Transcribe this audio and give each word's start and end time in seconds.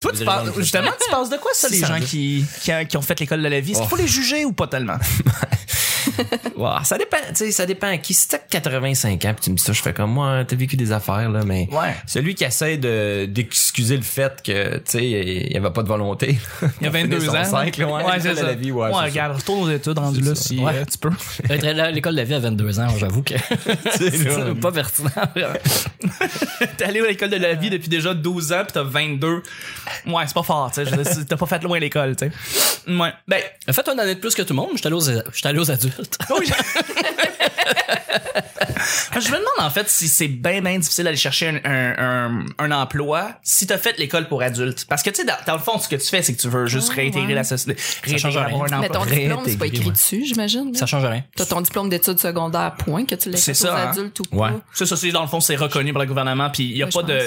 Toi, 0.00 0.12
tu 0.16 0.24
penses, 0.24 0.48
justement, 0.56 0.90
tu 0.98 1.10
penses 1.10 1.28
de 1.28 1.36
quoi 1.36 1.50
ça, 1.52 1.68
les 1.68 1.78
gens 1.78 2.00
qui, 2.00 2.46
qui, 2.62 2.72
qui 2.88 2.96
ont 2.96 3.02
fait 3.02 3.20
l'école 3.20 3.42
de 3.42 3.48
la 3.48 3.60
vie? 3.60 3.72
Est-ce 3.72 3.80
qu'il 3.80 3.88
faut 3.90 3.96
les 3.96 4.08
juger 4.08 4.46
ou 4.46 4.52
pas 4.52 4.66
tellement? 4.66 4.96
Wow, 6.56 6.84
ça 6.84 6.98
dépend, 6.98 7.16
tu 7.28 7.36
sais, 7.36 7.50
ça 7.52 7.64
dépend 7.66 7.86
à 7.88 7.96
qui. 7.96 8.12
Si 8.12 8.28
t'as 8.28 8.38
85 8.38 9.24
ans, 9.24 9.32
puis 9.34 9.44
tu 9.44 9.50
me 9.50 9.56
dis 9.56 9.62
ça, 9.62 9.72
je 9.72 9.80
fais 9.80 9.92
comme 9.94 10.12
moi, 10.12 10.44
t'as 10.46 10.56
vécu 10.56 10.76
des 10.76 10.92
affaires 10.92 11.30
là, 11.30 11.42
mais 11.44 11.68
Ouais. 11.72 11.94
celui 12.06 12.34
qui 12.34 12.44
essaie 12.44 12.76
de 12.76 13.26
d'excuser 13.26 13.96
le 13.96 14.02
fait 14.02 14.42
que, 14.42 14.76
tu 14.78 14.82
sais, 14.86 15.04
il 15.10 15.52
y 15.52 15.56
avait 15.56 15.70
pas 15.70 15.82
de 15.82 15.88
volonté. 15.88 16.38
Il 16.80 16.84
y 16.84 16.86
a 16.86 16.90
22 17.00 17.20
Son 17.20 17.36
ans. 17.36 17.44
cycle, 17.64 17.84
ouais, 17.84 18.02
c'est 18.02 18.16
l'école 18.18 18.30
de 18.34 18.34
ça. 18.40 18.42
la 18.46 18.54
vie, 18.54 18.72
ouais, 18.72 18.82
ouais 18.86 18.90
c'est 18.92 18.98
ça. 18.98 19.04
regarde, 19.04 19.36
retourne 19.36 19.60
aux 19.62 19.70
études 19.70 19.98
rendu 19.98 20.20
là 20.20 20.34
ça. 20.34 20.42
si 20.42 20.58
Ouais. 20.58 20.72
euh, 20.74 20.84
tu 20.90 20.98
peux. 20.98 21.10
Être 21.50 21.64
à 21.80 21.90
L'école 21.90 22.12
de 22.12 22.18
la 22.18 22.24
vie 22.24 22.34
à 22.34 22.38
22 22.40 22.80
ans, 22.80 22.88
j'avoue 22.98 23.22
que 23.22 23.34
c'est 23.96 24.60
pas 24.60 24.72
pertinent. 24.72 25.10
T'es 26.76 26.84
allé 26.84 27.00
à 27.00 27.06
l'école 27.06 27.30
de 27.30 27.36
la 27.36 27.54
vie 27.54 27.70
depuis 27.70 27.88
déjà 27.88 28.14
12 28.14 28.52
ans 28.52 28.62
puis 28.64 28.72
t'as 28.74 28.82
22. 28.82 29.42
Ouais, 30.06 30.22
c'est 30.26 30.34
pas 30.34 30.42
fort, 30.42 30.70
tu 30.72 30.84
sais. 30.84 31.24
T'as 31.28 31.36
pas 31.36 31.46
fait 31.46 31.62
loin 31.62 31.78
l'école, 31.78 32.16
tu 32.16 32.26
sais. 32.26 32.92
Ouais. 32.92 33.12
Ben, 33.28 33.40
Faites 33.70 33.88
une 33.88 34.00
année 34.00 34.14
de 34.14 34.20
plus 34.20 34.34
que 34.34 34.42
tout 34.42 34.52
le 34.52 34.56
monde, 34.56 34.70
suis 34.76 34.86
allé 34.86 34.96
aux, 34.96 35.00
je 35.00 35.20
suis 35.32 35.46
allé 35.48 35.58
aux 35.58 35.70
adultes. 35.70 35.99
oui. 36.38 36.50
je 39.14 39.28
me 39.30 39.36
demande 39.36 39.46
en 39.58 39.70
fait 39.70 39.88
si 39.88 40.08
c'est 40.08 40.28
bien 40.28 40.60
bien 40.62 40.78
difficile 40.78 41.04
d'aller 41.04 41.16
chercher 41.16 41.48
un, 41.48 41.60
un, 41.64 41.94
un, 41.98 42.44
un 42.58 42.70
emploi 42.72 43.32
si 43.42 43.66
t'as 43.66 43.78
fait 43.78 43.98
l'école 43.98 44.28
pour 44.28 44.42
adultes. 44.42 44.86
Parce 44.88 45.02
que 45.02 45.10
tu 45.10 45.16
sais, 45.16 45.24
dans, 45.24 45.36
dans 45.46 45.54
le 45.54 45.58
fond, 45.60 45.78
ce 45.78 45.88
que 45.88 45.96
tu 45.96 46.06
fais, 46.06 46.22
c'est 46.22 46.34
que 46.34 46.40
tu 46.40 46.48
veux 46.48 46.66
juste 46.66 46.90
réintégrer 46.90 47.28
ouais. 47.28 47.34
la 47.34 47.44
société. 47.44 47.80
change 48.18 48.36
rien. 48.36 48.80
Mais 48.80 48.88
ton 48.88 49.04
diplôme, 49.04 49.42
c'est 49.46 49.58
pas 49.58 49.66
écrit 49.66 49.84
ouais. 49.86 49.92
dessus, 49.92 50.24
j'imagine. 50.24 50.74
Ça 50.74 50.86
change 50.86 51.04
rien. 51.04 51.24
T'as 51.36 51.46
ton 51.46 51.60
diplôme 51.60 51.88
d'études 51.88 52.18
secondaires, 52.18 52.74
point, 52.76 53.04
que 53.04 53.14
tu 53.14 53.30
l'aies 53.30 53.36
fait 53.36 53.54
ça, 53.54 53.76
hein? 53.76 53.90
adultes 53.90 54.20
ou 54.20 54.36
Ouais. 54.36 54.50
pas. 54.50 54.60
Ça, 54.72 54.86
ça, 54.86 54.96
c'est 54.96 55.10
dans 55.10 55.22
le 55.22 55.28
fond, 55.28 55.40
c'est 55.40 55.56
reconnu 55.56 55.92
par 55.92 56.02
le 56.02 56.08
gouvernement, 56.08 56.50
puis 56.50 56.64
il 56.64 56.76
y 56.76 56.82
a 56.82 56.86
Ouais, 56.86 56.92
pas 56.92 57.02
de 57.02 57.20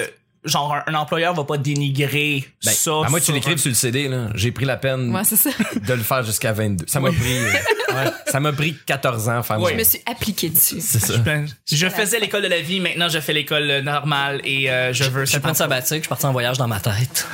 genre 0.44 0.74
un, 0.74 0.82
un 0.92 0.94
employeur 0.94 1.34
va 1.34 1.44
pas 1.44 1.56
dénigrer 1.58 2.44
Ben, 2.64 2.70
ça. 2.72 2.90
ben, 3.02 3.08
moi, 3.10 3.20
tu 3.20 3.32
l'écris 3.32 3.52
un- 3.52 3.56
sur 3.56 3.68
le 3.70 3.74
CD, 3.74 4.08
là. 4.08 4.28
J'ai 4.34 4.52
pris 4.52 4.64
la 4.64 4.76
peine 4.76 5.14
Ouais, 5.14 5.22
c'est 5.24 5.36
ça. 5.36 5.50
de 5.74 5.92
le 5.94 6.02
faire 6.02 6.22
jusqu'à 6.24 6.52
22. 6.52 6.84
Ça 6.88 7.00
m'a 7.00 7.10
pris, 7.10 7.36
euh, 7.38 7.52
ouais, 7.94 8.10
ça 8.26 8.40
m'a 8.40 8.52
pris 8.52 8.76
14 8.86 9.28
ans 9.28 9.38
à 9.38 9.42
faire 9.42 9.60
Ouais. 9.60 9.72
Je 9.72 9.78
me 9.78 9.84
suis 9.84 10.00
appliquée 10.06 10.50
dessus. 10.50 10.80
C'est 10.80 10.98
ça. 11.00 11.16
Ben, 11.18 11.46
je 11.70 11.88
faisais 11.88 12.18
l'école 12.20 12.42
de 12.42 12.48
la 12.48 12.60
vie, 12.60 12.80
maintenant 12.80 13.08
je 13.08 13.18
fais 13.20 13.32
l'école 13.32 13.70
euh, 13.70 13.82
normale 13.82 14.40
et 14.44 14.70
euh, 14.70 14.92
je 14.92 15.04
veux 15.04 15.24
Je 15.24 15.30
suis 15.30 15.40
prendre 15.40 15.56
sabbatique, 15.56 15.98
je 15.98 16.02
suis 16.02 16.08
parti 16.08 16.26
en 16.26 16.32
voyage 16.32 16.58
dans 16.58 16.68
ma 16.68 16.80
tête. 16.80 17.26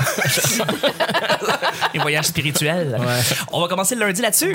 les 1.95 2.00
voyages 2.00 2.27
spirituels. 2.27 2.97
On 3.52 3.61
va 3.61 3.69
commencer 3.69 3.95
le 3.95 4.06
lundi 4.06 4.22
là-dessus. 4.22 4.55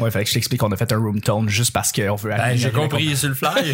Ouais, 0.00 0.10
fallait 0.10 0.24
que 0.24 0.30
je 0.30 0.34
t'explique 0.34 0.60
qu'on 0.60 0.72
a 0.72 0.76
fait 0.76 0.92
un 0.92 0.98
room 0.98 1.20
tone 1.20 1.48
juste 1.48 1.72
parce 1.72 1.92
qu'on 1.92 2.16
veut 2.16 2.30
Ben, 2.30 2.56
j'ai 2.56 2.72
compris 2.72 3.16
sur 3.16 3.28
le 3.28 3.34
fly. 3.34 3.54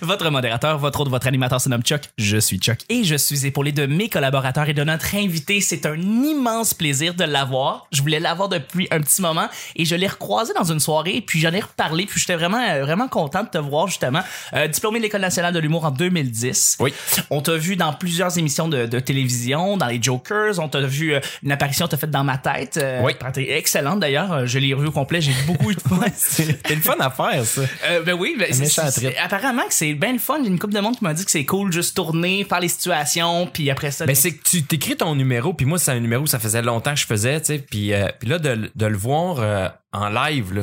Votre 0.00 0.30
modérateur, 0.30 0.78
votre 0.78 1.00
autre, 1.00 1.10
votre 1.10 1.26
animateur 1.26 1.60
se 1.60 1.68
nomme 1.68 1.82
Chuck. 1.82 2.02
Je 2.18 2.36
suis 2.36 2.58
Chuck 2.58 2.78
et 2.88 3.04
je 3.04 3.16
suis 3.16 3.46
épaulé 3.46 3.72
de 3.72 3.86
mes 3.86 4.08
collaborateurs 4.08 4.68
et 4.68 4.74
de 4.74 4.84
notre 4.84 5.14
invité. 5.14 5.60
C'est 5.60 5.86
un 5.86 5.96
immense 5.96 6.74
plaisir 6.74 7.14
de 7.14 7.24
l'avoir. 7.24 7.86
Je 7.92 8.02
voulais 8.02 8.20
l'avoir 8.20 8.48
depuis 8.48 8.88
un 8.90 9.00
petit 9.00 9.22
moment 9.22 9.48
et 9.76 9.84
je 9.84 9.94
l'ai 9.94 10.06
recroisé 10.06 10.52
dans 10.54 10.70
une 10.70 10.80
soirée 10.80 11.22
puis 11.26 11.40
j'en 11.40 11.52
ai 11.52 11.60
reparlé 11.60 12.06
puis 12.06 12.20
j'étais 12.20 12.36
vraiment 12.36 12.60
euh, 12.60 12.82
vraiment 12.82 13.08
content 13.08 13.42
de 13.42 13.48
te 13.48 13.58
voir 13.58 13.88
justement. 13.88 14.20
Euh, 14.54 14.68
diplômé 14.68 14.98
de 14.98 15.04
l'école 15.04 15.22
nationale 15.22 15.52
de 15.52 15.58
l'humour 15.58 15.84
en 15.84 15.90
2010. 15.90 16.76
Oui. 16.80 16.92
On 17.30 17.40
t'a 17.40 17.56
vu 17.56 17.76
dans 17.76 17.92
plusieurs 17.92 18.36
émissions 18.38 18.68
de, 18.68 18.86
de 18.86 19.00
télévision, 19.00 19.76
dans 19.76 19.86
les 19.86 20.02
Jokers. 20.02 20.58
On 20.58 20.68
t'a 20.68 20.80
vu 20.80 21.14
euh, 21.14 21.20
une 21.42 21.52
apparition 21.52 21.88
t'as 21.88 21.96
faite 21.96 22.10
dans 22.10 22.24
ma 22.24 22.38
tête. 22.38 22.78
Euh, 22.90 23.02
Oui. 23.02 23.12
t'es 23.32 23.50
excellente 23.56 24.00
d'ailleurs. 24.00 24.32
Euh, 24.32 24.46
Je 24.46 24.58
l'ai 24.58 24.74
revu 24.74 24.88
au 24.88 24.92
complet. 24.92 25.20
J'ai 25.20 25.32
beaucoup 25.46 25.70
eu 25.70 25.74
de 25.74 25.80
fun. 25.88 26.00
C'est 26.16 26.46
le 26.68 26.80
fun 26.80 26.96
à 27.00 27.10
faire, 27.10 27.44
ça. 27.44 27.62
Euh, 27.86 28.02
ben 28.02 28.14
oui, 28.14 28.36
ben, 28.38 28.52
c'est- 28.52 28.60
méchant 28.62 28.90
c'est- 28.90 29.16
apparemment 29.18 29.66
que 29.66 29.74
c'est 29.74 29.94
bien 29.94 30.12
le 30.12 30.18
fun. 30.18 30.38
J'ai 30.42 30.48
une 30.48 30.58
couple 30.58 30.74
de 30.74 30.80
monde 30.80 30.96
qui 30.98 31.04
m'a 31.04 31.14
dit 31.14 31.24
que 31.24 31.30
c'est 31.30 31.44
cool 31.44 31.72
juste 31.72 31.96
tourner, 31.96 32.44
faire 32.44 32.60
les 32.60 32.68
situations, 32.68 33.46
puis 33.46 33.70
après 33.70 33.90
ça. 33.90 34.06
Ben 34.06 34.14
c'est 34.14 34.32
que 34.32 34.42
tu 34.48 34.62
t'écris 34.64 34.96
ton 34.96 35.14
numéro 35.14 35.54
puis 35.54 35.66
moi 35.66 35.78
c'est 35.78 35.92
un 35.92 36.00
numéro 36.00 36.24
que 36.24 36.30
ça 36.30 36.38
faisait 36.38 36.62
longtemps 36.62 36.94
que 36.94 37.00
je 37.00 37.06
faisais 37.06 37.40
tu 37.40 37.46
sais 37.46 37.58
puis 37.58 37.92
euh, 37.92 38.08
puis 38.18 38.28
là 38.28 38.38
de, 38.38 38.70
de 38.74 38.86
le 38.86 38.96
voir 38.96 39.36
euh, 39.40 39.68
en 39.92 40.08
live 40.08 40.52
là 40.54 40.62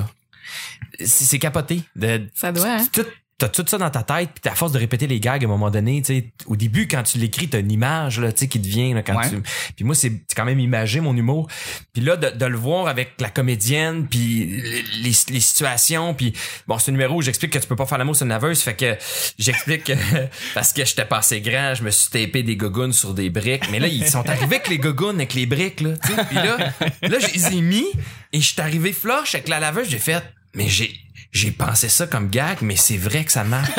c'est 0.99 1.25
c'est 1.25 1.39
capoté 1.39 1.81
de 1.95 2.27
Ça 2.33 2.51
doit, 2.51 2.67
hein? 2.67 2.87
tout 2.91 3.05
T'as 3.39 3.49
tout 3.49 3.63
ça 3.67 3.77
dans 3.77 3.91
ta 3.91 4.01
tête, 4.01 4.29
puis 4.41 4.51
à 4.51 4.55
force 4.55 4.71
de 4.71 4.79
répéter 4.79 5.05
les 5.05 5.19
gags 5.19 5.43
à 5.43 5.45
un 5.45 5.49
moment 5.49 5.69
donné, 5.69 6.01
tu 6.01 6.07
sais, 6.15 6.25
au 6.47 6.55
début 6.55 6.87
quand 6.87 7.03
tu 7.03 7.19
l'écris, 7.19 7.47
t'as 7.47 7.59
une 7.59 7.71
image 7.71 8.19
là, 8.19 8.31
tu 8.31 8.39
sais, 8.39 8.47
qui 8.47 8.59
te 8.59 8.67
vient 8.67 8.95
là, 8.95 9.03
quand 9.03 9.15
Ouais. 9.15 9.29
tu. 9.29 9.43
Puis 9.75 9.85
moi 9.85 9.93
c'est 9.93 10.11
quand 10.35 10.43
même 10.45 10.59
imagé 10.59 11.01
mon 11.01 11.15
humour. 11.15 11.47
Puis 11.93 12.01
là 12.01 12.15
de, 12.15 12.31
de 12.35 12.45
le 12.47 12.57
voir 12.57 12.87
avec 12.87 13.11
la 13.19 13.29
comédienne, 13.29 14.07
puis 14.09 14.45
les, 14.47 14.81
les, 15.03 15.11
les 15.29 15.39
situations, 15.39 16.15
puis 16.15 16.33
bon 16.67 16.79
c'est 16.79 16.89
un 16.89 16.93
numéro 16.93 17.17
où 17.17 17.21
j'explique 17.21 17.51
que 17.51 17.59
tu 17.59 17.67
peux 17.67 17.75
pas 17.75 17.85
faire 17.85 17.99
l'amour 17.99 18.15
sur 18.15 18.23
une 18.23 18.29
naveuse, 18.29 18.61
fait 18.61 18.73
que 18.75 18.97
j'explique 19.37 19.83
que 19.83 19.93
parce 20.55 20.73
que 20.73 20.83
j'étais 20.83 21.05
pas 21.05 21.17
assez 21.19 21.39
grand, 21.41 21.75
je 21.75 21.83
me 21.83 21.91
suis 21.91 22.09
tapé 22.09 22.41
des 22.41 22.55
gogounes 22.55 22.93
sur 22.93 23.13
des 23.13 23.29
briques. 23.29 23.69
Mais 23.71 23.79
là 23.79 23.87
ils 23.87 24.07
sont 24.09 24.27
arrivés 24.27 24.55
avec 24.55 24.67
les 24.67 24.79
gogounes 24.79 25.17
avec 25.17 25.35
les 25.35 25.45
briques 25.45 25.81
là, 25.81 25.91
tu 26.03 26.11
sais. 26.11 26.25
Puis 26.25 26.35
là 26.37 26.57
là 27.03 27.19
je 27.19 27.27
les 27.33 27.55
ai 27.57 27.61
mis 27.61 27.85
et 28.33 28.41
je 28.41 28.51
suis 28.51 28.61
arrivé 28.61 28.93
flush 28.93 29.35
avec 29.35 29.47
la 29.47 29.59
laveuse, 29.59 29.89
j'ai 29.89 29.99
fait 29.99 30.23
mais 30.55 30.67
j'ai 30.67 30.91
j'ai 31.31 31.51
pensé 31.51 31.89
ça 31.89 32.07
comme 32.07 32.29
gag, 32.29 32.57
mais 32.61 32.75
c'est 32.75 32.97
vrai 32.97 33.23
que 33.25 33.31
ça 33.31 33.43
marche. 33.43 33.69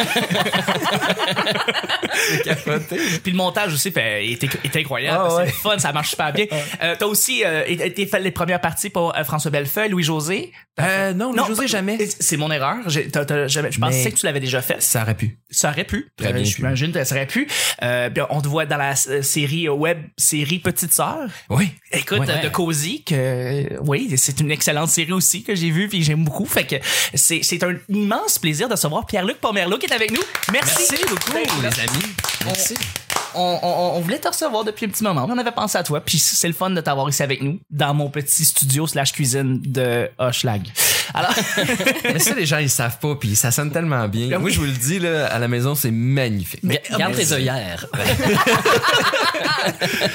c'est 2.30 2.42
capoté. 2.42 2.96
Puis 3.22 3.32
le 3.32 3.36
montage 3.36 3.72
aussi 3.72 3.90
fait, 3.90 4.26
est, 4.26 4.42
est 4.44 4.76
incroyable. 4.76 5.18
Ah 5.30 5.34
ouais. 5.36 5.46
C'est 5.46 5.52
fun, 5.52 5.78
ça 5.78 5.92
marche 5.92 6.10
super 6.10 6.32
bien. 6.32 6.46
Euh, 6.82 6.94
T'as 6.98 7.06
aussi 7.06 7.42
euh, 7.44 7.64
été 7.66 8.06
fait 8.06 8.20
les 8.20 8.30
premières 8.30 8.60
parties 8.60 8.90
pour 8.90 9.16
euh, 9.16 9.24
François 9.24 9.50
Bellefeuille, 9.50 9.90
Louis-José? 9.90 10.52
Euh, 10.80 11.12
non, 11.12 11.32
Non, 11.32 11.46
José, 11.46 11.62
pas- 11.62 11.66
jamais. 11.66 11.98
C'est 12.20 12.36
mon 12.36 12.50
erreur. 12.50 12.76
J'ai- 12.86 13.08
t'as- 13.08 13.24
t'as 13.24 13.48
jamais- 13.48 13.72
je 13.72 13.80
pensais 13.80 14.04
Mais- 14.04 14.10
que 14.12 14.16
tu 14.16 14.26
l'avais 14.26 14.40
déjà 14.40 14.62
fait. 14.62 14.80
Ça 14.82 15.02
aurait 15.02 15.14
pu. 15.16 15.38
Ça 15.50 15.70
aurait 15.70 15.84
pu. 15.84 16.08
Très 16.16 16.32
bien 16.32 16.42
pu. 16.42 16.48
J'imagine 16.48 16.92
que 16.92 17.02
ça 17.04 17.14
aurait 17.14 17.26
pu. 17.26 17.48
Euh, 17.82 18.10
puis 18.10 18.22
on 18.30 18.40
te 18.40 18.48
voit 18.48 18.66
dans 18.66 18.76
la 18.76 18.94
euh, 19.08 19.22
série 19.22 19.66
euh, 19.68 19.72
web 19.72 19.98
série 20.16 20.58
Petite 20.60 20.92
Sœur. 20.92 21.26
Oui. 21.50 21.68
Écoute, 21.92 22.20
Ouais. 22.20 22.30
euh, 22.30 22.42
de 22.42 22.48
Cozy, 22.48 23.02
que 23.02 23.14
euh, 23.14 23.78
oui, 23.86 24.12
c'est 24.16 24.40
une 24.40 24.50
excellente 24.50 24.88
série 24.90 25.12
aussi 25.12 25.42
que 25.42 25.54
j'ai 25.54 25.70
vue 25.70 25.88
puis 25.88 26.02
j'aime 26.02 26.24
beaucoup. 26.24 26.46
Fait 26.46 26.64
que 26.64 26.76
c'est 27.14 27.40
c'est 27.42 27.62
un 27.64 27.74
immense 27.88 28.38
plaisir 28.38 28.68
de 28.68 28.74
recevoir 28.74 29.06
Pierre-Luc 29.06 29.38
Pomerleau 29.38 29.78
qui 29.78 29.86
est 29.86 29.92
avec 29.94 30.10
nous. 30.12 30.22
Merci, 30.52 30.94
beaucoup, 31.08 31.32
les 31.62 31.80
amis. 31.80 32.14
Merci. 32.48 32.74
On, 33.34 33.58
on- 33.62 33.96
on 33.96 34.00
voulait 34.00 34.18
te 34.18 34.28
recevoir 34.28 34.64
depuis 34.64 34.86
un 34.86 34.88
petit 34.88 35.04
moment. 35.04 35.26
On 35.28 35.38
avait 35.38 35.52
pensé 35.52 35.76
à 35.78 35.82
toi. 35.82 36.00
Puis 36.00 36.18
c'est 36.18 36.48
le 36.48 36.54
fun 36.54 36.70
de 36.70 36.80
t'avoir 36.80 37.08
ici 37.08 37.22
avec 37.22 37.42
nous 37.42 37.60
dans 37.70 37.94
mon 37.94 38.08
petit 38.08 38.44
studio 38.44 38.86
slash 38.86 39.12
cuisine 39.12 39.60
de 39.62 40.08
Hochelag. 40.18 40.66
Alors, 41.14 41.32
Mais 42.04 42.18
ça, 42.18 42.34
les 42.34 42.46
gens, 42.46 42.58
ils 42.58 42.70
savent 42.70 42.98
pas, 42.98 43.14
puis 43.16 43.34
ça 43.36 43.50
sonne 43.50 43.70
tellement 43.70 44.06
bien. 44.08 44.28
Ben 44.28 44.38
Moi, 44.38 44.46
oui. 44.48 44.52
je 44.54 44.58
vous 44.60 44.66
le 44.66 44.72
dis, 44.72 44.98
là, 44.98 45.26
à 45.26 45.38
la 45.38 45.48
maison, 45.48 45.74
c'est 45.74 45.90
magnifique. 45.90 46.60
Mais- 46.62 46.82
Garde 46.98 47.14
tes 47.14 47.32
œillères. 47.32 47.86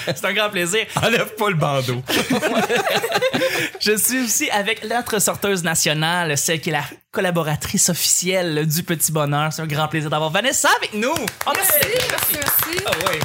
c'est 0.08 0.26
un 0.26 0.34
grand 0.34 0.50
plaisir. 0.50 0.86
Enlève 1.02 1.36
pas 1.36 1.50
le 1.50 1.56
bandeau. 1.56 2.02
Je 3.80 3.98
suis 3.98 4.24
aussi 4.24 4.50
avec 4.50 4.88
notre 4.88 5.20
sorteuse 5.20 5.64
nationale, 5.64 6.38
celle 6.38 6.62
qui 6.62 6.70
est 6.70 6.74
la 6.74 6.84
collaboratrice 7.12 7.90
officielle 7.90 8.66
du 8.68 8.84
Petit 8.84 9.12
Bonheur. 9.12 9.52
C'est 9.52 9.62
un 9.62 9.68
grand 9.68 9.88
plaisir 9.88 10.10
d'avoir 10.10 10.30
Vanessa 10.31 10.70
avec 10.78 10.94
nous. 10.94 11.14
Oh, 11.46 11.52
merci. 11.54 11.72
Merci, 12.10 12.36
merci. 12.36 12.84
Ah 12.86 12.92
ouais. 13.12 13.20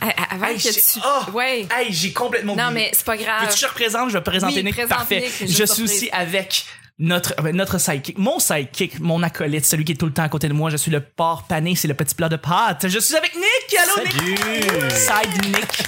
Ah, 0.00 0.06
ah, 0.16 0.34
Avant 0.34 0.46
Hey, 0.48 0.56
que 0.56 0.62
j'ai- 0.62 0.72
tu... 0.72 0.98
Ah! 1.02 1.26
Ouais. 1.32 1.66
Hey, 1.74 1.92
j'ai 1.92 2.12
complètement 2.12 2.54
Non, 2.54 2.68
oublié. 2.68 2.86
mais 2.86 2.90
c'est 2.92 3.06
pas 3.06 3.16
grave. 3.16 3.42
Veux-tu 3.42 3.54
que 3.54 3.60
je 3.60 3.66
représente? 3.66 4.08
Je 4.10 4.18
vais 4.18 4.24
présenter 4.24 4.56
Oui, 4.56 4.64
Nick. 4.64 4.74
présente 4.74 4.90
Parfait. 4.90 5.20
Nick, 5.40 5.50
je 5.56 5.64
suis 5.64 5.82
aussi 5.82 6.10
avec 6.12 6.66
notre, 6.98 7.34
euh, 7.44 7.52
notre 7.52 7.78
sidekick, 7.78 8.18
mon 8.18 8.38
sidekick, 8.38 9.00
mon 9.00 9.22
acolyte, 9.22 9.66
celui 9.66 9.84
qui 9.84 9.92
est 9.92 9.96
tout 9.96 10.06
le 10.06 10.12
temps 10.12 10.22
à 10.22 10.28
côté 10.28 10.48
de 10.48 10.54
moi. 10.54 10.70
Je 10.70 10.76
suis 10.76 10.90
le 10.90 11.00
porc 11.00 11.44
pané, 11.44 11.74
c'est 11.74 11.88
le 11.88 11.94
petit 11.94 12.14
plat 12.14 12.28
de 12.28 12.36
pâtes. 12.36 12.88
Je 12.88 12.98
suis 12.98 13.14
avec 13.16 13.34
Nick. 13.34 13.78
Allô, 13.78 14.04
Nick. 14.04 14.92
Side 14.96 15.46
Nick. 15.46 15.84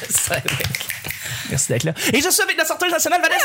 Merci 1.51 1.69
d'être 1.69 1.85
là. 1.85 1.95
Et 2.13 2.21
je 2.21 2.29
suis 2.29 2.43
avec 2.43 2.57
la 2.59 2.65
sorteuse 2.65 2.93
nationale, 2.93 3.23
Vanessa. 3.23 3.45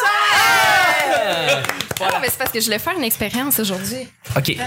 Ah, 2.01 2.19
mais 2.21 2.29
c'est 2.29 2.37
parce 2.37 2.51
que 2.51 2.59
je 2.59 2.65
voulais 2.65 2.79
faire 2.79 2.97
une 2.97 3.03
expérience 3.03 3.59
aujourd'hui. 3.59 4.07
OK. 4.35 4.57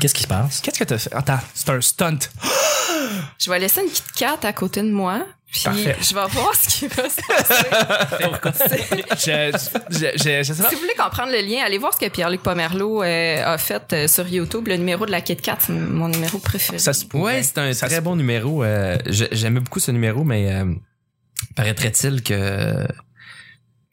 Qu'est-ce 0.00 0.14
qui 0.14 0.22
se 0.22 0.28
passe? 0.28 0.60
Qu'est-ce 0.60 0.78
que 0.78 0.84
t'as 0.84 0.98
fait? 0.98 1.14
Attends, 1.14 1.38
c'est 1.54 1.70
un 1.70 1.80
stunt. 1.80 2.18
Je 3.38 3.50
vais 3.50 3.58
laisser 3.58 3.82
une 3.82 3.90
Kit 3.90 4.02
Kat 4.16 4.38
à 4.42 4.52
côté 4.52 4.82
de 4.82 4.90
moi. 4.90 5.24
Puis 5.52 5.62
Parfait. 5.62 5.96
je 6.00 6.14
vais 6.14 6.26
voir 6.30 6.52
ce 6.56 6.68
qui 6.68 6.88
va 6.88 7.08
se 7.08 7.20
passer. 7.28 8.84
Je, 9.10 9.56
je, 9.88 9.98
je, 10.16 10.42
je 10.42 10.52
sais 10.52 10.62
pas. 10.62 10.68
si 10.68 10.74
vous 10.74 10.80
voulez 10.80 10.94
comprendre 10.98 11.30
le 11.30 11.40
lien, 11.42 11.62
allez 11.64 11.78
voir 11.78 11.94
ce 11.94 11.98
que 12.04 12.10
Pierre-Luc 12.10 12.42
Pomerleau 12.42 13.04
euh, 13.04 13.44
a 13.44 13.56
fait 13.56 13.92
euh, 13.92 14.08
sur 14.08 14.26
YouTube. 14.26 14.66
Le 14.66 14.76
numéro 14.76 15.06
de 15.06 15.12
la 15.12 15.20
Kit 15.20 15.36
Kat, 15.36 15.58
c'est 15.60 15.72
mon 15.72 16.08
numéro 16.08 16.38
préféré. 16.38 16.80
Ça 16.80 16.92
se 16.92 17.04
pourrait. 17.04 17.36
Ouais, 17.36 17.42
c'est 17.44 17.58
un 17.58 17.72
Ça 17.72 17.86
très 17.86 18.00
bon 18.00 18.16
numéro. 18.16 18.64
Euh, 18.64 18.98
j'ai- 19.06 19.28
J'aimais 19.30 19.60
beaucoup 19.60 19.78
ce 19.78 19.92
numéro, 19.92 20.24
mais 20.24 20.52
euh, 20.52 20.74
paraîtrait-il 21.54 22.22
que 22.24 22.86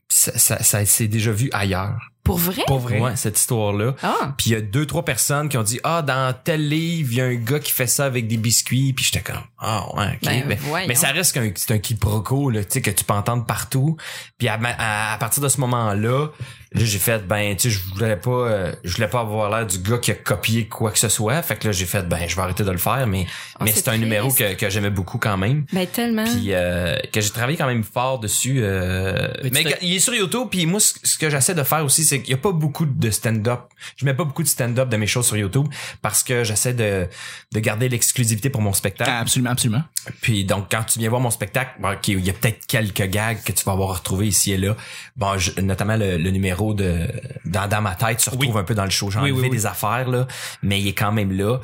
ça, 0.10 0.38
ça, 0.38 0.64
ça 0.64 0.84
s'est 0.86 1.08
déjà 1.08 1.32
vu 1.32 1.50
ailleurs. 1.54 2.00
Pour 2.24 2.38
vrai? 2.38 2.64
Pour 2.68 2.80
vrai. 2.80 3.00
Ouais, 3.00 3.16
cette 3.16 3.40
histoire-là. 3.40 3.96
Ah. 4.04 4.34
Puis 4.38 4.52
il 4.52 4.54
y 4.54 4.56
a 4.56 4.62
deux, 4.62 4.86
trois 4.86 5.04
personnes 5.04 5.50
qui 5.50 5.58
ont 5.58 5.64
dit, 5.64 5.80
ah, 5.84 6.02
dans 6.02 6.34
tel 6.44 6.68
livre, 6.70 7.10
il 7.12 7.18
y 7.18 7.22
a 7.22 7.26
un 7.26 7.36
gars 7.36 7.60
qui 7.60 7.72
fait 7.72 7.88
ça 7.88 8.06
avec 8.06 8.28
des 8.28 8.38
biscuits. 8.38 8.94
Puis 8.94 9.06
j'étais 9.06 9.22
comme, 9.22 9.42
ah, 9.60 9.86
ouais, 9.96 10.18
ok. 10.22 10.46
Ben, 10.48 10.58
mais, 10.88 10.96
ça 10.96 11.08
reste 11.10 11.34
qu'un, 11.34 11.52
c'est 11.56 11.72
un 11.72 11.80
quiproquo, 11.80 12.50
là, 12.50 12.64
tu 12.64 12.72
sais, 12.74 12.82
que 12.82 12.92
tu 12.92 13.04
peux 13.04 13.14
entendre 13.14 13.46
partout. 13.46 13.98
Puis 14.38 14.48
à, 14.48 14.60
à, 14.64 15.14
à 15.14 15.18
partir 15.18 15.42
de 15.44 15.48
ce 15.50 15.60
moment-là, 15.62 16.28
là, 16.74 16.86
j'ai 16.86 17.00
fait, 17.00 17.28
ben, 17.28 17.56
tu 17.56 17.70
sais, 17.70 17.76
je 17.76 17.94
voulais 17.94 18.16
pas, 18.16 18.30
euh, 18.32 18.72
je 18.84 18.96
voulais 18.96 19.08
pas 19.10 19.20
avoir 19.22 19.50
l'air 19.50 19.66
du 19.68 19.80
gars 19.80 19.98
qui 19.98 20.12
a 20.12 20.16
copié 20.16 20.68
quoi 20.68 20.92
que 20.92 21.00
ce 21.00 21.10
soit. 21.10 21.42
Fait 21.42 21.56
que 21.58 21.68
là, 21.68 21.72
j'ai 21.74 21.86
fait, 21.86 22.08
ben, 22.08 22.28
je 22.28 22.36
vais 22.36 22.42
arrêter 22.44 22.64
de 22.64 22.72
le 22.72 22.78
faire. 22.78 23.06
Mais, 23.08 23.26
Oh, 23.60 23.64
mais 23.66 23.72
c'est 23.74 23.90
un 23.90 23.98
numéro 23.98 24.32
que, 24.32 24.56
que 24.56 24.70
j'aimais 24.72 24.90
beaucoup 24.90 25.20
quand 25.20 25.38
même. 25.38 25.66
Ben, 25.72 25.86
tellement. 25.86 26.24
Puis 26.24 26.48
euh, 26.54 26.98
que 27.12 27.22
j'ai 27.22 27.30
travaillé 27.30 27.58
quand 27.58 27.68
même 27.68 27.84
fort 27.84 28.20
dessus. 28.20 28.60
euh, 28.64 29.28
Mais 29.44 29.50
mais 29.64 29.76
il 29.84 29.96
est 29.96 30.00
sur 30.00 30.16
YouTube. 30.16 30.48
Puis 30.50 30.66
moi, 30.66 30.80
ce, 30.80 30.94
ce 31.04 31.18
que 31.20 31.30
j'essaie 31.30 31.54
de 31.54 31.62
faire 31.64 31.86
aussi, 31.86 32.04
c'est 32.04 32.21
qu'il 32.22 32.32
y 32.32 32.34
a 32.34 32.38
pas 32.38 32.52
beaucoup 32.52 32.86
de 32.86 33.10
stand-up. 33.12 33.62
Je 33.98 34.06
mets 34.06 34.14
pas 34.14 34.24
beaucoup 34.24 34.44
de 34.44 34.48
stand-up 34.48 34.90
de 34.90 34.98
mes 34.98 35.08
choses 35.08 35.28
sur 35.28 35.38
YouTube 35.38 35.68
parce 36.02 36.24
que 36.24 36.44
j'essaie 36.44 36.74
de, 36.74 37.08
de 37.52 37.60
garder 37.60 37.90
l'exclusivité 37.90 38.50
pour 38.50 38.62
mon 38.62 38.74
spectacle. 38.74 39.10
Absolument, 39.12 39.52
absolument. 39.52 39.84
Puis 40.22 40.46
donc 40.46 40.68
quand 40.72 40.84
tu 40.84 41.00
viens 41.00 41.10
voir 41.10 41.22
mon 41.22 41.30
spectacle, 41.32 41.72
bon, 41.80 41.92
ok, 41.94 42.08
il 42.10 42.26
y 42.26 42.30
a 42.30 42.34
peut-être 42.34 42.66
quelques 42.66 43.08
gags 43.08 43.42
que 43.44 43.52
tu 43.52 43.64
vas 43.66 43.74
avoir 43.74 43.98
retrouvés 43.98 44.28
ici 44.28 44.52
et 44.52 44.58
là. 44.58 44.76
Bon, 45.16 45.38
je- 45.38 45.60
notamment 45.62 45.96
le, 45.98 46.18
le 46.18 46.32
numéro 46.32 46.74
de 46.74 47.08
dans, 47.46 47.68
dans 47.68 47.82
ma 47.82 47.96
tête 47.96 48.20
se 48.22 48.30
retrouve 48.30 48.58
un 48.58 48.64
peu 48.64 48.76
dans 48.76 48.86
le 48.86 48.90
show. 48.92 49.12
J'ai 49.12 49.20
Oui, 49.20 49.32
enlevé 49.32 49.42
oui, 49.44 49.50
oui. 49.50 49.58
des 49.58 49.66
affaires 49.66 50.08
là, 50.10 50.28
mais 50.64 50.80
il 50.80 50.88
est 50.88 50.94
quand 50.94 51.12
même 51.12 51.32
là. 51.32 51.60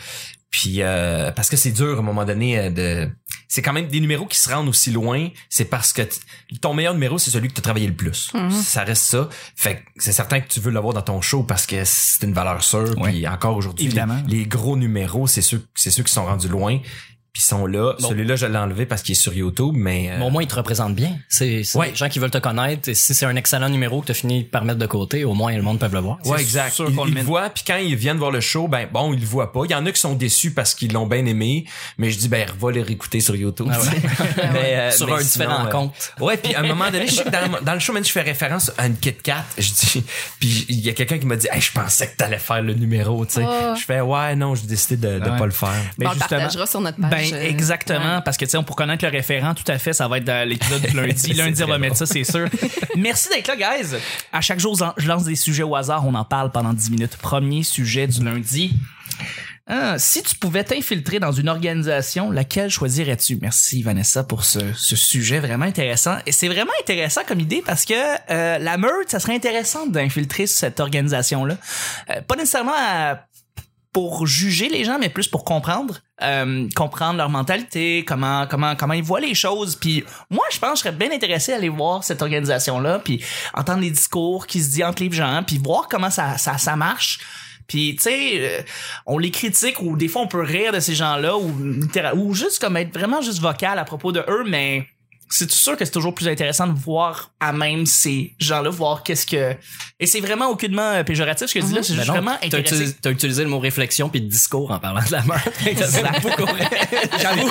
Puis 0.49 0.81
euh, 0.81 1.31
parce 1.31 1.49
que 1.49 1.57
c'est 1.57 1.71
dur 1.71 1.97
à 1.97 1.99
un 1.99 2.03
moment 2.03 2.23
donné 2.25 2.57
euh, 2.57 2.69
de 2.69 3.09
c'est 3.49 3.61
quand 3.61 3.73
même 3.73 3.87
des 3.87 3.99
numéros 3.99 4.25
qui 4.25 4.37
se 4.37 4.49
rendent 4.49 4.69
aussi 4.69 4.91
loin, 4.91 5.29
c'est 5.49 5.65
parce 5.65 5.91
que 5.93 6.01
t- 6.03 6.19
ton 6.61 6.73
meilleur 6.73 6.93
numéro 6.93 7.17
c'est 7.17 7.31
celui 7.31 7.49
que 7.49 7.53
tu 7.53 7.59
as 7.59 7.63
travaillé 7.63 7.87
le 7.87 7.93
plus. 7.95 8.31
Mhm. 8.33 8.51
Ça 8.51 8.83
reste 8.83 9.03
ça. 9.03 9.27
Fait 9.55 9.77
que 9.77 9.81
c'est 9.97 10.11
certain 10.13 10.39
que 10.39 10.47
tu 10.47 10.59
veux 10.59 10.71
l'avoir 10.71 10.93
dans 10.93 11.01
ton 11.01 11.21
show 11.21 11.43
parce 11.43 11.65
que 11.65 11.83
c'est 11.85 12.25
une 12.25 12.33
valeur 12.33 12.63
sûre 12.63 12.97
Ouais. 12.97 13.11
puis 13.11 13.27
encore 13.27 13.57
aujourd'hui 13.57 13.85
les, 14.27 14.45
gros 14.45 14.77
numéros, 14.77 15.27
c'est 15.27 15.41
ceux 15.41 15.65
c'est 15.75 15.91
ceux 15.91 16.03
qui 16.03 16.11
sont 16.13 16.25
rendus 16.25 16.47
loin 16.49 16.79
sont 17.47 17.65
là. 17.65 17.93
Bon. 17.99 18.09
Celui-là 18.09 18.35
je 18.35 18.45
l'ai 18.45 18.57
enlevé 18.57 18.85
parce 18.85 19.01
qu'il 19.01 19.13
est 19.13 19.15
sur 19.15 19.33
YouTube 19.33 19.73
mais 19.75 20.09
euh, 20.11 20.19
Mais 20.19 20.25
au 20.25 20.29
moins, 20.29 20.41
il 20.43 20.47
te 20.47 20.55
représente 20.55 20.95
bien. 20.95 21.17
C'est 21.29 21.63
c'est 21.63 21.77
Ouais. 21.77 21.89
les 21.89 21.95
gens 21.95 22.09
qui 22.09 22.19
veulent 22.19 22.31
te 22.31 22.37
connaître. 22.37 22.89
Et 22.89 22.93
si 22.93 23.13
c'est 23.13 23.25
un 23.25 23.35
excellent 23.35 23.69
numéro 23.69 24.01
que 24.01 24.07
tu 24.07 24.11
as 24.11 24.15
fini 24.15 24.43
par 24.43 24.63
mettre 24.65 24.79
de 24.79 24.85
côté, 24.85 25.23
au 25.25 25.33
moins, 25.33 25.55
le 25.55 25.61
monde 25.61 25.79
peut 25.79 25.87
le 25.91 25.99
voir. 25.99 26.17
Ouais, 26.25 26.41
exact. 26.41 26.73
sûr 26.73 26.89
Ils, 26.89 26.95
le 26.95 27.01
ils 27.07 27.13
met- 27.13 27.19
le 27.21 27.25
voient, 27.25 27.49
puis 27.49 27.63
quand 27.65 27.77
ils 27.77 27.95
viennent 27.95 28.17
voir 28.17 28.31
le 28.31 28.41
show, 28.41 28.67
ben 28.67 28.87
bon, 28.91 29.13
ils 29.13 29.19
le 29.19 29.25
voient 29.25 29.51
pas. 29.51 29.61
Il 29.65 29.71
y 29.71 29.75
en 29.75 29.85
a 29.85 29.91
qui 29.91 29.99
sont 29.99 30.13
déçus 30.13 30.51
parce 30.51 30.73
qu'ils 30.75 30.93
l'ont 30.93 31.07
bien 31.07 31.25
aimé, 31.25 31.65
mais 31.97 32.09
je 32.11 32.17
dis 32.17 32.27
ben 32.27 32.47
va 32.59 32.71
les 32.71 32.81
réécouter 32.83 33.19
sur 33.19 33.35
YouTube. 33.35 33.67
Ah 33.71 33.79
ouais. 33.79 33.87
mais, 34.53 34.75
euh, 34.75 34.91
Sur 34.91 35.07
mais 35.07 35.13
un 35.13 35.17
sinon, 35.19 35.45
différent 35.45 35.65
euh, 35.65 35.69
compte. 35.69 36.13
Ouais, 36.19 36.37
puis 36.37 36.53
à 36.55 36.59
un 36.61 36.67
moment 36.67 36.89
donné, 36.91 37.07
je 37.07 37.13
sais 37.13 37.23
que 37.23 37.29
dans, 37.29 37.61
dans 37.63 37.73
le 37.73 37.79
show, 37.79 37.93
même 37.93 38.03
je 38.05 38.11
fais 38.11 38.21
référence 38.21 38.71
à 38.77 38.87
une 38.87 38.95
Kit 38.97 39.13
Kat. 39.13 39.43
Je 39.57 39.69
dis, 39.71 40.03
puis 40.39 40.65
il 40.69 40.79
y 40.81 40.89
a 40.89 40.93
quelqu'un 40.93 41.17
qui 41.17 41.25
m'a 41.25 41.35
dit, 41.35 41.47
hey, 41.51 41.61
je 41.61 41.71
pensais 41.71 42.07
que 42.07 42.15
t'allais 42.17 42.39
faire 42.39 42.61
le 42.61 42.73
numéro, 42.73 43.25
tu 43.25 43.33
sais. 43.35 43.43
Oh. 43.45 43.73
Je 43.79 43.83
fais 43.85 44.01
ouais, 44.01 44.35
non, 44.35 44.55
j'ai 44.55 44.67
décidé 44.67 44.97
de, 44.97 45.19
de 45.19 45.27
Ouais. 45.29 45.37
pas 45.37 45.45
le 45.45 45.51
faire. 45.51 45.69
Ben, 45.97 46.07
on 46.09 46.13
le 46.13 46.19
partagera 46.19 46.65
sur 46.65 46.79
notre 46.81 46.99
page. 47.01 47.31
Ben 47.31 47.33
euh, 47.36 47.36
exactement 47.41 48.17
ouais. 48.17 48.21
parce 48.23 48.37
que 48.37 48.45
tu 48.45 48.51
sais 48.51 48.57
on- 48.57 48.63
pour 48.63 48.75
connaître 48.75 49.03
le 49.05 49.11
référent 49.11 49.53
tout 49.53 49.63
à 49.71 49.77
fait 49.77 49.93
ça 49.93 50.07
va 50.07 50.17
être 50.17 50.23
dans 50.25 50.47
l'épisode 50.47 50.81
de 50.81 50.87
lundi 50.97 51.33
lundi 51.33 51.63
on 51.63 51.67
va 51.67 51.77
mettre 51.77 51.97
ça 51.97 52.05
c'est 52.05 52.23
sûr. 52.23 52.47
Merci 52.95 53.29
d'être 53.29 53.47
là 53.47 53.55
guys. 53.55 53.95
À 54.33 54.41
chaque 54.41 54.59
jour 54.59 54.77
je 54.97 55.07
lance 55.07 55.23
des 55.25 55.35
sujets 55.35 55.63
au 55.63 55.75
hasard, 55.75 56.05
on 56.05 56.13
en 56.15 56.25
parle 56.25 56.51
pendant 56.51 56.73
10 56.73 56.91
minutes. 56.91 57.17
Premier 57.17 57.63
sujet 57.63 58.07
du 58.07 58.23
lundi. 58.23 58.73
Ah, 59.69 59.99
si 59.99 60.23
tu 60.23 60.33
pouvais 60.35 60.63
t'infiltrer 60.63 61.19
dans 61.19 61.33
une 61.33 61.49
organisation, 61.49 62.31
laquelle 62.31 62.69
choisirais-tu? 62.69 63.37
Merci 63.41 63.83
Vanessa 63.83 64.23
pour 64.23 64.45
ce, 64.45 64.59
ce 64.73 64.95
sujet 64.95 65.39
vraiment 65.39 65.65
intéressant. 65.65 66.15
Et 66.25 66.31
c'est 66.31 66.47
vraiment 66.47 66.71
intéressant 66.81 67.21
comme 67.27 67.41
idée 67.41 67.61
parce 67.65 67.83
que 67.83 67.93
euh, 68.31 68.59
la 68.59 68.77
meute, 68.77 69.09
ça 69.09 69.19
serait 69.19 69.35
intéressant 69.35 69.85
d'infiltrer 69.85 70.47
cette 70.47 70.79
organisation-là. 70.79 71.57
Euh, 72.11 72.21
pas 72.21 72.35
nécessairement 72.37 72.71
à- 72.77 73.19
pour 73.97 74.27
juger 74.27 74.69
les 74.69 74.83
gens, 74.83 74.99
mais 74.99 75.09
plus 75.09 75.27
pour 75.27 75.43
comprendre, 75.43 76.01
euh, 76.21 76.69
comprendre 76.75 77.17
leur 77.17 77.29
mentalité, 77.31 78.05
comment 78.05 78.45
comment 78.45 78.75
comment 78.75 78.93
ils 78.93 79.01
voient 79.01 79.19
les 79.19 79.33
choses. 79.33 79.75
Puis 79.75 80.03
moi, 80.29 80.45
je 80.51 80.59
pense 80.59 80.73
que 80.73 80.77
je 80.77 80.83
serais 80.83 80.91
bien 80.91 81.11
intéressé 81.11 81.51
à 81.51 81.55
aller 81.55 81.67
voir 81.67 82.03
cette 82.03 82.21
organisation-là, 82.21 82.99
puis 82.99 83.23
entendre 83.55 83.81
les 83.81 83.89
discours 83.89 84.45
qui 84.45 84.61
se 84.61 84.69
disent 84.69 84.83
entre 84.83 85.01
les 85.01 85.11
gens, 85.11 85.41
puis 85.41 85.57
voir 85.57 85.87
comment 85.89 86.11
ça 86.11 86.37
ça 86.37 86.59
ça 86.59 86.75
marche. 86.75 87.21
Puis 87.67 87.95
tu 87.95 88.03
sais, 88.03 88.33
euh, 88.35 88.61
on 89.07 89.17
les 89.17 89.31
critique 89.31 89.81
ou 89.81 89.97
des 89.97 90.07
fois 90.07 90.21
on 90.21 90.27
peut 90.27 90.43
rire 90.43 90.71
de 90.73 90.79
ces 90.79 90.93
gens-là 90.93 91.35
ou 91.35 91.51
littéra- 91.59 92.13
ou 92.13 92.35
juste 92.35 92.59
comme 92.59 92.77
être 92.77 92.93
vraiment 92.93 93.23
juste 93.23 93.39
vocal 93.39 93.79
à 93.79 93.83
propos 93.83 94.11
de 94.11 94.23
eux, 94.29 94.43
mais 94.47 94.87
c'est 95.29 95.51
sûr 95.51 95.75
que 95.77 95.85
c'est 95.85 95.91
toujours 95.91 96.13
plus 96.13 96.27
intéressant 96.27 96.67
de 96.67 96.77
voir 96.77 97.31
à 97.39 97.53
même 97.53 97.85
ces 97.85 98.33
gens-là, 98.39 98.69
voir 98.69 99.03
qu'est-ce 99.03 99.25
que 99.25 99.55
et 99.99 100.05
c'est 100.05 100.19
vraiment 100.19 100.49
aucunement 100.49 100.91
euh, 100.91 101.03
péjoratif 101.03 101.47
ce 101.47 101.53
que 101.53 101.61
je 101.61 101.65
dis 101.65 101.73
là, 101.73 101.83
c'est 101.83 101.93
juste 101.95 102.07
non, 102.07 102.13
vraiment 102.13 102.37
utilisé, 102.43 102.93
t'as 103.01 103.11
utilisé 103.11 103.43
le 103.43 103.49
mot 103.49 103.59
réflexion 103.59 104.09
puis 104.09 104.21
discours 104.21 104.71
en 104.71 104.79
parlant 104.79 105.03
de 105.03 105.11
la 105.11 105.23
meurtre. 105.23 105.51
J'avoue. 107.19 107.49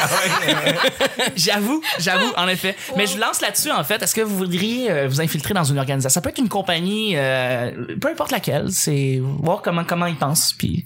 j'avoue, 1.36 1.82
j'avoue, 1.98 2.32
en 2.36 2.48
effet. 2.48 2.76
Mais 2.96 3.06
je 3.06 3.12
vous 3.14 3.20
lance 3.20 3.40
là-dessus, 3.40 3.70
en 3.70 3.84
fait. 3.84 4.02
Est-ce 4.02 4.14
que 4.14 4.20
vous 4.20 4.36
voudriez 4.36 4.90
euh, 4.90 5.08
vous 5.08 5.20
infiltrer 5.20 5.54
dans 5.54 5.64
une 5.64 5.78
organisation? 5.78 6.14
Ça 6.14 6.20
peut 6.20 6.30
être 6.30 6.38
une 6.38 6.48
compagnie, 6.48 7.16
euh, 7.16 7.96
peu 8.00 8.08
importe 8.08 8.30
laquelle. 8.30 8.70
C'est 8.70 9.20
voir 9.22 9.62
comment, 9.62 9.84
comment 9.84 10.06
ils 10.06 10.16
pensent. 10.16 10.52
Puis, 10.52 10.84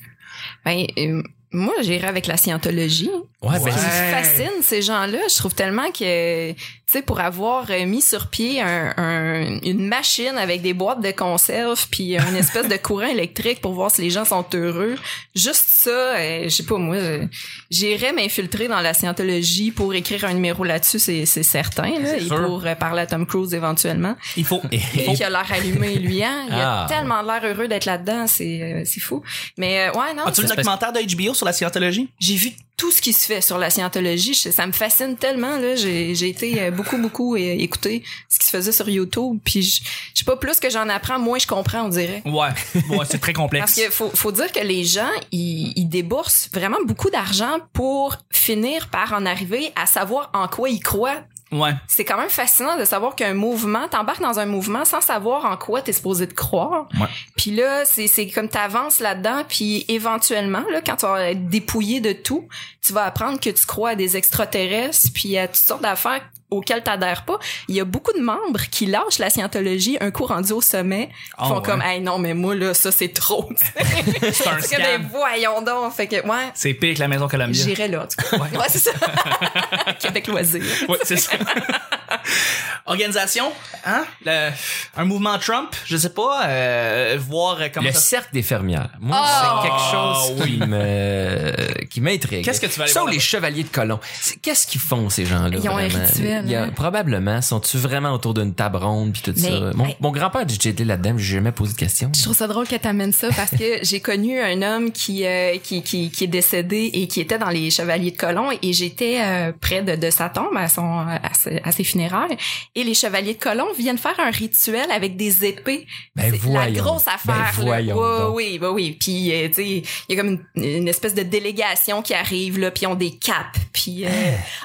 Ben, 0.65 0.87
euh, 0.99 1.23
moi, 1.53 1.75
j'irais 1.83 2.09
avec 2.09 2.27
la 2.27 2.37
scientologie. 2.37 3.11
Ouais, 3.43 3.59
ben, 3.59 3.59
qui 3.61 3.65
Ouais. 3.65 3.73
me 3.73 4.11
fascine, 4.13 4.63
ces 4.63 4.83
gens-là, 4.83 5.19
je 5.31 5.37
trouve 5.37 5.55
tellement 5.55 5.91
que, 5.93 6.53
tu 6.53 6.57
sais, 6.87 7.01
pour 7.01 7.21
avoir 7.21 7.71
euh, 7.71 7.87
mis 7.87 8.03
sur 8.03 8.27
pied 8.27 8.61
un, 8.61 8.93
un- 8.99 9.59
une 9.63 9.87
machine 9.89 10.37
avec 10.37 10.61
des 10.61 10.75
boîtes 10.75 11.01
de 11.01 11.11
conserve 11.11 11.87
puis 11.91 12.17
une 12.19 12.37
espèce 12.37 12.69
de 12.69 12.77
courant 12.77 13.07
électrique 13.07 13.63
pour 13.63 13.73
voir 13.73 13.91
si 13.91 14.03
les 14.03 14.11
gens 14.11 14.27
sont 14.27 14.45
heureux, 14.53 14.95
juste 15.35 15.65
ça, 15.69 15.89
euh, 15.91 16.43
je 16.45 16.49
sais 16.51 16.65
pas 16.65 16.77
moi, 16.77 16.97
euh, 16.97 17.25
j'irais 17.71 18.13
m'infiltrer 18.13 18.69
dans 18.69 18.81
la 18.81 18.93
scientologie 18.93 19.71
pour 19.71 19.95
écrire 19.95 20.27
un 20.27 20.35
numéro 20.35 20.63
là-dessus, 20.63 20.99
c'est 20.99 21.25
certain, 21.43 21.99
là, 21.99 22.17
et 22.19 22.21
sûr. 22.21 22.45
pour 22.45 22.63
parler 22.79 23.01
à 23.03 23.07
Tom 23.07 23.25
Cruise 23.27 23.55
éventuellement. 23.55 24.17
il 24.37 24.45
faut. 24.45 24.61
Et 24.71 25.15
qui 25.15 25.25
a 25.25 25.31
l'air 25.31 25.51
allumé, 25.51 25.95
lui, 25.97 26.23
hein? 26.23 26.45
Il 26.49 26.55
a 26.55 26.83
Ah. 26.83 26.87
tellement 26.89 27.23
l'air 27.23 27.41
heureux 27.45 27.69
d'être 27.69 27.87
là-dedans, 27.87 28.27
c'est 28.27 28.83
c'est 28.85 29.01
fou. 29.01 29.23
Mais 29.57 29.89
ouais, 29.97 30.13
non, 30.15 30.25
As-tu 30.27 30.43
vu 30.43 30.47
le 30.49 30.55
documentaire 30.57 30.93
de 30.93 31.01
HBO 31.01 31.33
sur 31.33 31.47
la 31.47 31.55
scientologie? 31.55 32.11
j'ai 32.19 32.35
vu 32.37 32.51
tout 32.81 32.91
ce 32.91 33.03
qui 33.03 33.13
se 33.13 33.27
fait 33.27 33.43
sur 33.43 33.59
la 33.59 33.69
scientologie. 33.69 34.33
Je- 34.33 34.51
Ça 34.51 34.67
me 34.67 34.73
fascine 34.73 35.15
tellement. 35.17 35.59
là. 35.59 35.77
J'ai 35.77 36.15
j'ai 36.15 36.29
été 36.31 36.63
euh, 36.63 36.71
beaucoup, 36.71 36.97
beaucoup 36.97 37.35
euh, 37.37 37.39
écouter 37.39 38.03
ce 38.31 38.39
qui 38.39 38.47
se 38.47 38.51
faisait 38.51 38.73
sur 38.73 38.89
YouTube. 38.89 39.39
Puis 39.45 39.61
je 39.63 39.83
je 40.15 40.19
sais 40.21 40.25
pas, 40.25 40.37
plus 40.37 40.59
que 40.59 40.71
j'en 40.71 40.89
apprends, 40.89 41.19
moins 41.19 41.39
je 41.39 41.47
comprends, 41.47 41.83
on 41.85 41.89
dirait. 41.91 42.23
Ouais. 42.25 42.49
Ouais, 42.97 43.05
c'est 43.09 43.21
très 43.21 43.35
complexe. 43.35 43.67
Parce 43.77 43.87
que 43.87 43.93
faut, 43.93 44.11
faut 44.15 44.33
dire 44.33 44.51
que 44.51 44.61
les 44.61 44.85
gens, 44.85 45.11
ils, 45.31 45.73
ils 45.77 45.89
déboursent 45.89 46.49
vraiment 46.55 46.79
beaucoup 46.87 47.11
d'argent 47.11 47.59
pour 47.75 48.17
finir 48.31 48.89
par 48.89 49.13
en 49.13 49.27
arriver 49.27 49.73
à 49.77 49.85
savoir 49.87 50.31
en 50.33 50.49
quoi 50.49 50.71
ils 50.71 50.81
croient. 50.81 51.23
Ouais. 51.53 51.73
C'est 51.89 52.05
quand 52.05 52.17
même 52.17 52.31
fascinant 52.31 52.77
de 52.79 52.85
savoir 52.85 53.17
qu'un 53.17 53.35
mouvement, 53.35 53.89
t'embarques 53.89 54.23
dans 54.23 54.39
un 54.39 54.47
mouvement 54.47 54.85
sans 54.85 55.01
savoir 55.01 55.45
en 55.45 55.57
quoi 55.57 55.83
t'es 55.83 55.93
supposé 55.93 56.27
de 56.27 56.33
croire. 56.33 56.89
Ouais. 57.01 57.09
Puis 57.37 57.51
là, 57.51 57.85
c'est 57.85 58.07
c'est 58.07 58.29
comme 58.29 58.49
t'avances 58.49 59.01
là-dedans, 59.01 59.45
puis 59.49 59.85
éventuellement, 59.89 60.65
là, 60.71 60.81
quand 60.81 60.97
tu 60.97 61.07
vas 61.07 61.31
être 61.31 61.49
dépouillé 61.49 62.01
de 62.01 62.13
tout, 62.13 62.49
tu 62.83 62.93
vas 62.93 63.05
apprendre 63.05 63.41
que 63.41 63.51
tu 63.51 63.67
crois 63.67 63.91
à 63.91 63.95
des 63.95 64.17
extraterrestres, 64.17 65.09
puis 65.15 65.37
à 65.39 65.49
toutes 65.49 65.57
sortes 65.57 65.83
d'affaires 65.83 66.23
auxquelles 66.51 66.83
t'adhères 66.83 67.25
pas. 67.25 67.39
Il 67.69 67.75
y 67.75 67.81
a 67.81 67.85
beaucoup 67.85 68.13
de 68.13 68.21
membres 68.21 68.61
qui 68.71 68.87
lâchent 68.87 69.19
la 69.19 69.31
scientologie 69.31 69.97
un 70.01 70.11
coup 70.11 70.25
rendu 70.27 70.53
au 70.53 70.61
sommet, 70.61 71.11
Ah, 71.39 71.47
font 71.49 71.57
ouais. 71.57 71.63
comme 71.63 71.83
hey 71.83 72.01
non 72.01 72.19
mais 72.19 72.35
moi 72.35 72.55
là 72.55 72.75
ça 72.75 72.91
c'est 72.93 73.13
trop. 73.13 73.49
C'est 74.33 74.49
un 74.49 74.57
que 74.57 74.77
ben 74.77 75.09
voyons 75.11 75.63
donc, 75.63 75.93
fait 75.93 76.07
que 76.07 76.17
ouais, 76.27 76.51
C'est 76.55 76.75
pire 76.75 76.95
que 76.95 77.01
la 77.01 77.09
maison 77.09 77.29
Columbia. 77.29 77.63
j'irais 77.65 77.89
là. 77.89 78.03
en 78.05 78.07
tout 78.07 78.17
cas. 78.31 78.37
Ouais, 78.39 78.67
c'est 78.69 78.79
ça. 78.79 78.91
Québec 80.01 80.27
loisir. 80.29 80.63
Ouais, 80.89 80.99
c'est 81.03 81.17
ça. 81.17 81.33
Organisation, 82.87 83.53
hein? 83.85 84.05
Le- 84.25 84.51
un 84.97 85.05
mouvement 85.05 85.39
Trump, 85.39 85.75
je 85.85 85.97
sais 85.97 86.11
pas, 86.13 86.47
euh, 86.47 87.17
voir 87.21 87.59
comment 87.73 87.89
le 87.89 87.93
ça 87.95 88.01
cercle 88.01 88.31
des 88.33 88.43
fermières. 88.43 88.91
Moi, 89.01 89.19
Oh! 89.21 89.61
c'est 89.63 89.69
quelque 89.69 89.91
chose 89.91 90.47
qui 90.47 90.59
me 90.59 91.85
qui 91.85 92.01
m'intrigue. 92.01 92.45
Qu'est-ce 92.45 92.61
que 92.61 92.67
tu 92.67 92.79
vas 92.79 92.85
aller 92.85 92.93
Ça 92.93 93.01
ou 93.01 93.05
voir 93.05 93.13
les 93.15 93.21
chevaliers 93.21 93.63
de 93.65 93.69
colon. 93.69 94.01
Qu'est-ce 94.43 94.67
qu'ils 94.67 94.81
font 94.81 95.09
ces 95.11 95.27
gens-là 95.27 95.59
Ils 95.63 95.69
ont 95.69 95.77
un 95.77 95.89
vraiment? 95.89 96.05
rituel, 96.07 96.43
Il 96.47 96.51
y 96.51 96.57
a- 96.57 96.65
hein? 96.65 96.71
Probablement 96.75 97.43
sont-tu 97.43 97.77
vraiment 97.79 98.13
autour 98.13 98.35
d'une 98.35 98.55
table 98.55 98.77
ronde 98.79 99.13
puis 99.13 99.23
tout 99.23 99.35
Mais, 99.37 99.49
ça? 99.51 99.61
Mon, 99.75 99.87
hey. 99.87 99.97
mon 100.01 100.11
grand-père 100.11 100.43
a 100.43 100.45
déjà 100.45 100.71
été 100.71 100.85
là-dedans, 100.85 101.15
j'ai 101.19 101.35
jamais 101.37 101.53
posé 101.53 101.73
de 101.75 101.79
questions. 101.79 102.11
Je 102.17 102.23
trouve 102.23 102.37
ça 102.37 102.47
drôle 102.47 102.67
que 102.67 102.77
t'amènes 102.77 103.13
ça 103.13 103.29
parce 103.37 103.51
que 103.51 103.79
j'ai 103.83 104.01
connu 104.01 104.41
un 104.41 104.63
homme 104.63 104.93
qui, 104.93 105.27
euh, 105.27 105.57
qui, 105.63 105.83
qui, 105.83 106.11
qui 106.11 106.25
est 106.25 106.29
décédé 106.29 106.91
et 106.93 107.07
qui 107.09 107.21
était 107.21 107.39
dans 107.39 107.49
les 107.51 107.71
Chevaliers 107.71 108.11
de 108.13 108.17
Colomb 108.17 108.51
et 108.51 108.73
j'étais 108.73 109.21
euh, 109.21 109.53
près 109.61 109.83
de, 109.83 109.97
de 109.97 110.11
sa 110.11 110.29
tombe 110.29 110.57
à 110.57 110.69
son 110.69 110.99
à 111.01 111.35
ses, 111.35 111.61
à 111.65 111.73
ses 111.73 111.85
funérailles 111.85 112.37
et 112.75 112.85
les 112.85 112.95
chevaliers 112.95 113.35
de 113.35 113.39
colon 113.39 113.67
viennent 113.77 113.99
faire 113.99 114.19
un 114.21 114.31
rituel 114.31 114.91
avec 114.91 115.17
des 115.17 115.45
épées. 115.45 115.87
Ben 116.15 116.33
C'est 116.33 116.49
la 116.53 116.71
grosse 116.71 117.09
affaire. 117.09 117.53
Ben 117.59 117.81
là. 117.87 118.31
oui, 118.31 118.59
bah 118.59 118.71
oui. 118.71 118.97
Puis 118.99 119.33
euh, 119.33 119.49
tu 119.49 119.55
sais, 119.55 119.67
il 119.67 119.85
y 120.09 120.13
a 120.13 120.17
comme 120.23 120.39
une, 120.57 120.65
une 120.65 120.89
espèce 120.89 121.15
de 121.15 121.23
délégation 121.23 122.03
qui 122.03 122.15
arrive 122.15 122.59
là, 122.59 122.71
puis 122.71 122.83
ils 122.83 122.87
ont 122.87 122.95
des 122.95 123.17
capes. 123.17 123.57
Puis 123.73 124.05
euh, 124.05 124.09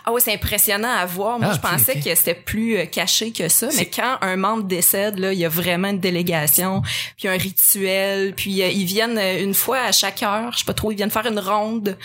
ah 0.06 0.12
ouais, 0.12 0.22
c'est 0.22 0.34
impressionnant 0.34 0.92
à 0.92 1.06
voir. 1.06 1.40
Moi, 1.40 1.50
Ah, 1.52 1.56
je 1.56 1.60
pensais 1.60 2.00
que 2.00 2.14
c'était 2.16 2.36
plus 2.36 2.78
euh, 2.78 2.86
caché 2.86 3.32
que 3.32 3.50
ça, 3.50 3.70
mais 3.76 3.86
quand 3.88 4.18
un 4.22 4.36
membre 4.36 4.64
décède 4.64 5.18
là, 5.20 5.34
il 5.34 5.40
y 5.40 5.46
a 5.46 5.50
vraiment 5.50 5.88
une 5.90 6.00
délégation, 6.00 6.82
puis 7.18 7.28
un 7.28 7.38
rituel, 7.38 8.34
puis 8.36 8.62
euh, 8.62 8.68
ils 8.68 8.86
viennent 8.86 9.18
une 9.18 9.54
fois 9.54 9.80
à 9.80 9.92
chaque 9.92 10.22
heure, 10.24 10.52
je 10.54 10.60
sais 10.60 10.66
pas 10.66 10.74
trop, 10.74 10.92
ils 10.92 10.96
viennent 10.98 11.10
faire 11.12 11.26
une 11.26 11.40
ronde. 11.40 11.98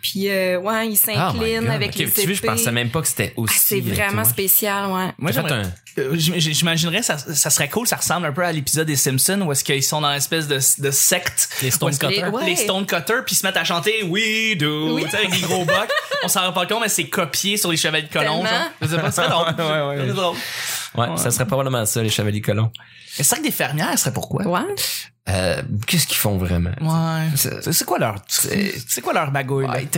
Puis 0.00 0.28
euh, 0.28 0.58
ouais, 0.60 0.88
ils 0.88 0.96
Ah, 1.16 1.32
God. 1.34 1.70
avec 1.70 1.88
Ok, 1.90 1.96
les 1.96 2.10
Tu 2.10 2.20
vois, 2.26 2.34
je 2.34 2.42
pensais 2.42 2.72
même 2.72 2.90
pas 2.90 3.00
que 3.02 3.08
c'était 3.08 3.32
Ah, 3.36 3.40
aussi. 3.40 3.58
c'est 3.58 3.80
euh, 3.80 3.94
vraiment 3.94 4.24
spécial, 4.24 4.86
ouais. 4.90 5.12
Moi, 5.18 5.32
un- 5.36 5.72
Euh, 5.98 6.14
j'im- 6.14 6.34
J'imaginerais 6.38 7.02
ça, 7.02 7.18
ça 7.18 7.50
serait 7.50 7.68
cool, 7.68 7.88
ça 7.88 7.96
ressemble 7.96 8.26
un 8.26 8.32
peu 8.32 8.44
à 8.44 8.52
l'épisode 8.52 8.86
des 8.86 8.94
Simpsons 8.94 9.40
où 9.40 9.50
est-ce 9.50 9.64
qu'ils 9.64 9.82
sont 9.82 10.00
dans 10.00 10.10
une 10.10 10.16
espèce 10.16 10.46
de, 10.46 10.60
de 10.80 10.90
secte. 10.92 11.48
Les 11.62 11.70
que- 11.70 11.74
Stonecutters. 11.74 12.32
Ouais. 12.32 12.46
Les 12.46 12.54
Stonecutters, 12.56 13.24
puis 13.26 13.34
ils 13.34 13.38
se 13.38 13.44
mettent 13.44 13.56
à 13.56 13.64
chanter 13.64 14.04
We 14.04 14.56
do, 14.56 14.94
Oui. 14.94 15.04
tu 15.04 15.10
sais, 15.10 15.16
avec 15.16 15.30
des 15.32 15.40
gros 15.40 15.64
bocs. 15.64 15.90
On 16.22 16.28
s'en 16.28 16.42
rend 16.42 16.52
pas 16.52 16.66
compte, 16.66 16.82
mais 16.82 16.88
c'est 16.88 17.08
copié 17.08 17.56
sur 17.56 17.70
les 17.72 17.76
chevaliers 17.76 18.06
de 18.06 18.12
genre. 18.20 18.44
Je 18.80 18.86
sais 18.86 18.96
pas, 18.98 19.10
c'est 19.10 19.28
drôle. 19.28 19.46
Ouais, 19.58 19.64
ouais, 19.64 19.86
ouais. 19.98 20.04
C'est 20.06 20.14
drôle. 20.14 20.36
Ouais, 20.94 21.16
ça 21.16 21.30
serait 21.32 21.46
probablement 21.46 21.84
ça, 21.84 22.00
les 22.02 22.08
chevaliers 22.10 22.40
colons. 22.40 22.70
Le 23.18 23.24
cercle 23.24 23.42
des 23.42 23.50
fermières 23.50 23.98
serait 23.98 24.12
pourquoi? 24.12 24.46
Ouais. 24.46 24.60
Euh, 25.28 25.60
qu'est-ce 25.86 26.06
qu'ils 26.06 26.16
font 26.16 26.38
vraiment? 26.38 26.70
Ouais. 26.80 27.26
C'est- 27.36 27.84
quoi 27.84 27.98
leur, 27.98 28.16
c'est 28.28 28.74
c'est 28.88 29.02
quoi 29.02 29.12
leur 29.12 29.30
magouille, 29.30 29.66
là? 29.66 29.74
Ouais, 29.74 29.88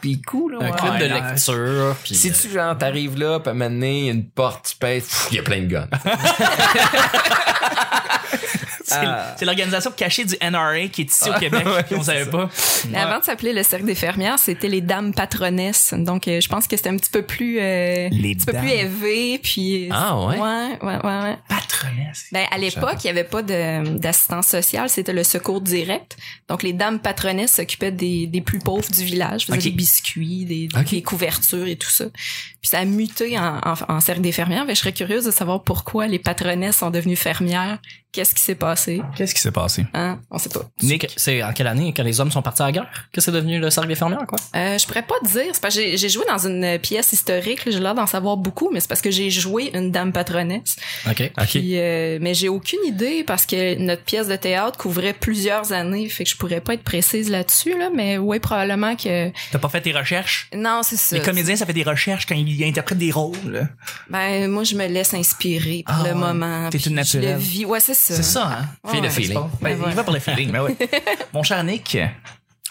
pis 0.00 0.22
cool, 0.22 0.52
là. 0.52 0.58
Un 0.60 0.70
ouais. 0.70 0.76
club 0.78 0.98
de 0.98 1.12
ouais. 1.12 1.30
lecture. 1.30 1.96
Puis, 2.04 2.14
Si 2.14 2.32
tu 2.32 2.50
genre 2.50 2.78
t'arrives 2.78 3.18
là, 3.18 3.40
puis 3.40 3.48
à 3.48 3.52
un 3.52 3.54
moment 3.54 3.70
donné, 3.70 4.00
il 4.00 4.06
y 4.06 4.10
a 4.10 4.12
une 4.12 4.26
porte, 4.28 4.68
tu 4.70 4.76
pèses, 4.76 5.04
pff, 5.04 5.28
il 5.32 5.36
y 5.36 5.40
a 5.40 5.42
plein 5.42 5.62
de 5.62 5.66
guns. 5.66 5.88
C'est 8.86 8.94
Ah. 8.96 9.34
c'est 9.36 9.44
l'organisation 9.44 9.90
cachée 9.90 10.24
du 10.24 10.36
NRA 10.40 10.86
qui 10.92 11.02
est 11.02 11.10
ici 11.10 11.28
au 11.28 11.38
Québec, 11.38 11.64
ouais, 11.66 11.84
qu'on 11.84 12.02
savait 12.04 12.30
pas. 12.30 12.48
Mais 12.88 12.98
avant 12.98 13.18
de 13.18 13.24
s'appeler 13.24 13.52
le 13.52 13.62
cercle 13.64 13.84
des 13.86 13.94
fermières, 13.96 14.38
c'était 14.38 14.68
les 14.68 14.80
dames 14.80 15.12
patronesses. 15.12 15.92
Donc, 15.96 16.28
euh, 16.28 16.40
je 16.40 16.48
pense 16.48 16.68
que 16.68 16.76
c'était 16.76 16.90
un 16.90 16.96
petit 16.96 17.10
peu 17.10 17.22
plus, 17.22 17.58
euh, 17.58 18.08
Les 18.12 18.30
un 18.30 18.34
petit 18.34 18.46
peu 18.46 18.52
plus 18.52 18.70
élevé. 18.70 19.38
Puis, 19.42 19.88
Ah, 19.90 20.16
ouais? 20.26 20.38
Ouais, 20.38 20.78
ouais, 20.82 20.96
ouais, 21.04 21.22
ouais. 21.22 21.36
Patronesse. 21.48 22.26
Ben, 22.30 22.44
à 22.50 22.58
l'époque, 22.58 22.96
il 23.02 23.08
y 23.08 23.10
avait 23.10 23.24
pas 23.24 23.42
d'assistance 23.42 24.46
sociale, 24.46 24.88
c'était 24.88 25.12
le 25.12 25.24
secours 25.24 25.60
direct. 25.60 26.16
Donc, 26.48 26.62
les 26.62 26.72
dames 26.72 27.00
patronesses 27.00 27.52
s'occupaient 27.54 27.90
des, 27.90 28.26
des 28.26 28.40
plus 28.40 28.60
pauvres 28.60 28.88
du 28.90 29.02
village, 29.04 29.46
faisaient 29.46 29.58
des 29.58 29.70
biscuits, 29.70 30.44
des, 30.44 31.02
couvertures 31.02 31.66
et 31.66 31.76
tout 31.76 31.90
ça. 31.90 32.04
Puis 32.14 32.70
ça 32.70 32.78
a 32.78 32.84
muté 32.84 33.38
en, 33.38 33.58
en, 33.64 33.74
en 33.88 34.00
cercle 34.00 34.20
des 34.22 34.32
fermières. 34.32 34.64
Ben, 34.66 34.74
je 34.74 34.80
serais 34.80 34.92
curieuse 34.92 35.24
de 35.24 35.30
savoir 35.30 35.62
pourquoi 35.62 36.06
les 36.06 36.18
patronesses 36.18 36.76
sont 36.78 36.90
devenues 36.90 37.16
fermières. 37.16 37.78
Qu'est-ce 38.12 38.34
qui 38.34 38.42
s'est 38.42 38.54
passé? 38.54 38.75
Qu'est-ce 39.16 39.34
qui 39.34 39.40
s'est 39.40 39.50
passé? 39.50 39.86
Hein? 39.94 40.18
On 40.30 40.38
sait 40.38 40.48
pas. 40.48 40.62
Nick. 40.82 41.06
C'est 41.16 41.42
en 41.42 41.52
quelle 41.52 41.66
année, 41.66 41.92
quand 41.96 42.02
les 42.02 42.20
hommes 42.20 42.30
sont 42.30 42.42
partis 42.42 42.62
à 42.62 42.66
la 42.66 42.72
guerre, 42.72 42.86
que 43.12 43.20
c'est 43.20 43.32
devenu 43.32 43.58
le 43.58 43.70
cercle 43.70 43.88
des 43.88 43.94
fermières, 43.94 44.26
quoi? 44.26 44.38
Euh, 44.54 44.78
je 44.78 44.86
pourrais 44.86 45.02
pas 45.02 45.14
te 45.22 45.28
dire. 45.28 45.50
C'est 45.52 45.60
parce 45.60 45.74
que 45.74 45.96
j'ai- 45.96 46.08
joué 46.08 46.24
dans 46.28 46.46
une 46.46 46.78
pièce 46.78 47.12
historique. 47.12 47.62
J'ai 47.66 47.80
l'air 47.80 47.94
d'en 47.94 48.06
savoir 48.06 48.36
beaucoup, 48.36 48.70
mais 48.72 48.80
c'est 48.80 48.88
parce 48.88 49.00
que 49.02 49.10
j'ai 49.10 49.28
joué 49.30 49.70
une 49.74 49.90
dame 49.90 50.12
patronesse. 50.12 50.76
OK. 51.10 51.30
OK. 51.38 51.46
Puis, 51.48 51.78
euh, 51.78 52.18
mais 52.20 52.32
j'ai 52.34 52.48
aucune 52.48 52.78
idée 52.86 53.24
parce 53.24 53.44
que 53.46 53.76
notre 53.78 54.02
pièce 54.02 54.28
de 54.28 54.36
théâtre 54.36 54.78
couvrait 54.78 55.12
plusieurs 55.12 55.72
années. 55.72 56.08
Fait 56.08 56.24
que 56.24 56.30
je 56.30 56.36
pourrais 56.36 56.60
pas 56.60 56.74
être 56.74 56.84
précise 56.84 57.28
là-dessus, 57.30 57.76
là. 57.78 57.90
Mais 57.94 58.18
ouais, 58.18 58.38
probablement 58.40 58.94
que... 58.96 59.30
T'as 59.50 59.58
pas 59.58 59.68
fait 59.68 59.80
tes 59.80 59.92
recherches? 59.92 60.48
Non, 60.54 60.80
c'est 60.82 60.96
ça. 60.96 61.16
Les 61.16 61.22
comédiens, 61.22 61.56
ça 61.56 61.66
fait 61.66 61.72
des 61.72 61.82
recherches 61.82 62.26
quand 62.26 62.34
ils 62.36 62.64
interprètent 62.64 62.98
des 62.98 63.10
rôles. 63.10 63.68
Ben, 64.10 64.48
moi, 64.50 64.64
je 64.64 64.74
me 64.76 64.86
laisse 64.86 65.12
inspirer 65.14 65.82
par 65.86 66.02
Ah 66.04 66.08
le 66.08 66.14
moment. 66.14 66.68
T'es 66.70 66.78
une 66.78 66.84
je 66.84 66.88
le 66.90 66.94
naturelle. 66.96 67.36
vis. 67.38 67.64
Ouais, 67.64 67.80
c'est 67.80 67.94
ça. 67.94 68.14
C'est 68.14 68.22
ça, 68.22 68.46
hein? 68.46 68.65
Fille 68.88 69.00
de 69.00 69.06
Ouais, 69.06 69.10
feeling. 69.10 69.38
Ben, 69.60 69.76
Ben 69.78 69.88
il 69.90 69.94
va 69.94 70.04
pour 70.04 70.12
le 70.14 70.20
feeling, 70.20 70.50
ben 70.50 70.62
oui. 70.62 70.76
Mon 71.32 71.42
cher 71.42 71.62
Nick. 71.64 71.98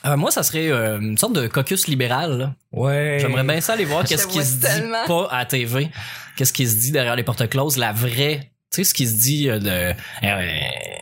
Euh, 0.05 0.17
moi, 0.17 0.29
ça 0.29 0.43
serait 0.43 0.69
euh, 0.69 0.99
une 0.99 1.17
sorte 1.17 1.33
de 1.33 1.47
caucus 1.47 1.87
libéral. 1.87 2.37
là. 2.37 2.53
Ouais. 2.71 3.17
J'aimerais 3.19 3.43
bien 3.43 3.59
ça 3.61 3.73
aller 3.73 3.85
voir 3.85 4.03
qu'est-ce 4.03 4.27
qui 4.27 4.43
se 4.43 4.53
dit 4.55 4.59
tellement. 4.59 5.05
pas 5.07 5.27
à 5.31 5.39
la 5.39 5.45
TV. 5.45 5.89
Qu'est-ce 6.37 6.53
qui 6.53 6.67
se 6.67 6.75
dit 6.75 6.91
derrière 6.91 7.15
les 7.15 7.23
portes 7.23 7.47
closes, 7.49 7.77
la 7.77 7.91
vraie 7.91 8.51
tu 8.75 8.83
sais 8.83 8.89
ce 8.89 8.93
qui 8.93 9.07
se 9.07 9.17
dit 9.17 9.49
euh, 9.49 9.59
de 9.59 9.93
euh, 10.23 10.47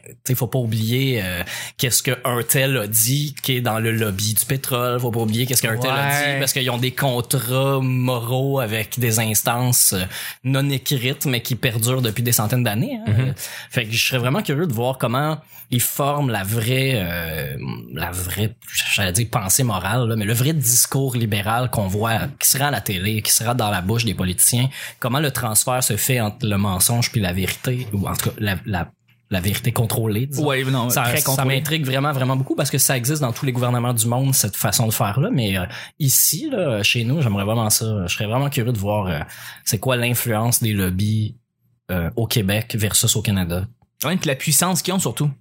tu 0.08 0.16
sais 0.26 0.36
faut 0.36 0.48
pas 0.48 0.60
oublier 0.60 1.22
euh, 1.24 1.44
qu'est-ce 1.78 2.04
que 2.04 2.12
un 2.24 2.44
tel 2.44 2.78
a 2.78 2.88
dit 2.88 3.36
qui 3.42 3.58
est 3.58 3.62
dans 3.62 3.80
le 3.80 3.92
lobby 3.92 4.34
du 4.34 4.46
pétrole 4.46 5.00
faut 5.00 5.12
pas 5.12 5.22
oublier 5.22 5.46
qu'est-ce 5.46 5.62
qu'un 5.62 5.78
tel 5.78 5.92
a 5.92 6.10
dit 6.10 6.40
parce 6.40 6.54
qu'ils 6.54 6.70
ont 6.70 6.78
des 6.78 6.92
contrats 6.92 7.80
moraux 7.82 8.60
avec 8.60 9.00
des 9.00 9.20
instances 9.20 9.94
euh, 9.94 10.04
non 10.44 10.70
écrites 10.70 11.26
mais 11.26 11.42
qui 11.42 11.56
perdurent 11.56 12.02
depuis 12.02 12.24
des 12.24 12.32
centaines 12.32 12.64
d'années 12.64 13.00
hein. 13.08 13.12
Mhm. 13.12 13.34
fait 13.70 13.86
que 13.86 13.92
je 13.92 14.06
serais 14.06 14.20
vraiment 14.20 14.42
curieux 14.42 14.68
de 14.68 14.74
voir 14.74 14.98
comment 14.98 15.40
ils 15.72 15.82
forment 15.82 16.30
la 16.30 16.44
vraie 16.44 16.94
euh, 16.96 17.58
la 17.94 18.12
vraie 18.12 18.56
j'allais 18.94 19.12
dire 19.12 19.28
pensée 19.32 19.64
morale 19.64 20.08
là, 20.08 20.16
mais 20.16 20.26
le 20.26 20.34
vrai 20.34 20.54
discours 20.54 21.16
libéral 21.16 21.70
qu'on 21.70 21.88
voit 21.88 22.28
qui 22.40 22.48
sera 22.48 22.68
à 22.68 22.72
la 22.72 22.82
télé 22.82 23.22
qui 23.22 23.32
sera 23.32 23.56
dans 23.56 23.72
la 23.72 23.82
bouche 23.82 24.06
des 24.06 24.14
politiciens 24.14 24.70
comment 25.00 25.20
le 25.20 25.32
transfert 25.32 25.84
se 25.84 25.98
fait 25.98 26.20
entre 26.20 26.46
le 26.46 26.58
mensonge 26.58 27.12
puis 27.12 27.20
la 27.20 27.34
vérité 27.34 27.63
ou 27.94 28.08
en 28.08 28.16
tout 28.16 28.30
cas 28.30 28.36
la, 28.40 28.56
la, 28.66 28.92
la 29.30 29.40
vérité 29.40 29.72
contrôlée 29.72 30.28
disons. 30.28 30.46
Ouais, 30.48 30.64
non, 30.64 30.90
ça, 30.90 31.04
très 31.04 31.18
ça 31.18 31.24
contrôlé. 31.24 31.56
m'intrigue 31.58 31.86
vraiment 31.86 32.12
vraiment 32.12 32.36
beaucoup 32.36 32.56
parce 32.56 32.70
que 32.70 32.78
ça 32.78 32.96
existe 32.98 33.22
dans 33.22 33.32
tous 33.34 33.46
les 33.46 33.52
gouvernements 33.52 33.94
du 33.94 34.06
monde 34.08 34.34
cette 34.36 34.56
façon 34.56 34.88
de 34.88 34.94
faire 34.94 35.20
là 35.20 35.30
mais 35.32 35.58
euh, 35.58 35.66
ici 36.00 36.50
là 36.52 36.84
chez 36.84 37.04
nous 37.04 37.22
j'aimerais 37.22 37.46
vraiment 37.46 37.70
ça 37.70 37.86
je 38.08 38.14
serais 38.14 38.26
vraiment 38.28 38.50
curieux 38.50 38.72
de 38.74 38.78
voir 38.78 39.08
euh, 39.08 39.20
c'est 39.66 39.80
quoi 39.80 39.96
l'influence 39.96 40.62
des 40.62 40.74
lobbies 40.74 41.36
euh, 41.92 42.10
au 42.16 42.28
Québec 42.28 42.76
versus 42.78 43.16
au 43.16 43.22
Canada 43.22 43.66
Ouais, 44.06 44.18
puis 44.18 44.28
la 44.28 44.36
puissance 44.36 44.82
qu'ils 44.82 44.94
ont 44.94 45.00
surtout. 45.00 45.32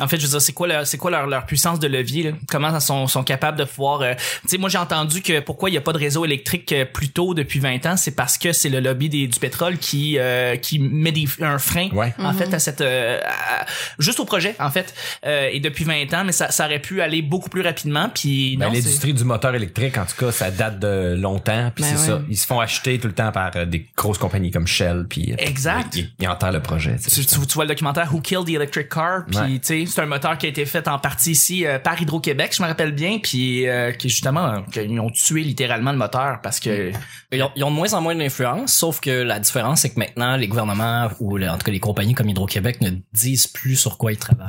En 0.00 0.08
fait, 0.08 0.16
je 0.18 0.22
veux 0.24 0.30
dire, 0.30 0.40
c'est 0.42 0.52
quoi, 0.52 0.66
leur, 0.66 0.86
c'est 0.86 0.96
quoi 0.98 1.10
leur, 1.10 1.26
leur 1.26 1.46
puissance 1.46 1.78
de 1.78 1.86
levier? 1.86 2.22
Là? 2.24 2.30
Comment 2.48 2.74
ils 2.74 2.80
sont, 2.80 3.06
sont 3.06 3.22
capables 3.22 3.58
de 3.58 3.64
pouvoir... 3.64 4.00
euh, 4.02 4.14
tu 4.42 4.48
sais, 4.48 4.58
moi, 4.58 4.68
j'ai 4.68 4.78
entendu 4.78 5.22
que 5.22 5.40
pourquoi 5.40 5.68
il 5.68 5.72
n'y 5.72 5.78
a 5.78 5.82
pas 5.82 5.92
de 5.92 5.98
réseau 5.98 6.24
électrique 6.24 6.72
euh, 6.72 6.84
plus 6.84 7.08
tôt 7.10 7.34
depuis 7.34 7.60
20 7.60 7.84
ans, 7.86 7.96
c'est 7.96 8.10
parce 8.14 8.38
que 8.38 8.52
c'est 8.52 8.68
le 8.68 8.80
lobby 8.80 9.08
des, 9.08 9.26
du 9.26 9.38
pétrole 9.38 9.78
qui, 9.78 10.16
euh, 10.18 10.56
qui 10.56 10.78
met 10.78 11.12
des, 11.12 11.26
un 11.40 11.58
frein, 11.58 11.88
Ouais. 11.92 12.14
en 12.18 12.32
fait, 12.32 12.52
à 12.54 12.58
cette... 12.58 12.80
euh, 12.80 13.20
à- 13.24 13.66
juste 13.98 14.20
au 14.20 14.24
projet, 14.24 14.54
en 14.58 14.70
fait. 14.70 14.94
Euh, 15.26 15.48
et 15.52 15.60
depuis 15.60 15.84
20 15.84 16.12
ans, 16.14 16.24
mais 16.24 16.32
ça, 16.32 16.50
ça 16.50 16.66
aurait 16.66 16.78
pu 16.80 17.00
aller 17.02 17.22
beaucoup 17.22 17.48
plus 17.50 17.62
rapidement. 17.62 18.08
Puis 18.14 18.56
Ben, 18.56 18.66
non, 18.66 18.74
c'est- 18.74 18.80
l'industrie 18.82 19.14
du 19.14 19.24
moteur 19.24 19.54
électrique, 19.54 19.98
en 19.98 20.04
tout 20.06 20.16
cas, 20.16 20.32
ça 20.32 20.50
date 20.50 20.78
de 20.78 21.14
longtemps. 21.18 21.70
Puis 21.74 21.84
Ben 21.84 21.90
c'est 21.96 22.12
ouais. 22.12 22.18
ça. 22.18 22.22
Ils 22.28 22.36
se 22.38 22.46
font 22.46 22.60
acheter 22.60 22.98
tout 22.98 23.08
le 23.08 23.14
temps 23.14 23.32
par 23.32 23.50
euh, 23.56 23.64
des 23.64 23.86
grosses 23.96 24.18
compagnies 24.18 24.50
comme 24.50 24.66
Shell. 24.66 25.06
Puis 25.08 25.34
Exact. 25.38 25.94
Ils, 25.96 26.10
ils 26.20 26.28
enterrent 26.28 26.52
le 26.52 26.62
projet. 26.62 26.96
tu 27.02 27.10
sais. 27.10 27.20
tu, 27.22 27.26
tu- 27.26 27.46
tu 27.46 27.54
vois 27.54 27.64
le 27.64 27.68
documentaire 27.68 28.12
Who 28.12 28.20
Killed 28.20 28.46
the 28.46 28.50
Electric 28.50 28.88
Car 28.88 29.24
puis 29.26 29.36
Ouais. 29.38 29.58
tu 29.58 29.86
sais 29.86 29.86
c'est 29.90 30.00
un 30.00 30.06
moteur 30.06 30.38
qui 30.38 30.46
a 30.46 30.48
été 30.48 30.64
fait 30.66 30.86
en 30.88 30.98
partie 30.98 31.32
ici 31.32 31.66
euh, 31.66 31.78
par 31.78 32.00
Hydro-Québec 32.00 32.54
je 32.56 32.62
me 32.62 32.68
rappelle 32.68 32.92
bien 32.92 33.18
puis 33.22 33.68
euh, 33.68 33.92
qui 33.92 34.08
justement 34.08 34.46
euh, 34.46 34.58
qu'ils 34.72 34.98
ont 35.00 35.10
tué 35.10 35.42
littéralement 35.42 35.92
le 35.92 35.98
moteur 35.98 36.40
parce 36.42 36.60
que 36.60 36.92
Ils 37.32 37.42
ont, 37.44 37.50
ils 37.54 37.62
ont 37.62 37.70
de 37.70 37.76
moins 37.76 37.92
en 37.94 38.00
moins 38.00 38.14
d'influence, 38.16 38.72
sauf 38.72 38.98
que 39.00 39.10
la 39.22 39.38
différence, 39.38 39.82
c'est 39.82 39.90
que 39.90 39.98
maintenant, 40.00 40.36
les 40.36 40.48
gouvernements, 40.48 41.08
ou 41.20 41.38
en 41.38 41.52
tout 41.58 41.64
cas 41.64 41.70
les 41.70 41.78
compagnies 41.78 42.12
comme 42.14 42.28
Hydro-Québec, 42.28 42.80
ne 42.80 42.90
disent 43.12 43.46
plus 43.46 43.76
sur 43.76 43.98
quoi 43.98 44.10
ils 44.10 44.18
travaillent. 44.18 44.48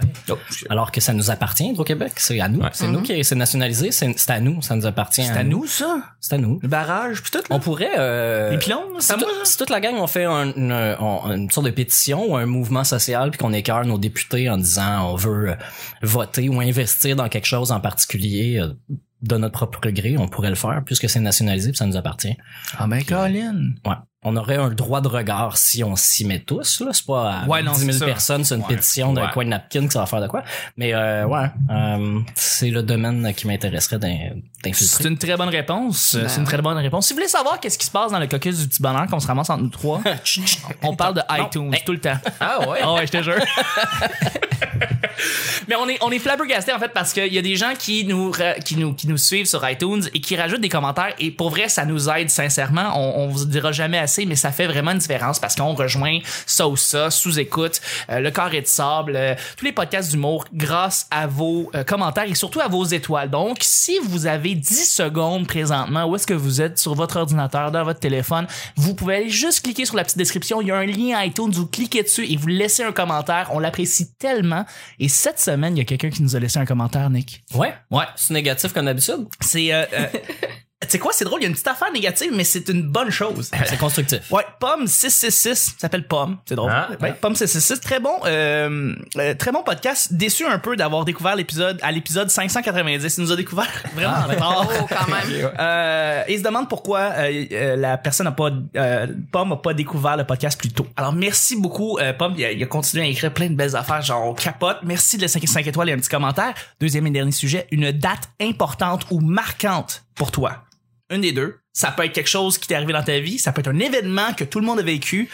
Alors 0.68 0.92
que 0.92 1.00
ça 1.00 1.14
nous 1.14 1.30
appartient, 1.30 1.66
Hydro-Québec. 1.70 2.14
C'est 2.16 2.40
à 2.42 2.48
nous. 2.48 2.60
Ouais. 2.62 2.70
C'est 2.74 2.88
nous 2.88 3.04
qui 3.04 3.24
c'est 3.24 3.36
nationalisé. 3.36 3.92
C'est 3.92 4.30
à 4.32 4.40
nous. 4.40 4.64
Ça 4.64 4.76
nous 4.76 4.88
appartient. 4.88 5.24
c'est 5.24 5.32
à 5.38 5.44
nous 5.44 5.68
ça? 5.68 6.02
C'est 6.20 6.34
à 6.34 6.38
nous. 6.40 6.60
le 6.64 6.68
barrage 6.68 7.22
puis 7.22 7.30
tout 7.32 7.38
là? 7.38 7.44
On 7.52 7.60
pourrait... 7.60 7.92
Euh, 8.00 8.50
les 8.50 8.58
pylônes 8.58 8.80
si, 9.00 9.08
c'est 9.08 9.18
tout- 9.18 9.26
si 9.44 9.58
toute 9.58 9.70
la 9.70 9.80
gang 9.80 9.94
on 10.00 10.08
fait 10.08 10.26
un- 10.26 10.52
une, 10.54 10.72
une 10.72 11.52
sorte 11.52 11.68
de 11.68 11.72
pétition 11.72 12.32
ou 12.32 12.36
un 12.36 12.46
mouvement 12.48 12.84
social 12.84 13.30
puis 13.30 13.38
qu'on 13.38 13.54
écœure 13.54 13.86
nos 13.86 13.98
députés 14.00 14.50
en 14.50 14.58
disant 14.58 15.12
on 15.12 15.16
veut 15.16 15.31
euh, 15.32 15.56
voter 16.02 16.50
ou 16.50 16.60
investir 16.62 17.16
dans 17.16 17.30
quelque 17.30 17.48
chose 17.48 17.72
en 17.72 17.80
particulier 17.80 18.60
euh, 18.60 18.74
de 19.22 19.38
notre 19.38 19.54
propre 19.54 19.88
gré, 19.92 20.16
on 20.18 20.28
pourrait 20.28 20.50
le 20.50 20.56
faire 20.56 20.82
puisque 20.86 21.08
c'est 21.10 21.20
nationalisé 21.20 21.70
puis 21.70 21.78
ça 21.78 21.86
nous 21.86 21.96
appartient. 21.98 22.36
ah 22.78 22.88
ben 22.88 23.04
Colin 23.04 23.72
Ouais. 23.86 23.96
On 24.24 24.36
aurait 24.38 24.58
un 24.58 24.70
droit 24.70 25.02
de 25.02 25.08
regard 25.08 25.58
si 25.58 25.84
on 25.84 25.96
s'y 25.96 26.26
met 26.26 26.38
tous, 26.38 26.82
là. 26.82 26.92
C'est 26.94 27.08
pas 27.08 27.32
à 27.40 27.46
Ouais, 27.48 27.64
non, 27.64 27.72
10 27.72 27.80
000 27.80 27.92
c'est 27.94 27.98
ça. 28.00 28.06
personnes 28.06 28.46
sur 28.46 28.56
une 28.56 28.62
Ouais. 28.62 28.68
pétition 28.76 29.14
d'un 29.14 29.24
Ouais. 29.26 29.32
coin 29.34 29.46
de 29.46 29.50
napkin 29.50 29.88
que 29.88 29.94
ça 29.94 30.00
va 30.00 30.06
faire 30.06 30.22
de 30.22 30.28
quoi. 30.28 30.44
Mais 30.78 30.94
euh, 30.94 31.26
ouais, 31.26 31.48
euh, 31.72 32.20
c'est 32.36 32.70
le 32.70 32.84
domaine 32.84 33.34
qui 33.36 33.48
m'intéresserait 33.48 33.98
d'in- 33.98 34.30
c'est 34.34 34.70
d'infiltrer. 34.70 35.08
une 35.10 35.18
très 35.18 35.36
bonne 35.38 35.50
réponse 35.50 36.16
Ben 36.16 36.28
c'est 36.30 36.40
une 36.40 36.46
très 36.46 36.62
bonne 36.62 36.78
réponse 36.78 37.08
si 37.08 37.14
vous 37.14 37.18
voulez 37.18 37.30
savoir 37.30 37.60
qu'est-ce 37.60 37.80
qui 37.80 37.86
se 37.88 37.92
passe 37.92 38.12
dans 38.12 38.20
le 38.20 38.28
caucus 38.28 38.60
du 38.60 38.68
petit 38.68 38.82
bonheur 38.82 39.08
qu'on 39.08 39.20
se 39.20 39.26
ramasse 39.26 39.50
entre 39.50 39.64
nous 39.64 39.70
trois 39.70 40.02
on 40.84 40.96
parle 40.96 41.16
de 41.16 41.22
iTunes 41.32 41.72
tout 41.84 41.94
le 41.94 42.00
temps 42.00 42.18
Ah 42.40 42.60
ouais? 42.70 42.80
Ah 42.84 42.94
ouais, 42.94 43.08
je 43.08 43.12
te 43.12 43.24
jure. 43.24 43.36
Mais 45.68 45.76
on 45.76 45.88
est, 45.88 45.98
on 46.02 46.12
est 46.12 46.20
flabbergasté 46.20 46.74
en 46.74 46.80
fait 46.80 46.92
parce 46.94 47.14
qu'il 47.14 47.34
y 47.34 47.38
a 47.38 47.42
des 47.42 47.56
gens 47.56 47.74
qui 47.78 48.06
nous, 48.06 48.32
qui 48.66 48.76
nous, 48.76 48.94
qui 48.94 49.08
nous 49.08 49.18
suivent 49.18 49.46
sur 49.46 49.68
iTunes 49.68 50.04
et 50.14 50.22
qui 50.22 50.36
rajoutent 50.36 50.62
des 50.62 50.70
commentaires 50.70 51.14
et 51.20 51.32
pour 51.32 51.50
vrai, 51.50 51.70
ça 51.70 51.86
nous 51.86 52.10
aide 52.10 52.30
sincèrement. 52.30 52.92
On, 52.96 53.24
on 53.24 53.28
vous 53.28 53.46
dira 53.46 53.72
jamais 53.72 53.98
assez, 53.98 54.26
mais 54.26 54.36
ça 54.36 54.52
fait 54.52 54.68
vraiment 54.68 54.92
une 54.92 54.98
différence 54.98 55.40
parce 55.40 55.56
qu'on 55.56 55.74
rejoint 55.74 56.20
ça 56.46 56.68
ou 56.68 56.78
ça, 56.78 57.10
sous-écoute, 57.10 57.82
euh, 58.10 58.20
le 58.20 58.32
carré 58.32 58.62
de 58.62 58.68
sable, 58.68 59.14
euh, 59.16 59.36
tous 59.58 59.66
les 59.66 59.72
podcasts 59.72 60.12
d'humour 60.12 60.46
grâce 60.54 61.08
à 61.12 61.28
vos 61.28 61.70
euh, 61.76 61.84
commentaires 61.84 62.30
et 62.30 62.36
surtout 62.36 62.62
à 62.62 62.68
vos 62.68 62.84
étoiles. 62.84 63.30
Donc, 63.30 63.58
si 63.62 64.00
vous 64.04 64.26
avez 64.26 64.56
10 64.56 64.90
secondes 64.90 65.48
présentement, 65.48 66.06
où 66.06 66.16
est-ce 66.16 66.28
que 66.28 66.34
vous 66.34 66.62
êtes 66.62 66.78
sur 66.78 66.96
votre 66.96 67.18
ordinateur, 67.18 67.72
dans 67.72 67.84
votre 67.84 68.00
téléphone, 68.00 68.48
vous 68.76 68.96
pouvez 68.96 69.18
aller 69.18 69.30
juste 69.30 69.62
cliquer 69.64 69.86
sur 69.86 69.96
la 69.96 70.04
petite 70.04 70.18
description. 70.18 70.62
Il 70.62 70.68
y 70.68 70.72
a 70.72 70.78
un 70.78 70.86
lien 70.86 71.22
iTunes, 71.24 71.52
vous 71.52 71.68
cliquez 71.68 72.04
dessus 72.04 72.26
et 72.26 72.38
vous 72.38 72.48
laissez 72.48 72.84
un 72.84 72.92
commentaire. 72.92 73.50
On 73.52 73.60
l'apprécie 73.60 74.12
tellement. 74.20 74.66
Et 75.02 75.10
cette 75.10 75.40
semaine, 75.40 75.76
il 75.76 75.80
y 75.80 75.82
a 75.82 75.86
quelqu'un 75.86 76.12
qui 76.12 76.22
nous 76.22 76.36
a 76.36 76.40
laissé 76.40 76.60
un 76.60 76.66
commentaire, 76.66 77.10
Nick. 77.10 77.44
Ouais. 77.56 77.74
Ouais. 77.90 78.06
C'est 78.16 78.36
négatif 78.36 78.72
comme 78.72 78.86
d'habitude. 78.86 79.26
C'est, 79.40 79.74
euh, 79.74 79.84
euh, 79.94 80.08
tu 80.86 80.90
sais 80.90 81.00
quoi, 81.00 81.12
c'est 81.14 81.26
drôle, 81.26 81.42
il 81.42 81.44
y 81.44 81.46
a 81.46 81.50
une 81.50 81.54
petite 81.54 81.68
affaire 81.68 81.92
négative, 81.92 82.32
mais 82.34 82.44
c'est 82.44 82.68
une 82.70 82.82
bonne 82.82 83.12
chose. 83.12 83.52
C'est 83.66 83.78
constructif. 83.78 84.20
Ouais, 84.32 84.44
Pomme 84.60 84.88
666, 84.88 85.56
ça 85.56 85.72
s'appelle 85.78 86.08
Pomme, 86.08 86.38
c'est 86.46 86.56
drôle. 86.56 86.72
Ah, 86.74 86.90
ouais, 87.00 87.14
Pomme 87.14 87.36
666, 87.36 87.80
très 87.80 88.00
bon, 88.00 88.14
euh, 88.26 88.96
euh, 89.18 89.34
très 89.36 89.52
bon 89.52 89.64
podcast. 89.64 90.14
Déçu 90.14 90.46
un 90.46 90.58
peu 90.60 90.76
d'avoir 90.76 91.06
découvert 91.06 91.36
l'épisode 91.36 91.80
à 91.84 91.92
l'épisode 91.92 92.30
590. 92.30 93.18
Il 93.18 93.24
nous 93.24 93.32
a 93.32 93.36
découvert 93.36 93.70
vraiment 93.94 94.28
tard. 94.36 94.68
Oh, 94.82 94.86
quand 94.90 95.08
même. 95.08 95.52
Euh, 95.62 96.24
et 96.28 96.34
il 96.34 96.40
se 96.40 96.44
demande 96.44 96.68
pourquoi 96.70 97.00
euh, 97.00 97.46
euh, 97.52 97.76
la 97.76 97.98
personne 97.98 98.26
n'a 98.26 98.32
pas, 98.32 98.50
euh, 98.76 99.08
Pomme 99.32 99.52
a 99.52 99.58
pas 99.58 99.74
découvert 99.74 100.18
le 100.18 100.26
podcast 100.26 100.58
plus 100.60 100.70
tôt. 100.70 100.88
Alors 100.96 101.14
merci 101.14 101.56
beaucoup, 101.56 101.98
euh, 102.00 102.14
Pomme. 102.14 102.34
Il 102.38 102.46
a, 102.46 102.52
il 102.52 102.64
a 102.64 102.66
continué 102.66 103.04
à 103.04 103.08
écrire 103.08 103.34
plein 103.34 103.50
de 103.50 103.56
belles 103.56 103.76
affaires, 103.76 104.02
genre 104.02 104.26
on 104.26 104.34
capote. 104.34 104.78
Merci 104.84 105.18
de 105.18 105.22
laisser 105.22 105.46
5 105.46 105.68
étoiles 105.68 105.90
et 105.90 105.94
un 105.94 105.98
petit 105.98 106.10
commentaire. 106.10 106.54
Deuxième 106.80 107.06
et 107.08 107.12
dernier 107.12 107.32
sujet, 107.32 107.68
une 107.72 107.92
date 107.92 108.30
importante 108.42 109.06
ou 109.12 109.20
marquante 109.20 110.04
pour 110.16 110.32
toi? 110.32 110.64
Une 111.12 111.22
des 111.22 111.34
deux. 111.34 111.60
Ça 111.74 111.92
peut 111.92 112.06
être 112.06 112.14
quelque 112.14 112.30
chose 112.30 112.58
qui 112.58 112.68
t'est 112.68 112.76
arrivé 112.76 112.94
dans 112.94 113.04
ta 113.04 113.20
vie. 113.20 113.38
Ça 113.38 113.52
peut 113.52 113.60
être 113.60 113.68
un 113.68 113.80
événement 113.80 114.34
que 114.34 114.46
tout 114.46 114.60
le 114.60 114.66
monde 114.66 114.80
a 114.80 114.84
vécu. 114.84 115.30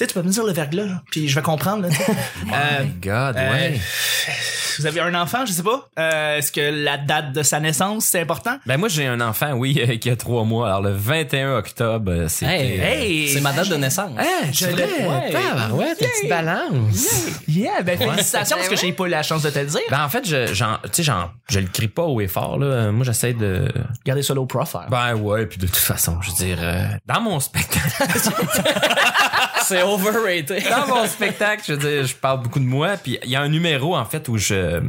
Tu 0.00 0.06
sais, 0.06 0.14
tu 0.14 0.14
peux 0.14 0.22
me 0.26 0.32
dire 0.32 0.44
le 0.44 0.52
verglas, 0.54 0.86
là, 0.86 1.02
puis 1.10 1.28
je 1.28 1.34
vais 1.34 1.42
comprendre. 1.42 1.82
Là, 1.82 1.90
tu 1.90 1.96
sais. 1.96 2.04
Euh, 2.52 2.84
My 2.84 2.90
God, 3.02 3.36
euh, 3.36 3.52
ouais. 3.52 3.80
vous 4.78 4.86
avez 4.86 5.00
un 5.00 5.14
enfant, 5.14 5.44
je 5.44 5.52
sais 5.52 5.62
pas. 5.62 5.88
Euh, 5.98 6.38
Est-ce 6.38 6.50
que 6.50 6.60
la 6.84 6.96
date 6.96 7.32
de 7.34 7.42
sa 7.42 7.60
naissance, 7.60 8.06
c'est 8.06 8.20
important? 8.20 8.56
Ben 8.66 8.76
moi 8.78 8.88
j'ai 8.88 9.06
un 9.06 9.20
enfant, 9.20 9.52
oui, 9.52 9.98
qui 10.00 10.08
a 10.10 10.16
trois 10.16 10.44
mois. 10.44 10.66
Alors 10.68 10.80
le 10.82 10.92
21 10.92 11.56
octobre. 11.58 12.12
Hey, 12.42 12.80
Hey! 12.80 13.28
c'est 13.28 13.40
ma 13.42 13.52
date 13.52 13.68
de 13.68 13.76
naissance. 13.76 14.10
je 14.52 14.66
l'ai- 14.68 14.82
Ouais. 14.84 15.34
ouais, 15.72 15.94
ta 15.94 16.06
petite 16.06 16.28
balance. 16.30 17.26
Yeah, 17.46 17.82
ben 17.82 17.98
félicitations 17.98 18.56
parce 18.56 18.68
que 18.68 18.74
Ben 18.74 18.80
j'ai 18.80 18.92
pas 18.92 19.04
eu 19.04 19.10
la 19.10 19.22
chance 19.22 19.42
de 19.42 19.50
te 19.50 19.58
le 19.58 19.66
dire. 19.66 19.80
Ben 19.90 20.02
en 20.04 20.08
fait, 20.08 20.26
je, 20.26 20.46
tu 20.48 20.54
sais, 20.92 21.02
j'en, 21.02 21.30
je 21.50 21.60
le 21.60 21.66
crie 21.68 21.88
pas 21.88 22.02
haut 22.04 22.20
et 22.22 22.28
fort 22.28 22.58
là. 22.58 22.90
Moi, 22.90 23.04
j'essaie 23.04 23.34
de. 23.34 23.70
Regardez 24.04 24.22
ça 24.22 24.32
low 24.34 24.46
profile. 24.46 24.86
Ben 24.90 25.14
ouais, 25.14 25.44
puis 25.46 25.58
de 25.58 25.66
toute 25.66 25.76
façon, 25.76 26.18
je 26.22 26.30
veux 26.30 26.36
dire, 26.36 26.58
euh, 26.60 26.84
dans 27.06 27.20
mon 27.20 27.38
spectacle, 27.38 27.86
C'est 29.62 29.82
overrated. 29.94 30.62
dans 30.68 30.86
mon 30.86 31.06
spectacle, 31.06 31.62
je 31.66 31.72
veux 31.72 31.78
dire, 31.78 32.06
je 32.06 32.14
parle 32.14 32.42
beaucoup 32.42 32.60
de 32.60 32.64
moi. 32.64 32.96
Puis 33.02 33.18
il 33.22 33.30
y 33.30 33.36
a 33.36 33.42
un 33.42 33.48
numéro 33.48 33.96
en 33.96 34.04
fait 34.04 34.28
où 34.28 34.38
je, 34.38 34.80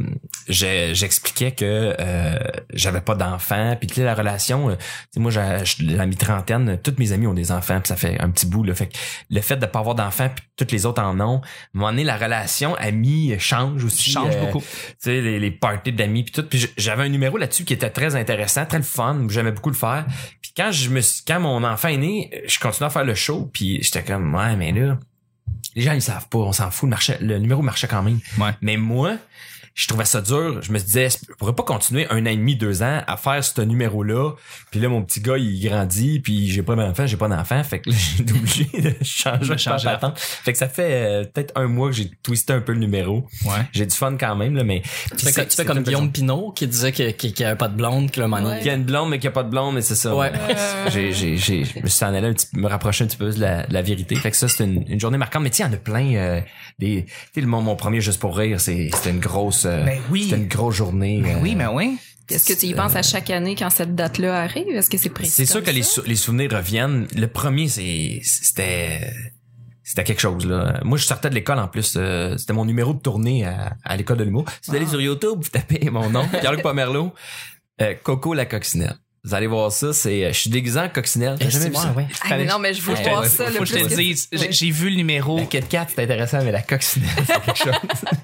je- 0.52 0.90
j'expliquais 0.94 1.52
que 1.52 1.94
euh, 1.98 2.38
j'avais 2.72 3.00
pas 3.00 3.14
d'enfants. 3.14 3.76
Puis 3.78 3.88
tu 3.88 3.94
sais, 3.96 4.04
la 4.04 4.14
relation, 4.14 4.70
euh, 4.70 4.76
tu 4.76 4.84
sais, 5.14 5.20
moi, 5.20 5.30
j'ai 5.32 5.40
la 5.96 6.06
mi-trentaine, 6.06 6.78
toutes 6.82 6.98
mes 6.98 7.12
amis 7.12 7.26
ont 7.26 7.34
des 7.34 7.50
enfants, 7.52 7.80
puis 7.80 7.88
ça 7.88 7.96
fait 7.96 8.20
un 8.20 8.30
petit 8.30 8.46
bout. 8.46 8.62
Là, 8.64 8.74
fait 8.74 8.86
que 8.88 8.96
le 9.30 9.40
fait 9.40 9.56
de 9.56 9.66
pas 9.66 9.80
avoir 9.80 9.94
d'enfants, 9.94 10.28
puis 10.34 10.44
toutes 10.56 10.72
les 10.72 10.86
autres 10.86 11.02
en 11.02 11.18
ont, 11.20 11.38
à 11.38 11.40
un 11.40 11.40
moment 11.74 11.90
donné, 11.90 12.04
la 12.04 12.16
relation 12.16 12.74
amie 12.76 13.34
change 13.38 13.82
aussi. 13.84 14.10
Change 14.10 14.34
euh, 14.36 14.46
beaucoup. 14.46 14.60
tu 14.60 14.66
sais, 14.98 15.20
les, 15.20 15.40
les 15.40 15.50
parties 15.50 15.92
d'amis 15.92 16.22
puis 16.24 16.32
tout. 16.32 16.42
Puis 16.48 16.68
j'avais 16.76 17.02
un 17.04 17.08
numéro 17.08 17.36
là-dessus 17.38 17.64
qui 17.64 17.72
était 17.72 17.90
très 17.90 18.14
intéressant, 18.14 18.66
très 18.66 18.78
le 18.78 18.84
fun. 18.84 19.26
J'aimais 19.28 19.52
beaucoup 19.52 19.70
le 19.70 19.76
faire. 19.76 20.04
Puis 20.40 20.52
quand 20.56 20.70
je 20.70 20.90
me 20.90 21.00
suis, 21.00 21.22
quand 21.26 21.40
mon 21.40 21.64
enfant 21.64 21.88
est 21.88 21.96
né, 21.96 22.30
je 22.46 22.58
continuais 22.58 22.86
à 22.86 22.90
faire 22.90 23.04
le 23.04 23.14
show. 23.14 23.50
Puis 23.52 23.82
j'étais 23.82 24.02
comme, 24.02 24.34
ouais, 24.34 24.54
mais 24.56 24.72
là, 24.72 24.98
les 25.74 25.82
gens 25.82 25.92
ils 25.92 26.02
savent 26.02 26.28
pas, 26.28 26.38
on 26.38 26.52
s'en 26.52 26.70
fout. 26.70 26.86
Le, 26.86 26.90
marché, 26.90 27.14
le 27.20 27.38
numéro 27.38 27.62
marchait 27.62 27.88
quand 27.88 28.02
même. 28.02 28.18
Ouais. 28.38 28.50
Mais 28.60 28.76
moi, 28.76 29.16
je 29.74 29.88
trouvais 29.88 30.04
ça 30.04 30.20
dur. 30.20 30.60
Je 30.62 30.70
me 30.72 30.78
disais, 30.78 31.08
je 31.10 31.32
pourrais 31.38 31.54
pas 31.54 31.62
continuer 31.62 32.06
un 32.10 32.22
an 32.26 32.30
et 32.30 32.36
demi, 32.36 32.56
deux 32.56 32.82
ans 32.82 33.02
à 33.06 33.16
faire 33.16 33.42
ce 33.42 33.60
numéro-là. 33.62 34.32
Puis 34.70 34.80
là, 34.80 34.88
mon 34.88 35.02
petit 35.02 35.20
gars, 35.20 35.36
il 35.38 35.60
grandit, 35.66 36.20
puis 36.20 36.50
j'ai 36.50 36.62
pas 36.62 36.74
d'enfant, 36.76 37.06
j'ai 37.06 37.16
pas 37.16 37.28
d'enfant. 37.28 37.62
Fait 37.64 37.80
que 37.80 37.90
là, 37.90 37.96
j'ai 38.16 38.22
été 38.22 38.32
obligé 38.32 38.64
de 38.80 38.94
changer, 39.02 39.54
De 39.54 39.58
changer 39.58 39.84
patente. 39.88 40.18
Fait 40.18 40.52
que 40.52 40.58
ça 40.58 40.68
fait 40.68 40.92
euh, 40.92 41.24
peut-être 41.24 41.52
un 41.56 41.66
mois 41.68 41.88
que 41.88 41.94
j'ai 41.96 42.10
twisté 42.22 42.52
un 42.52 42.60
peu 42.60 42.72
le 42.72 42.78
numéro. 42.80 43.26
Ouais. 43.44 43.66
J'ai 43.72 43.86
du 43.86 43.94
fun 43.96 44.16
quand 44.18 44.36
même, 44.36 44.56
là, 44.56 44.64
mais... 44.64 44.82
Tu 45.16 45.26
fais, 45.26 45.46
tu 45.46 45.56
fais 45.56 45.64
comme 45.64 45.82
Guillaume 45.82 46.12
Pinot 46.12 46.52
qui 46.54 46.66
disait 46.66 46.92
qu'il 46.92 47.14
qu'il- 47.16 47.32
qu'il 47.32 47.44
avait 47.46 47.56
pas 47.56 47.68
de 47.68 47.76
blonde, 47.76 48.10
que 48.10 48.20
le 48.20 48.26
moment 48.28 48.54
Il 48.60 48.66
y 48.66 48.70
a 48.70 48.74
une 48.74 48.84
blonde, 48.84 49.10
mais 49.10 49.18
qu'il 49.18 49.28
n'y 49.28 49.32
a 49.32 49.34
pas 49.34 49.42
de 49.44 49.50
blonde, 49.50 49.74
mais 49.74 49.82
c'est 49.82 49.94
ça. 49.94 50.14
Ouais. 50.14 50.32
J'ai, 50.90 51.12
j'ai, 51.12 51.36
j'ai, 51.36 51.64
je 51.64 51.80
me 51.80 51.86
suis 51.88 52.04
en 52.04 52.14
allé 52.14 52.26
un 52.28 52.32
petit, 52.32 52.46
me 52.54 52.66
rapprocher 52.68 53.04
un 53.04 53.06
petit 53.06 53.16
peu 53.16 53.30
de 53.30 53.40
la, 53.40 53.66
de 53.66 53.72
la 53.72 53.82
vérité. 53.82 54.14
Fait 54.16 54.30
que 54.30 54.36
ça, 54.36 54.48
c'était 54.48 54.64
une, 54.64 54.84
une 54.88 55.00
journée 55.00 55.18
marquante. 55.18 55.42
Mais 55.42 55.50
tu 55.50 55.56
sais, 55.56 55.62
il 55.62 55.66
y 55.66 55.70
en 55.70 55.72
a 55.72 55.76
plein, 55.78 56.14
euh, 56.14 56.40
des, 56.78 57.04
tu 57.06 57.12
sais, 57.34 57.40
le- 57.40 57.46
mon, 57.46 57.62
mon 57.62 57.76
premier 57.76 58.00
juste 58.00 58.20
pour 58.20 58.36
rire, 58.36 58.60
c'est, 58.60 58.90
c'était 58.94 59.10
une 59.10 59.20
grosse, 59.20 59.61
euh, 59.66 59.84
Ben 59.84 60.00
oui. 60.10 60.24
c'était 60.24 60.36
une 60.36 60.48
grosse 60.48 60.74
journée. 60.76 61.22
euh, 61.24 61.38
Oui, 61.40 61.54
mais 61.54 61.66
oui. 61.66 61.98
Est-ce 62.30 62.46
que 62.52 62.58
tu 62.58 62.66
y 62.66 62.74
penses 62.74 62.96
à 62.96 63.02
chaque 63.02 63.28
année 63.30 63.54
quand 63.56 63.68
cette 63.68 63.94
date-là 63.94 64.40
arrive? 64.42 64.68
Est-ce 64.68 64.88
que 64.88 64.96
c'est 64.96 65.10
précis? 65.10 65.32
C'est 65.32 65.44
sûr 65.46 65.62
que 65.62 65.70
les, 65.70 65.82
ça? 65.82 65.94
sou- 66.00 66.02
les 66.06 66.16
souvenirs 66.16 66.50
reviennent. 66.52 67.06
Le 67.14 67.26
premier, 67.26 67.68
c'était, 67.68 69.10
c'était 69.82 70.04
quelque 70.04 70.20
chose, 70.20 70.46
là. 70.46 70.80
Moi, 70.84 70.96
je 70.96 71.04
sortais 71.04 71.28
de 71.28 71.34
l'école, 71.34 71.58
en 71.58 71.68
plus. 71.68 71.94
euh, 71.96 72.36
c'était 72.38 72.52
mon 72.54 72.64
numéro 72.64 72.94
de 72.94 73.00
tournée 73.00 73.44
à, 73.44 73.76
à 73.84 73.96
l'école 73.96 74.16
de 74.18 74.24
l'humour. 74.24 74.44
Si 74.62 74.70
vous 74.70 74.76
allez 74.76 74.86
sur 74.86 75.00
YouTube, 75.00 75.40
vous 75.42 75.48
tapez 75.50 75.90
mon 75.90 76.08
nom, 76.10 76.26
Pierre-Luc 76.28 76.62
Pomerleau, 76.62 77.12
euh, 77.82 77.94
Coco 78.02 78.32
la 78.34 78.46
coccinelle. 78.46 78.96
Vous 79.24 79.34
allez 79.34 79.46
voir 79.46 79.70
ça, 79.70 79.92
c'est, 79.92 80.24
euh, 80.24 80.32
je 80.32 80.38
suis 80.40 80.50
déguisé 80.50 80.80
en 80.80 80.88
coccinelle. 80.88 81.36
T'as 81.38 81.48
jamais 81.48 81.68
vu 81.68 81.76
ça? 81.76 81.92
ouais. 81.96 82.08
Ah, 82.24 82.36
mais 82.36 82.44
non, 82.44 82.58
mais 82.58 82.74
je 82.74 82.82
veux 82.82 82.92
Ouais, 82.92 83.02
voir 83.04 83.20
ouais, 83.22 83.28
ça 83.28 83.44
faut- 83.44 83.50
le 83.50 83.56
Faut 83.58 83.60
que 83.60 83.66
je 83.66 83.74
te 83.84 83.94
dise, 83.94 84.28
j'ai- 84.32 84.38
Ouais. 84.40 84.48
j'ai 84.50 84.70
vu 84.72 84.90
le 84.90 84.96
numéro. 84.96 85.38
La 85.38 85.44
Kit 85.44 85.60
Kat, 85.62 85.86
c'est 85.94 86.02
intéressant, 86.02 86.42
mais 86.42 86.50
la 86.50 86.62
coccinelle, 86.62 87.08
c'est 87.24 87.40
quelque 87.44 87.56
chose. 87.64 87.74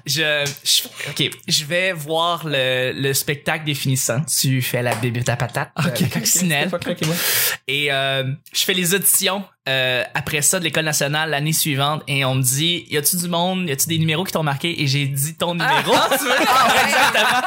Je, 0.05 0.51
je- 0.65 1.09
ok, 1.09 1.31
je 1.47 1.63
vais 1.63 1.93
voir 1.93 2.41
le, 2.45 2.91
le 2.93 3.13
spectacle 3.13 3.63
définissant. 3.63 4.19
Tu 4.25 4.61
fais 4.61 4.81
la 4.81 4.93
bébé 4.95 5.23
ta 5.23 5.37
patate, 5.37 5.71
euh, 5.79 5.89
coccinelle. 6.11 6.69
Et 7.69 7.93
euh, 7.93 8.25
je 8.51 8.63
fais 8.65 8.73
les 8.73 8.93
auditions 8.93 9.45
euh, 9.69 10.03
après 10.15 10.41
ça 10.41 10.57
de 10.59 10.63
l'école 10.65 10.83
nationale 10.85 11.29
l'année 11.29 11.53
suivante 11.53 12.01
et 12.07 12.25
on 12.25 12.33
me 12.35 12.41
dit 12.41 12.85
y 12.89 12.97
a-tu 12.97 13.15
du 13.17 13.27
monde, 13.29 13.69
y 13.69 13.71
a-tu 13.71 13.87
des 13.87 13.99
numéros 13.99 14.23
qui 14.25 14.33
t'ont 14.33 14.41
marqué? 14.43 14.81
Et 14.81 14.87
j'ai 14.87 15.05
dit 15.05 15.35
ton 15.35 15.53
numéro. 15.53 15.93
tu 16.17 16.25
veux? 16.25 16.31
Exactement. 16.83 17.41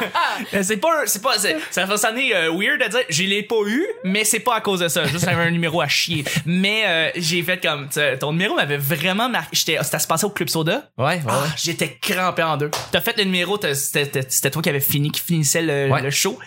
Euh, 0.54 0.62
c'est 0.62 0.76
pas 0.76 1.02
c'est 1.06 1.22
pas 1.22 1.38
c'est, 1.38 1.56
ça 1.70 1.86
va 1.86 1.96
sonner 1.96 2.34
euh, 2.34 2.50
weird 2.52 2.80
à 2.82 2.88
dire 2.88 3.00
je 3.08 3.22
l'ai 3.24 3.42
pas 3.42 3.56
eu 3.66 3.84
mais 4.04 4.24
c'est 4.24 4.40
pas 4.40 4.56
à 4.56 4.60
cause 4.60 4.80
de 4.80 4.88
ça 4.88 5.04
juste 5.06 5.24
j'avais 5.24 5.42
un 5.42 5.50
numéro 5.50 5.80
à 5.80 5.88
chier 5.88 6.24
mais 6.44 6.82
euh, 6.86 7.10
j'ai 7.16 7.42
fait 7.42 7.58
comme 7.60 7.88
ton 8.20 8.32
numéro 8.32 8.54
m'avait 8.54 8.76
vraiment 8.76 9.28
marqué 9.28 9.48
j'étais 9.56 9.82
ça 9.82 9.98
se 9.98 10.06
passait 10.06 10.26
au 10.26 10.30
club 10.30 10.48
soda 10.48 10.90
Ouais, 10.98 11.04
ouais, 11.16 11.20
ah, 11.28 11.44
j'étais 11.56 11.96
crampé 12.00 12.42
en 12.42 12.56
deux. 12.56 12.70
T'as 12.92 13.00
fait 13.00 13.16
le 13.18 13.24
numéro, 13.24 13.58
c'était 13.72 14.50
toi 14.50 14.62
qui 14.62 14.68
avais 14.68 14.80
fini, 14.80 15.10
qui 15.10 15.20
finissait 15.20 15.62
le, 15.62 15.90
Ouais. 15.90 16.02
le 16.02 16.10
show. 16.10 16.38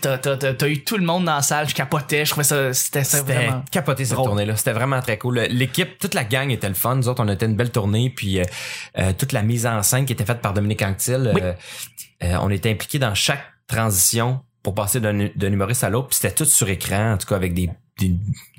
T'as 0.00 0.18
t'as- 0.18 0.36
t'as- 0.36 0.68
eu 0.68 0.82
tout 0.84 0.96
le 0.96 1.04
monde 1.04 1.24
dans 1.24 1.36
la 1.36 1.42
salle, 1.42 1.68
je 1.68 1.74
capotais, 1.74 2.24
je 2.24 2.30
trouvais 2.30 2.44
ça, 2.44 2.72
c'était 2.72 3.02
vraiment. 3.02 3.64
capoté 3.70 4.04
cette 4.04 4.14
drôle. 4.14 4.26
tournée-là. 4.26 4.56
C'était 4.56 4.72
vraiment 4.72 5.00
très 5.00 5.18
cool. 5.18 5.38
L'équipe, 5.50 5.98
toute 5.98 6.14
la 6.14 6.24
gang 6.24 6.50
était 6.50 6.68
le 6.68 6.74
fun. 6.74 6.96
Nous 6.96 7.08
autres, 7.08 7.22
on 7.24 7.28
était 7.28 7.46
une 7.46 7.54
belle 7.56 7.70
tournée. 7.70 8.10
Puis 8.14 8.38
euh, 8.40 8.44
euh, 8.98 9.12
toute 9.16 9.32
la 9.32 9.42
mise 9.42 9.66
en 9.66 9.82
scène 9.82 10.04
qui 10.06 10.12
était 10.12 10.24
faite 10.24 10.40
par 10.40 10.52
Dominique 10.54 10.82
Anctil, 10.82 11.30
Oui. 11.34 11.40
Euh, 12.22 12.36
on 12.40 12.50
était 12.50 12.70
impliqués 12.70 12.98
dans 12.98 13.14
chaque 13.14 13.44
transition 13.66 14.40
pour 14.62 14.74
passer 14.74 15.00
d'un 15.00 15.28
d'un 15.34 15.52
humoriste 15.52 15.84
à 15.84 15.90
l'autre. 15.90 16.08
Puis 16.08 16.18
c'était 16.20 16.34
tout 16.34 16.44
sur 16.44 16.68
écran, 16.68 17.12
en 17.12 17.18
tout 17.18 17.26
cas 17.26 17.36
avec 17.36 17.54
des 17.54 17.70
des, 17.98 18.12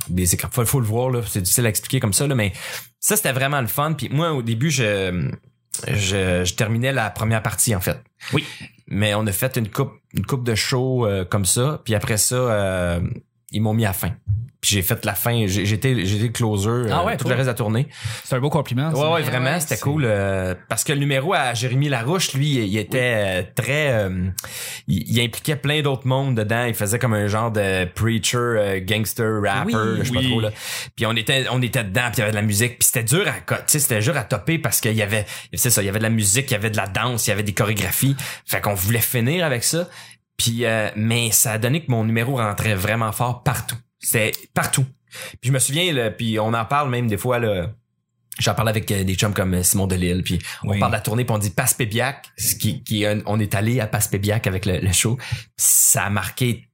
des 0.10 0.34
écrans. 0.34 0.50
Faut, 0.52 0.66
faut 0.66 0.80
le 0.80 0.86
voir 0.86 1.10
là. 1.10 1.22
C'est 1.28 1.42
difficile 1.42 1.66
à 1.66 1.70
expliquer 1.70 2.00
comme 2.00 2.14
ça 2.14 2.28
là, 2.28 2.36
mais 2.36 2.54
ça 3.00 3.16
c'était 3.16 3.34
vraiment 3.34 3.62
le 3.62 3.68
fun. 3.68 3.94
Puis 3.94 4.10
moi 4.10 4.34
au 4.34 4.42
début 4.42 4.72
je 4.72 5.30
je, 5.88 6.44
je 6.44 6.54
terminais 6.56 6.92
la 6.92 7.10
première 7.10 7.44
partie 7.44 7.76
en 7.76 7.82
fait. 7.82 8.00
Oui. 8.34 8.44
Mais 8.88 9.14
on 9.16 9.28
a 9.28 9.32
fait 9.32 9.58
une 9.58 9.70
coupe 9.70 9.92
une 10.14 10.26
coupe 10.26 10.44
de 10.44 10.56
show 10.56 11.06
euh, 11.06 11.26
comme 11.26 11.46
ça. 11.46 11.82
Puis 11.84 11.94
après 11.94 12.18
ça 12.18 12.36
euh, 12.36 13.02
ils 13.52 13.62
m'ont 13.62 13.74
mis 13.74 13.86
à 13.86 13.90
la 13.90 13.94
fin. 13.94 14.12
Puis 14.60 14.72
j'ai 14.72 14.82
fait 14.82 15.06
la 15.06 15.14
fin, 15.14 15.46
j'ai- 15.46 15.68
j'étais 15.68 16.04
j'étais 16.04 16.26
le 16.26 16.32
closer 16.32 16.68
euh, 16.68 16.90
Ah 16.92 17.06
ouais, 17.06 17.16
tout 17.16 17.26
cool. 17.26 17.34
le 17.34 17.36
reste 17.38 17.46
de 17.46 17.52
la 17.52 17.54
tournée. 17.54 17.88
C'est 18.24 18.36
un 18.36 18.40
beau 18.40 18.50
compliment. 18.50 18.90
Ouais 18.92 19.00
ouais, 19.00 19.12
Ouais, 19.14 19.22
vraiment, 19.22 19.52
ouais, 19.52 19.60
c'était 19.60 19.78
cool 19.78 20.04
euh, 20.04 20.56
parce 20.68 20.84
que 20.84 20.94
le 20.94 21.00
numéro 21.00 21.32
à 21.36 21.54
Jérémy 21.54 21.90
Larouche, 21.90 22.34
lui, 22.34 22.56
il 22.66 22.76
était 22.76 23.14
euh, 23.16 23.44
très 23.56 23.92
euh, 23.92 24.30
il, 24.88 25.04
il 25.12 25.22
impliquait 25.24 25.58
plein 25.58 25.84
d'autres 25.84 26.08
mondes 26.08 26.36
dedans, 26.36 26.66
il 26.66 26.74
faisait 26.74 26.98
comme 26.98 27.14
un 27.14 27.28
genre 27.28 27.52
de 27.52 27.86
preacher, 27.86 28.38
euh, 28.38 28.80
gangster, 28.84 29.42
rapper, 29.44 29.76
Oui, 29.76 30.00
je 30.00 30.04
sais 30.06 30.14
pas 30.14 30.24
trop 30.24 30.42
là. 30.42 30.50
Puis 30.96 31.06
on 31.06 31.16
était 31.16 31.46
on 31.52 31.62
était 31.62 31.84
dedans, 31.84 32.08
puis 32.12 32.16
il 32.16 32.20
y 32.20 32.22
avait 32.24 32.32
de 32.32 32.38
la 32.38 32.42
musique, 32.42 32.80
puis 32.80 32.88
c'était 32.88 33.04
dur 33.04 33.26
à 33.28 33.34
tu 33.48 33.56
sais, 33.68 33.78
c'était 33.80 34.00
dur 34.00 34.18
à 34.18 34.24
topper 34.24 34.58
parce 34.58 34.82
qu'il 34.82 34.94
y 34.94 35.04
avait 35.04 35.28
c'est 35.54 35.70
ça, 35.70 35.84
il 35.84 35.86
y 35.86 35.90
avait 35.90 36.00
de 36.00 36.04
la 36.04 36.10
musique, 36.10 36.50
il 36.50 36.54
y 36.54 36.58
avait 36.58 36.72
de 36.72 36.78
la 36.78 36.88
danse, 36.88 37.28
il 37.28 37.30
y 37.30 37.34
avait 37.34 37.44
des 37.44 37.54
chorégraphies. 37.54 38.16
Fait 38.48 38.60
qu'on 38.60 38.74
voulait 38.74 39.00
finir 39.02 39.46
avec 39.46 39.64
ça. 39.64 39.88
Puis 40.38 40.66
euh, 40.66 40.90
mais 40.96 41.32
ça 41.32 41.54
a 41.54 41.58
donné 41.58 41.84
que 41.84 41.92
mon 41.92 42.04
numéro 42.06 42.38
rentrait 42.38 42.76
vraiment 42.76 43.12
fort 43.12 43.44
partout. 43.44 43.78
C'était 44.00 44.32
partout. 44.54 44.86
Puis 45.42 45.50
je 45.50 45.52
me 45.52 45.60
souviens, 45.60 45.92
là, 45.94 46.12
puis 46.12 46.40
on 46.40 46.54
en 46.54 46.66
parle 46.66 46.90
même 46.90 47.08
des 47.08 47.18
fois, 47.18 47.40
là, 47.40 47.72
J'en 48.40 48.54
parlais 48.54 48.70
avec 48.70 48.92
euh, 48.92 49.04
des 49.04 49.16
chums 49.16 49.34
comme 49.34 49.56
euh, 49.56 49.64
Simon 49.64 49.88
Delille, 49.88 50.22
puis 50.22 50.38
on 50.64 50.70
Oui. 50.70 50.80
parle 50.80 50.92
de 50.92 50.98
la 50.98 51.02
tournée, 51.02 51.26
puis 51.26 51.34
on 51.34 51.40
dit 51.40 51.50
Passepébiac, 51.50 52.28
ce 52.38 52.54
qui, 52.54 52.84
qui 52.84 53.02
est 53.02 53.08
un- 53.08 53.22
on 53.26 53.40
est 53.40 53.56
allé 53.56 53.80
à 53.80 53.88
Passepébiac 53.88 54.46
avec 54.46 54.68
le, 54.68 54.78
le 54.78 54.92
show. 54.92 55.18
Ça 55.56 56.04
a 56.04 56.10
marqué 56.12 56.68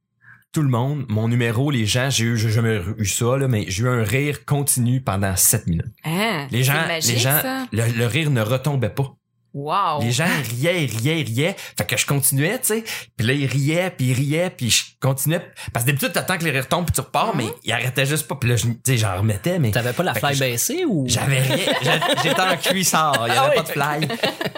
tout 0.51 0.61
le 0.61 0.67
monde. 0.67 1.05
Mon 1.07 1.29
numéro, 1.29 1.71
les 1.71 1.85
gens, 1.85 2.09
j'ai 2.09 2.25
eu, 2.25 2.37
j'ai 2.37 2.49
jamais 2.49 2.81
eu 2.97 3.05
ça, 3.05 3.37
là, 3.37 3.47
mais 3.47 3.63
j'ai 3.69 3.83
eu 3.83 3.87
un 3.87 4.03
rire 4.03 4.43
continu 4.43 4.99
pendant 4.99 5.37
sept 5.37 5.65
minutes. 5.65 5.85
Hein, 6.03 6.47
Les 6.51 6.63
gens, 6.63 6.73
magique, 6.85 7.13
les 7.13 7.19
gens, 7.21 7.39
le 7.71 8.05
rire 8.07 8.29
ne 8.29 8.41
retombait 8.41 8.89
pas. 8.89 9.15
Wow. 9.53 10.01
Les 10.01 10.11
gens 10.11 10.25
riaient, 10.49 10.85
ils 10.85 10.97
riaient, 10.97 11.21
ils 11.21 11.27
riaient. 11.35 11.55
Fait 11.77 11.85
que 11.85 11.95
je 11.97 12.05
continuais, 12.05 12.57
tu 12.59 12.67
sais. 12.67 12.83
Puis 13.15 13.27
là, 13.27 13.33
ils 13.33 13.45
riaient, 13.45 13.91
puis 13.95 14.07
ils 14.07 14.13
riaient, 14.13 14.49
puis 14.49 14.69
je 14.71 14.83
continuais. 14.99 15.41
Parce 15.71 15.85
que 15.85 15.91
d'habitude, 15.91 16.11
t'attends 16.11 16.37
que 16.37 16.43
les 16.43 16.51
rires 16.51 16.67
tombent, 16.67 16.85
puis 16.85 16.93
tu 16.93 17.01
repars, 17.01 17.35
mais 17.35 17.45
ils 17.63 17.71
arrêtaient 17.71 18.05
juste 18.05 18.27
pas. 18.27 18.35
Puis 18.35 18.49
là, 18.49 18.55
je- 18.55 18.65
tu 18.65 18.77
sais, 18.85 18.97
j'en 18.97 19.15
remettais, 19.17 19.59
mais 19.59 19.71
T'avais 19.71 19.93
pas 19.93 20.03
la 20.03 20.13
fly 20.15 20.37
baissée 20.39 20.85
ou? 20.87 21.05
j'avais 21.07 21.41
rien. 21.41 21.65
J'étais 22.23 22.41
en 22.41 22.57
cuissard. 22.57 23.25
Il 23.27 23.33
y 23.33 23.37
avait 23.37 23.55
pas 23.55 23.61
de 23.61 23.67
fly. 23.67 24.07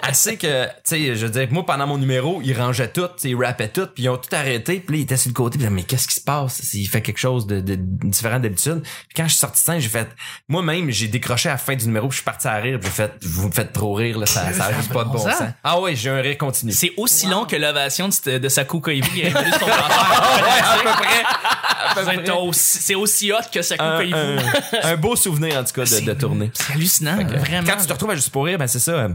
Assez 0.02 0.36
que, 0.36 0.64
tu 0.66 0.70
sais, 0.84 1.14
je 1.16 1.26
veux 1.26 1.30
dire, 1.32 1.48
moi, 1.50 1.66
pendant 1.66 1.86
mon 1.86 1.98
numéro, 1.98 2.40
ils 2.42 2.54
rangeaient 2.58 2.88
tout, 2.90 3.02
tu 3.08 3.12
sais, 3.18 3.30
ils 3.30 3.44
rappaient 3.44 3.68
tout, 3.68 3.86
puis 3.94 4.04
ils 4.04 4.08
ont 4.08 4.16
tout 4.16 4.34
arrêté. 4.34 4.80
Puis 4.80 4.96
là, 4.96 5.00
ils 5.00 5.02
étaient 5.04 5.16
sur 5.16 5.30
le 5.30 5.34
côté. 5.34 5.58
Puis 5.58 5.64
là, 5.64 5.70
mais 5.70 5.82
qu'est-ce 5.82 6.08
qui 6.08 6.14
se 6.14 6.20
passe? 6.20 6.72
Il 6.74 6.86
fait 6.86 7.02
quelque 7.02 7.18
chose 7.18 7.46
de, 7.46 7.60
de 7.60 7.74
différent 7.76 8.40
d'habitude. 8.40 8.80
Puis 8.82 9.14
quand 9.16 9.24
je 9.24 9.30
suis 9.30 9.38
sorti 9.38 9.60
de 9.60 9.64
scène, 9.66 9.80
j'ai 9.80 9.88
fait, 9.88 10.08
moi-même, 10.48 10.90
j'ai 10.90 11.08
décroché 11.08 11.48
à 11.48 11.52
la 11.52 11.58
fin 11.58 11.74
du 11.74 11.84
numéro, 11.86 12.08
puis 12.08 12.16
je 12.16 12.20
suis 12.22 12.24
parti 12.24 12.48
à 12.48 12.54
rire, 12.56 12.78
puis 12.80 12.88
j'ai 12.88 12.94
fait, 13.04 13.12
vous 13.22 13.48
me 13.48 13.52
faites 13.52 13.72
trop 13.72 13.92
rire, 13.94 14.18
là, 14.18 14.26
ça, 14.26 14.52
ça 14.52 14.70
pas 14.88 15.04
de 15.04 15.10
bon 15.10 15.18
sens. 15.18 15.36
sens. 15.36 15.48
Ah 15.64 15.80
ouais, 15.80 15.94
j'ai 15.96 16.10
un 16.10 16.20
rire 16.20 16.38
continu. 16.38 16.72
C'est 16.72 16.92
aussi 16.96 17.26
long 17.26 17.44
que 17.44 17.56
l'ovation 17.56 18.08
de, 18.08 18.38
de 18.38 18.48
Sakou 18.48 18.80
Koivu 18.80 19.02
qui 19.02 19.22
a 19.26 19.38
révélé 19.38 19.56
son 19.58 19.66
Ouais, 19.66 19.72
à 20.62 20.78
peu 20.82 20.90
près. 21.02 22.52
C'est 22.52 22.94
aussi 22.94 23.32
hot 23.32 23.36
que 23.52 23.62
Sakou 23.62 23.82
Un, 23.84 23.96
Koivu. 23.96 24.14
un- 24.14 24.88
un 24.92 24.96
beau 24.96 25.16
souvenir, 25.16 25.56
en 25.58 25.64
tout 25.64 25.72
cas, 25.72 25.84
de, 25.84 26.00
de 26.04 26.12
tournée. 26.14 26.50
C'est 26.54 26.72
hallucinant, 26.74 27.16
vraiment. 27.16 27.66
Quand 27.68 27.76
tu 27.80 27.86
te 27.86 27.92
retrouves 27.92 28.10
à 28.10 28.14
Juste 28.16 28.30
pour 28.30 28.44
rire, 28.46 28.58
ben 28.58 28.66
c'est 28.66 28.78
ça. 28.78 28.92
euh, 28.92 29.08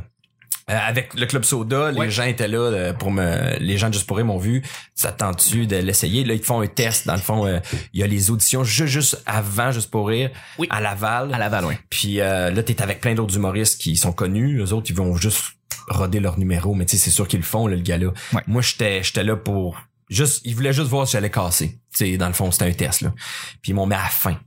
euh, 0.70 0.78
avec 0.88 1.16
le 1.16 1.26
club 1.26 1.44
soda, 1.44 1.92
les 1.92 2.12
gens 2.12 2.24
étaient 2.24 2.48
là 2.48 2.60
euh, 2.60 2.94
pour 2.94 3.10
me 3.10 3.58
les 3.58 3.78
gens 3.80 3.88
de 3.90 3.94
juste 3.96 4.06
pour 4.06 4.18
rire 4.18 4.28
m'ont 4.28 4.38
vu 4.38 4.62
ça 4.94 5.12
te 5.12 5.18
tente-tu 5.18 5.66
de 5.66 5.76
l'essayer? 5.78 6.24
Là 6.24 6.36
ils 6.36 6.40
te 6.40 6.46
font 6.46 6.62
un 6.62 6.68
test 6.68 7.08
dans 7.08 7.16
le 7.16 7.20
fond 7.20 7.48
euh, 7.48 7.60
il 7.94 8.00
y 8.00 8.04
a 8.04 8.08
les 8.08 8.30
auditions 8.30 8.64
juste, 8.64 8.86
juste 8.92 9.24
avant 9.26 9.72
juste 9.72 9.90
pour 9.90 10.08
rire 10.08 10.30
Oui. 10.60 10.68
à 10.70 10.80
Laval 10.80 11.34
À 11.34 11.40
Laval, 11.40 11.66
oui. 11.66 11.74
puis 11.90 12.22
euh, 12.22 12.52
là 12.52 12.62
t'es 12.62 12.80
avec 12.82 13.02
plein 13.02 13.16
d'autres 13.16 13.36
humoristes 13.36 13.82
qui 13.82 13.98
sont 13.98 14.12
connus 14.12 14.60
les 14.60 14.72
autres 14.72 14.92
ils 14.92 14.96
vont 14.96 15.16
juste 15.16 15.42
roder 15.88 16.20
leur 16.20 16.38
numéro 16.40 16.74
mais 16.76 16.86
tu 16.86 16.98
sais 16.98 17.04
c'est 17.06 17.12
sûr 17.12 17.28
qu'ils 17.28 17.40
le 17.40 17.46
font 17.46 17.68
là, 17.68 17.76
le 17.76 17.82
gars-là 17.82 18.12
Ouais. 18.34 18.42
moi 18.48 18.62
j'étais 18.62 19.04
j'étais 19.04 19.24
là 19.24 19.36
pour 19.36 19.78
juste 20.10 20.42
ils 20.46 20.56
voulaient 20.56 20.74
juste 20.74 20.90
voir 20.90 21.08
si 21.08 21.14
j'allais 21.14 21.32
casser 21.32 21.80
tu 21.94 22.06
sais 22.06 22.18
dans 22.18 22.28
le 22.28 22.34
fond 22.34 22.52
c'était 22.52 22.66
un 22.66 22.74
test 22.74 23.02
là 23.02 23.14
puis 23.62 23.72
ils 23.72 23.74
m'ont 23.76 23.86
mis 23.88 23.96
à 23.96 24.04
la 24.04 24.10
fin 24.10 24.38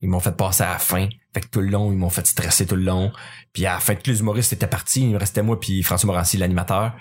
ils 0.00 0.08
m'ont 0.08 0.20
fait 0.20 0.36
passer 0.36 0.62
à 0.64 0.72
la 0.72 0.78
fin 0.78 1.08
fait 1.32 1.40
que 1.42 1.46
tout 1.48 1.60
le 1.60 1.68
long 1.68 1.92
ils 1.92 1.98
m'ont 1.98 2.10
fait 2.10 2.26
stresser 2.26 2.66
tout 2.66 2.76
le 2.76 2.82
long 2.82 3.12
puis 3.52 3.66
à 3.66 3.74
la 3.74 3.80
fin, 3.80 3.94
tous 3.94 4.10
les 4.10 4.20
humoristes 4.20 4.54
étaient 4.54 4.66
partis. 4.66 5.02
Il 5.02 5.10
me 5.10 5.18
restait 5.18 5.42
moi 5.42 5.60
puis 5.60 5.82
François 5.82 6.06
Morancy, 6.06 6.38
l'animateur. 6.38 6.94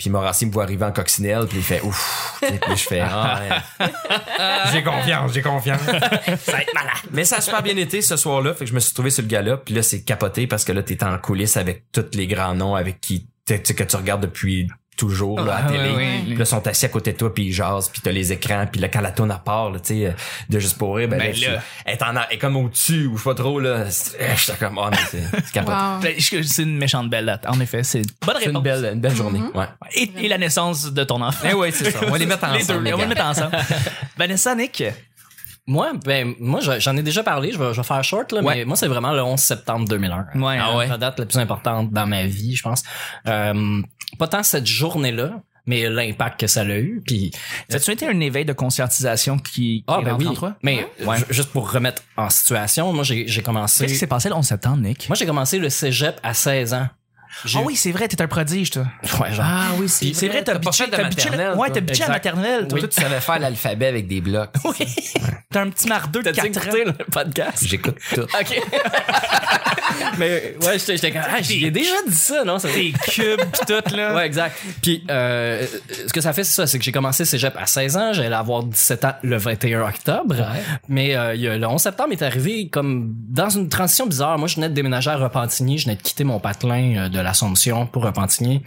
Puis 0.00 0.08
Morancy 0.08 0.46
me 0.46 0.50
voit 0.50 0.62
arriver 0.62 0.86
en 0.86 0.92
coccinelle, 0.92 1.44
puis 1.46 1.58
il 1.58 1.62
fait 1.62 1.82
ouf. 1.82 2.38
Puis 2.40 2.58
je 2.70 2.88
fais 2.88 3.00
ah, 3.00 3.38
ouais. 3.78 3.86
j'ai 4.72 4.82
confiance, 4.82 5.34
j'ai 5.34 5.42
confiance. 5.42 5.80
Ça 5.84 6.52
va 6.52 6.62
être 6.62 6.72
malade. 6.72 6.94
Mais 7.12 7.26
ça 7.26 7.36
a 7.36 7.40
super 7.42 7.62
bien 7.62 7.76
été 7.76 8.00
ce 8.00 8.16
soir-là, 8.16 8.54
fait 8.54 8.64
que 8.64 8.70
je 8.70 8.74
me 8.74 8.80
suis 8.80 8.94
trouvé 8.94 9.10
sur 9.10 9.22
le 9.22 9.28
gala. 9.28 9.58
Puis 9.58 9.74
là, 9.74 9.82
c'est 9.82 10.02
capoté 10.02 10.46
parce 10.46 10.64
que 10.64 10.72
là, 10.72 10.82
t'es 10.82 11.04
en 11.04 11.18
coulisses 11.18 11.58
avec 11.58 11.92
tous 11.92 12.06
les 12.14 12.26
grands 12.26 12.54
noms 12.54 12.74
avec 12.74 13.02
qui 13.02 13.28
que 13.46 13.82
tu 13.82 13.96
regardes 13.96 14.22
depuis 14.22 14.68
toujours 15.00 15.40
là, 15.40 15.54
à 15.56 15.60
la 15.62 15.66
Ah, 15.66 15.70
télé. 15.72 15.90
ouais, 15.90 15.96
ouais. 15.96 16.20
Puis 16.24 16.34
là, 16.36 16.40
ils 16.40 16.46
sont 16.46 16.66
assis 16.66 16.84
à 16.84 16.88
côté 16.88 17.12
de 17.12 17.16
toi, 17.16 17.34
puis 17.34 17.46
ils 17.46 17.52
jasent, 17.52 17.88
puis 17.88 18.00
t'as 18.02 18.12
les 18.12 18.32
écrans. 18.32 18.66
Puis 18.70 18.80
là, 18.80 18.88
quand 18.88 19.00
la 19.00 19.10
tourne 19.10 19.30
à 19.30 19.38
part, 19.38 19.70
là, 19.70 19.78
tu 19.80 19.94
sais, 19.94 20.06
euh, 20.06 20.12
de 20.48 20.58
juste 20.58 20.78
pour 20.78 20.96
rire, 20.96 21.08
ben, 21.08 21.18
Ben 21.18 21.28
là, 21.28 21.32
je- 21.32 21.50
là. 21.50 21.62
elle 21.84 21.94
est, 21.94 22.02
en, 22.02 22.10
elle 22.14 22.22
est 22.30 22.38
comme 22.38 22.56
au-dessus, 22.56 23.06
ou 23.06 23.16
je 23.16 23.22
sais 23.22 23.28
pas 23.30 23.34
trop, 23.34 23.58
là. 23.60 23.90
C'est- 23.90 24.18
J'étais 24.36 24.58
comme, 24.58 24.78
oh, 24.78 24.88
mais 24.90 24.96
c'est 25.10 25.22
c'est 25.44 25.52
capoté. 25.52 25.76
Wow. 25.76 26.00
Ben, 26.02 26.14
je- 26.18 26.42
C'est 26.42 26.62
une 26.62 26.76
méchante 26.76 27.08
belle 27.10 27.26
date. 27.26 27.46
En 27.48 27.58
effet, 27.60 27.82
c'est 27.82 27.98
une 28.00 28.04
bonne 28.26 28.36
C'est 28.38 28.44
une 28.50 28.56
réponse. 28.56 28.62
belle, 28.62 28.92
une 28.94 29.00
belle 29.00 29.16
journée. 29.16 29.40
Ouais. 29.54 29.66
Et, 29.94 30.10
et 30.18 30.28
la 30.28 30.38
naissance 30.38 30.92
de 30.92 31.04
ton 31.04 31.20
enfant. 31.22 31.48
Eh 31.50 31.54
oui, 31.54 31.70
c'est 31.72 31.90
ça. 31.90 31.98
On 32.06 32.10
va 32.10 32.18
les 32.18 32.26
mettre 32.26 32.46
Les 32.52 32.62
ensemble. 32.62 32.78
deux, 32.80 32.84
les 32.84 32.92
on 32.94 32.96
va 32.98 33.02
les 33.04 33.08
mettre 33.08 33.24
ensemble. 33.24 33.56
Vanessa, 34.18 34.54
Nick? 34.54 34.84
Moi, 35.66 35.92
ben, 36.04 36.34
moi, 36.40 36.58
je- 36.60 36.80
j'en 36.80 36.96
ai 36.96 37.02
déjà 37.02 37.22
parlé, 37.22 37.52
je 37.52 37.58
vais, 37.58 37.72
je 37.72 37.80
vais 37.80 37.86
faire 37.86 38.02
short, 38.02 38.32
là, 38.32 38.40
Ouais. 38.42 38.56
mais 38.56 38.64
moi, 38.64 38.76
c'est 38.76 38.88
vraiment 38.88 39.12
le 39.12 39.22
11 39.22 39.38
septembre 39.38 39.86
2001. 39.88 40.26
Ouais, 40.34 40.58
Ah 40.60 40.76
ouais. 40.76 40.88
La 40.88 40.96
date 40.98 41.20
la 41.20 41.26
plus 41.26 41.38
importante 41.38 41.92
dans 41.92 42.06
ma 42.06 42.24
vie, 42.24 42.56
je 42.56 42.62
pense. 42.62 42.82
Euh, 43.28 43.80
pas 44.18 44.28
tant 44.28 44.42
cette 44.42 44.66
journée-là, 44.66 45.42
mais 45.66 45.88
l'impact 45.88 46.40
que 46.40 46.46
ça 46.46 46.62
a 46.62 46.64
eu. 46.78 47.02
Puis, 47.06 47.30
As-tu 47.72 47.90
été 47.92 48.06
un 48.06 48.18
éveil 48.20 48.44
de 48.44 48.52
conscientisation 48.52 49.38
qui, 49.38 49.52
qui 49.52 49.84
ah, 49.86 49.98
est 50.00 50.04
ben 50.04 50.16
oui. 50.18 50.26
en 50.26 50.34
toi? 50.34 50.56
Mais 50.62 50.86
Ouais. 51.04 51.18
ju- 51.18 51.24
juste 51.30 51.50
pour 51.50 51.70
remettre 51.70 52.02
en 52.16 52.30
situation, 52.30 52.92
moi, 52.92 53.04
j'ai 53.04 53.28
j'ai 53.28 53.42
commencé. 53.42 53.84
Qu'est-ce 53.84 53.94
qui 53.94 53.98
s'est 53.98 54.06
passé 54.06 54.28
le 54.28 54.34
11 54.34 54.44
septembre, 54.46 54.78
Nick? 54.78 55.08
Moi, 55.08 55.16
j'ai 55.16 55.26
commencé 55.26 55.58
le 55.58 55.68
cégep 55.70 56.18
à 56.22 56.34
16 56.34 56.74
ans. 56.74 56.88
Ah 57.54 57.58
oui, 57.64 57.76
c'est 57.76 57.92
vrai, 57.92 58.08
t'es 58.08 58.20
un 58.20 58.26
prodige, 58.26 58.70
toi. 58.70 58.86
Ouais, 59.20 59.32
genre. 59.32 59.44
Ah 59.46 59.66
oui, 59.78 59.88
c'est 59.88 60.12
c'est 60.14 60.28
vrai, 60.28 60.42
t'as 60.42 60.58
bitché, 60.58 60.86
de 60.86 60.90
t'as 60.90 61.04
bitché- 61.04 61.30
maternelle, 61.30 61.54
Ouais, 61.58 61.70
t'as 61.70 61.80
bitché 61.80 62.02
à 62.02 62.06
Exact. 62.06 62.12
maternelle, 62.34 62.68
toi. 62.68 62.78
Toi, 62.80 62.88
tu 62.88 63.00
savais 63.00 63.20
faire 63.20 63.38
l'alphabet 63.38 63.86
avec 63.86 64.06
des 64.06 64.20
blocs. 64.20 64.50
Oui. 64.64 64.86
T'as 65.50 65.62
un 65.62 65.70
petit 65.70 65.88
mardeux 65.88 66.22
de 66.22 66.30
T'as-tu 66.30 66.50
4 66.52 66.66
écouté 66.66 66.82
ans. 66.88 66.94
le 66.98 67.04
podcast? 67.06 67.64
J'écoute 67.66 67.96
tout. 68.14 68.20
OK. 68.40 68.62
mais 70.18 70.54
ouais, 70.62 70.78
j'étais 70.78 70.96
j'étais 70.96 71.10
comme, 71.12 71.22
ah, 71.24 71.40
j'ai 71.42 71.70
déjà 71.70 71.94
dit 72.06 72.14
ça, 72.14 72.44
non? 72.44 72.58
Ça- 72.58 72.68
Tes 72.68 72.92
cubes 72.92 73.40
pis 73.52 73.66
tout, 73.66 73.96
là. 73.96 74.14
Ouais, 74.14 74.26
exact. 74.26 74.56
Puis 74.82 75.04
euh, 75.10 75.66
ce 76.06 76.12
que 76.12 76.20
ça 76.20 76.32
fait, 76.32 76.44
c'est 76.44 76.52
ça, 76.54 76.66
c'est 76.66 76.78
que 76.78 76.84
j'ai 76.84 76.92
commencé 76.92 77.24
cégep 77.24 77.56
à 77.56 77.66
16 77.66 77.96
ans, 77.96 78.12
j'allais 78.12 78.34
avoir 78.34 78.62
17 78.62 79.04
ans 79.04 79.14
le 79.22 79.36
21 79.36 79.82
octobre. 79.88 80.36
Mais 80.88 81.16
euh, 81.16 81.34
il 81.34 81.40
y 81.40 81.48
a- 81.48 81.56
le 81.58 81.66
11 81.66 81.80
septembre 81.80 82.12
est 82.12 82.22
arrivé 82.22 82.68
comme 82.68 83.12
dans 83.28 83.50
une 83.50 83.68
transition 83.68 84.06
bizarre. 84.06 84.38
Moi, 84.38 84.48
je 84.48 84.56
venais 84.56 84.68
de 84.68 84.74
déménager 84.74 85.10
à 85.10 85.16
Repentigny, 85.16 85.78
je 85.78 85.84
venais 85.86 85.96
de 85.96 86.02
quitter 86.02 86.24
mon 86.24 86.38
patelin 86.38 86.96
euh, 86.96 87.08
de 87.20 87.24
l'Assomption 87.24 87.86
pour 87.86 88.04
Repentigny. 88.04 88.62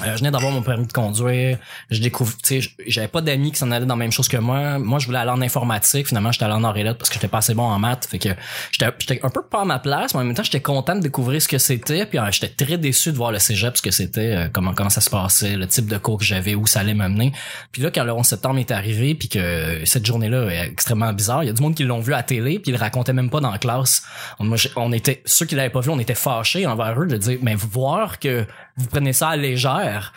Euh, 0.00 0.12
je 0.12 0.18
venais 0.18 0.30
d'avoir 0.30 0.52
mon 0.52 0.62
permis 0.62 0.86
de 0.86 0.92
conduire. 0.92 1.58
Je 1.90 2.00
découvre, 2.00 2.34
tu 2.42 2.62
sais, 2.62 2.70
j'avais 2.86 3.08
pas 3.08 3.20
d'amis 3.20 3.52
qui 3.52 3.58
s'en 3.58 3.70
allaient 3.70 3.86
dans 3.86 3.94
la 3.94 3.98
même 3.98 4.12
chose 4.12 4.28
que 4.28 4.38
moi. 4.38 4.78
Moi, 4.78 4.98
je 4.98 5.06
voulais 5.06 5.18
aller 5.18 5.30
en 5.30 5.42
informatique. 5.42 6.08
Finalement, 6.08 6.32
j'étais 6.32 6.46
allé 6.46 6.54
en 6.54 6.72
lettres 6.72 6.98
parce 6.98 7.10
que 7.10 7.14
j'étais 7.14 7.28
pas 7.28 7.38
assez 7.38 7.54
bon 7.54 7.64
en 7.64 7.78
maths. 7.78 8.06
Fait 8.06 8.18
que 8.18 8.30
j'étais, 8.70 9.20
un 9.22 9.28
peu 9.28 9.42
pas 9.42 9.62
à 9.62 9.64
ma 9.64 9.78
place, 9.78 10.14
mais 10.14 10.20
en 10.20 10.24
même 10.24 10.34
temps, 10.34 10.42
j'étais 10.42 10.60
content 10.60 10.96
de 10.96 11.00
découvrir 11.00 11.42
ce 11.42 11.48
que 11.48 11.58
c'était. 11.58 12.06
Puis 12.06 12.18
euh, 12.18 12.30
j'étais 12.30 12.64
très 12.64 12.78
déçu 12.78 13.12
de 13.12 13.16
voir 13.16 13.32
le 13.32 13.38
cégep, 13.38 13.76
ce 13.76 13.82
que 13.82 13.90
c'était, 13.90 14.36
euh, 14.36 14.48
comment 14.50 14.72
comment 14.72 14.90
ça 14.90 15.02
se 15.02 15.10
passait, 15.10 15.56
le 15.56 15.66
type 15.66 15.86
de 15.86 15.98
cours 15.98 16.18
que 16.18 16.24
j'avais, 16.24 16.54
où 16.54 16.66
ça 16.66 16.80
allait 16.80 16.94
m'amener. 16.94 17.32
Puis 17.70 17.82
là, 17.82 17.90
quand 17.90 18.04
le 18.04 18.12
11 18.12 18.24
septembre 18.24 18.58
est 18.58 18.70
arrivé, 18.70 19.14
puis 19.14 19.28
que 19.28 19.82
cette 19.84 20.06
journée-là 20.06 20.48
est 20.50 20.68
extrêmement 20.68 21.12
bizarre, 21.12 21.44
il 21.44 21.48
y 21.48 21.50
a 21.50 21.52
du 21.52 21.62
monde 21.62 21.74
qui 21.74 21.84
l'ont 21.84 22.00
vu 22.00 22.14
à 22.14 22.22
télé, 22.22 22.58
puis 22.58 22.70
ils 22.70 22.74
le 22.74 22.80
racontaient 22.80 23.12
même 23.12 23.30
pas 23.30 23.40
dans 23.40 23.50
la 23.50 23.58
classe. 23.58 24.02
On 24.38 24.92
était 24.92 25.22
ceux 25.26 25.44
qui 25.44 25.54
l'avaient 25.54 25.70
pas 25.70 25.80
vu, 25.80 25.90
on 25.90 25.98
était 25.98 26.14
fâchés 26.14 26.66
envers 26.66 26.98
eux 27.00 27.06
de 27.06 27.16
dire, 27.16 27.38
mais 27.42 27.54
voir 27.54 28.18
que 28.18 28.46
vous 28.76 28.86
prenez 28.86 29.12
ça 29.12 29.30
à 29.30 29.36
légère. 29.36 30.12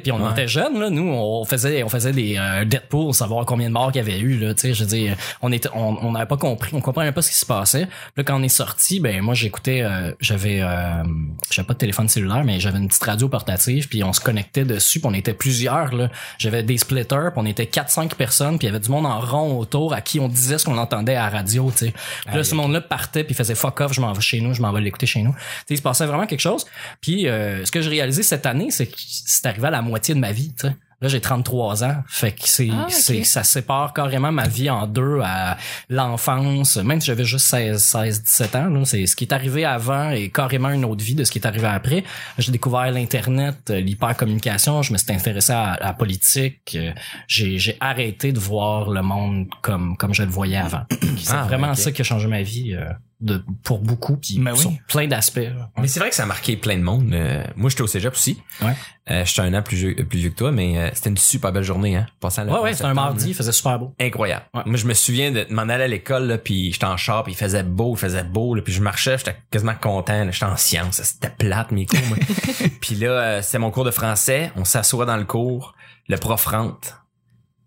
Puis 0.00 0.10
on 0.12 0.22
Ouais. 0.24 0.30
était 0.32 0.48
jeunes 0.48 0.78
là, 0.80 0.90
nous, 0.90 1.08
on 1.12 1.44
faisait 1.44 1.82
on 1.82 1.88
faisait 1.88 2.12
des 2.12 2.36
euh, 2.38 3.12
savoir 3.12 3.44
combien 3.46 3.68
de 3.68 3.72
morts 3.72 3.92
qu'il 3.92 4.02
y 4.06 4.10
avait 4.10 4.18
eu 4.18 4.38
là, 4.38 4.54
tu 4.54 4.60
sais. 4.62 4.74
Je 4.74 4.82
veux 4.84 4.88
dire, 4.88 5.16
on 5.42 5.52
était 5.52 5.68
on 5.74 5.96
on 6.02 6.12
n'avait 6.12 6.26
pas 6.26 6.36
compris, 6.36 6.70
on 6.74 6.80
comprenait 6.80 7.12
pas 7.12 7.22
ce 7.22 7.30
qui 7.30 7.36
se 7.36 7.46
passait. 7.46 7.86
Puis 7.86 8.12
Là, 8.18 8.24
quand 8.24 8.40
on 8.40 8.42
est 8.42 8.48
sorti, 8.48 9.00
ben 9.00 9.20
moi 9.20 9.34
j'écoutais, 9.34 9.82
euh, 9.82 10.12
j'avais 10.20 10.60
euh, 10.62 11.02
j'avais 11.50 11.66
pas 11.66 11.74
de 11.74 11.78
téléphone 11.78 12.08
cellulaire, 12.08 12.44
mais 12.44 12.60
j'avais 12.60 12.78
une 12.78 12.88
petite 12.88 13.04
radio 13.04 13.28
portative, 13.28 13.88
puis 13.88 14.02
on 14.04 14.12
se 14.12 14.20
connectait 14.20 14.64
dessus, 14.64 15.00
puis 15.00 15.08
on 15.10 15.14
était 15.14 15.34
plusieurs 15.34 15.94
là. 15.94 16.10
J'avais 16.38 16.62
des 16.62 16.78
splitters, 16.78 17.30
puis 17.32 17.36
on 17.36 17.46
était 17.46 17.64
4-5 17.66 18.14
personnes, 18.14 18.58
puis 18.58 18.66
il 18.66 18.70
y 18.70 18.74
avait 18.74 18.82
du 18.84 18.90
monde 18.90 19.06
en 19.06 19.20
rond 19.20 19.58
autour 19.58 19.92
à 19.94 20.00
qui 20.00 20.20
on 20.20 20.28
disait 20.28 20.58
ce 20.58 20.64
qu'on 20.66 20.78
entendait 20.78 21.14
à 21.16 21.24
la 21.24 21.30
radio, 21.38 21.70
tu 21.76 21.86
sais. 21.86 21.94
Là, 22.32 22.42
ce 22.44 22.54
monde-là 22.54 22.80
partait, 22.80 23.24
puis 23.24 23.34
faisait 23.34 23.54
fuck 23.54 23.80
off, 23.80 23.92
je 23.92 24.00
m'en 24.00 24.12
vais 24.12 24.20
chez 24.20 24.40
nous, 24.40 24.54
je 24.54 24.62
m'en 24.62 24.72
vais 24.72 24.80
l'écouter 24.80 25.06
chez 25.06 25.22
nous. 25.22 25.32
Tu 25.32 25.38
sais, 25.38 25.64
il 25.74 25.76
se 25.78 25.82
passait 25.82 26.06
vraiment 26.06 26.26
quelque 26.26 26.40
chose. 26.40 26.64
Puis 27.00 27.28
euh, 27.28 27.64
ce 27.64 27.70
que 27.70 27.80
j'ai 27.80 27.90
réalisé 27.90 28.22
cette 28.22 28.46
année, 28.46 28.70
c'est 28.70 28.86
que 28.86 28.94
c'est 28.96 29.46
arrivé 29.46 29.68
à 29.68 29.70
la 29.74 29.82
moitié 29.82 30.14
de 30.14 30.20
ma 30.20 30.32
vie, 30.32 30.52
tu 30.58 30.66
sais. 30.68 30.76
Là, 31.00 31.08
j'ai 31.08 31.20
33 31.20 31.84
ans. 31.84 31.96
Fait 32.08 32.32
que 32.32 32.42
c'est, 32.48 32.70
Ah, 32.72 32.86
ça 32.88 33.42
sépare 33.42 33.92
carrément 33.92 34.32
ma 34.32 34.48
vie 34.48 34.70
en 34.70 34.86
deux 34.86 35.20
à 35.22 35.58
l'enfance. 35.90 36.76
Même 36.78 37.00
si 37.00 37.08
j'avais 37.08 37.24
juste 37.24 37.46
16, 37.46 37.82
16, 37.82 38.22
17 38.22 38.56
ans, 38.56 38.68
là, 38.70 38.84
c'est 38.84 39.04
ce 39.06 39.14
qui 39.16 39.24
est 39.24 39.32
arrivé 39.34 39.64
avant 39.66 40.10
et 40.10 40.30
carrément 40.30 40.70
une 40.70 40.84
autre 40.84 41.04
vie 41.04 41.14
de 41.14 41.24
ce 41.24 41.30
qui 41.30 41.38
est 41.38 41.46
arrivé 41.46 41.66
après. 41.66 42.04
J'ai 42.38 42.52
découvert 42.52 42.90
l'Internet, 42.90 43.70
euh, 43.70 43.80
l'hypercommunication. 43.80 44.82
Je 44.82 44.92
me 44.92 44.98
suis 44.98 45.12
intéressé 45.12 45.52
à, 45.52 45.76
la 45.80 45.92
politique. 45.92 46.74
euh, 46.76 46.92
J'ai, 47.28 47.58
j'ai 47.58 47.76
arrêté 47.80 48.32
de 48.32 48.38
voir 48.38 48.88
le 48.88 49.02
monde 49.02 49.46
comme, 49.62 49.96
comme 49.98 50.14
je 50.14 50.22
le 50.22 50.30
voyais 50.30 50.56
avant. 50.56 50.84
c'est 51.18 51.32
Ah, 51.34 51.44
vraiment 51.44 51.70
ok. 51.72 51.76
ça 51.76 51.92
qui 51.92 52.00
a 52.00 52.04
changé 52.04 52.28
ma 52.28 52.42
vie, 52.42 52.74
euh, 52.74 52.84
de, 53.20 53.42
pour 53.62 53.78
beaucoup 53.78 54.16
puis 54.16 54.38
Ben 54.38 54.52
oui. 54.52 54.58
sur 54.58 54.72
plein 54.88 55.06
d'aspects. 55.06 55.36
là. 55.38 55.70
Mais 55.78 55.88
c'est 55.88 56.00
vrai 56.00 56.10
que 56.10 56.14
ça 56.16 56.24
a 56.24 56.26
marqué 56.26 56.56
plein 56.56 56.76
de 56.76 56.82
monde. 56.82 57.10
Euh, 57.14 57.44
moi, 57.56 57.70
j'étais 57.70 57.82
au 57.82 57.86
cégep 57.86 58.12
aussi. 58.12 58.42
Ouais. 58.60 58.74
Euh, 59.10 59.24
j'étais 59.24 59.40
un 59.42 59.54
an 59.54 59.62
plus 59.62 59.76
vieux, 59.76 59.94
plus 60.06 60.18
vieux 60.18 60.30
que 60.30 60.36
toi, 60.36 60.50
mais 60.52 60.78
euh, 60.78 60.90
c'était 60.94 61.10
une 61.10 61.16
super 61.16 61.52
belle 61.52 61.62
journée, 61.64 61.96
hein. 61.96 62.06
Passant 62.20 62.44
Ouais, 62.46 62.52
11 62.52 62.62
ouais, 62.62 62.72
c'était 62.72 62.84
un 62.86 62.94
mardi, 62.94 63.24
là. 63.24 63.30
il 63.30 63.34
faisait 63.34 63.52
super 63.52 63.78
beau. 63.78 63.94
Incroyable. 64.00 64.44
Ouais. 64.54 64.62
Moi, 64.66 64.76
je 64.76 64.86
me 64.86 64.94
souviens 64.94 65.30
de 65.30 65.46
m'en 65.50 65.62
aller 65.62 65.84
à 65.84 65.88
l'école, 65.88 66.26
là, 66.26 66.38
puis 66.38 66.72
j'étais 66.72 66.84
en 66.86 66.96
char, 66.96 67.22
puis 67.24 67.32
il 67.32 67.36
faisait 67.36 67.62
beau, 67.62 67.94
il 67.94 67.98
faisait 67.98 68.24
beau, 68.24 68.54
là, 68.54 68.62
puis 68.62 68.72
je 68.72 68.82
marchais, 68.82 69.16
j'étais 69.18 69.36
quasiment 69.50 69.74
content. 69.74 70.24
là. 70.24 70.30
J'étais 70.30 70.46
en 70.46 70.56
sciences, 70.56 71.00
c'était 71.02 71.30
plate 71.30 71.70
mes 71.72 71.86
cours. 71.86 71.98
moi. 72.08 72.16
puis 72.80 72.94
là, 72.96 73.08
euh, 73.10 73.42
c'était 73.42 73.58
mon 73.58 73.70
cours 73.70 73.84
de 73.84 73.90
français. 73.90 74.50
On 74.56 74.64
s'assoit 74.64 75.06
dans 75.06 75.16
le 75.16 75.24
cours, 75.24 75.74
le 76.08 76.16
prof 76.16 76.44
rentre, 76.46 77.04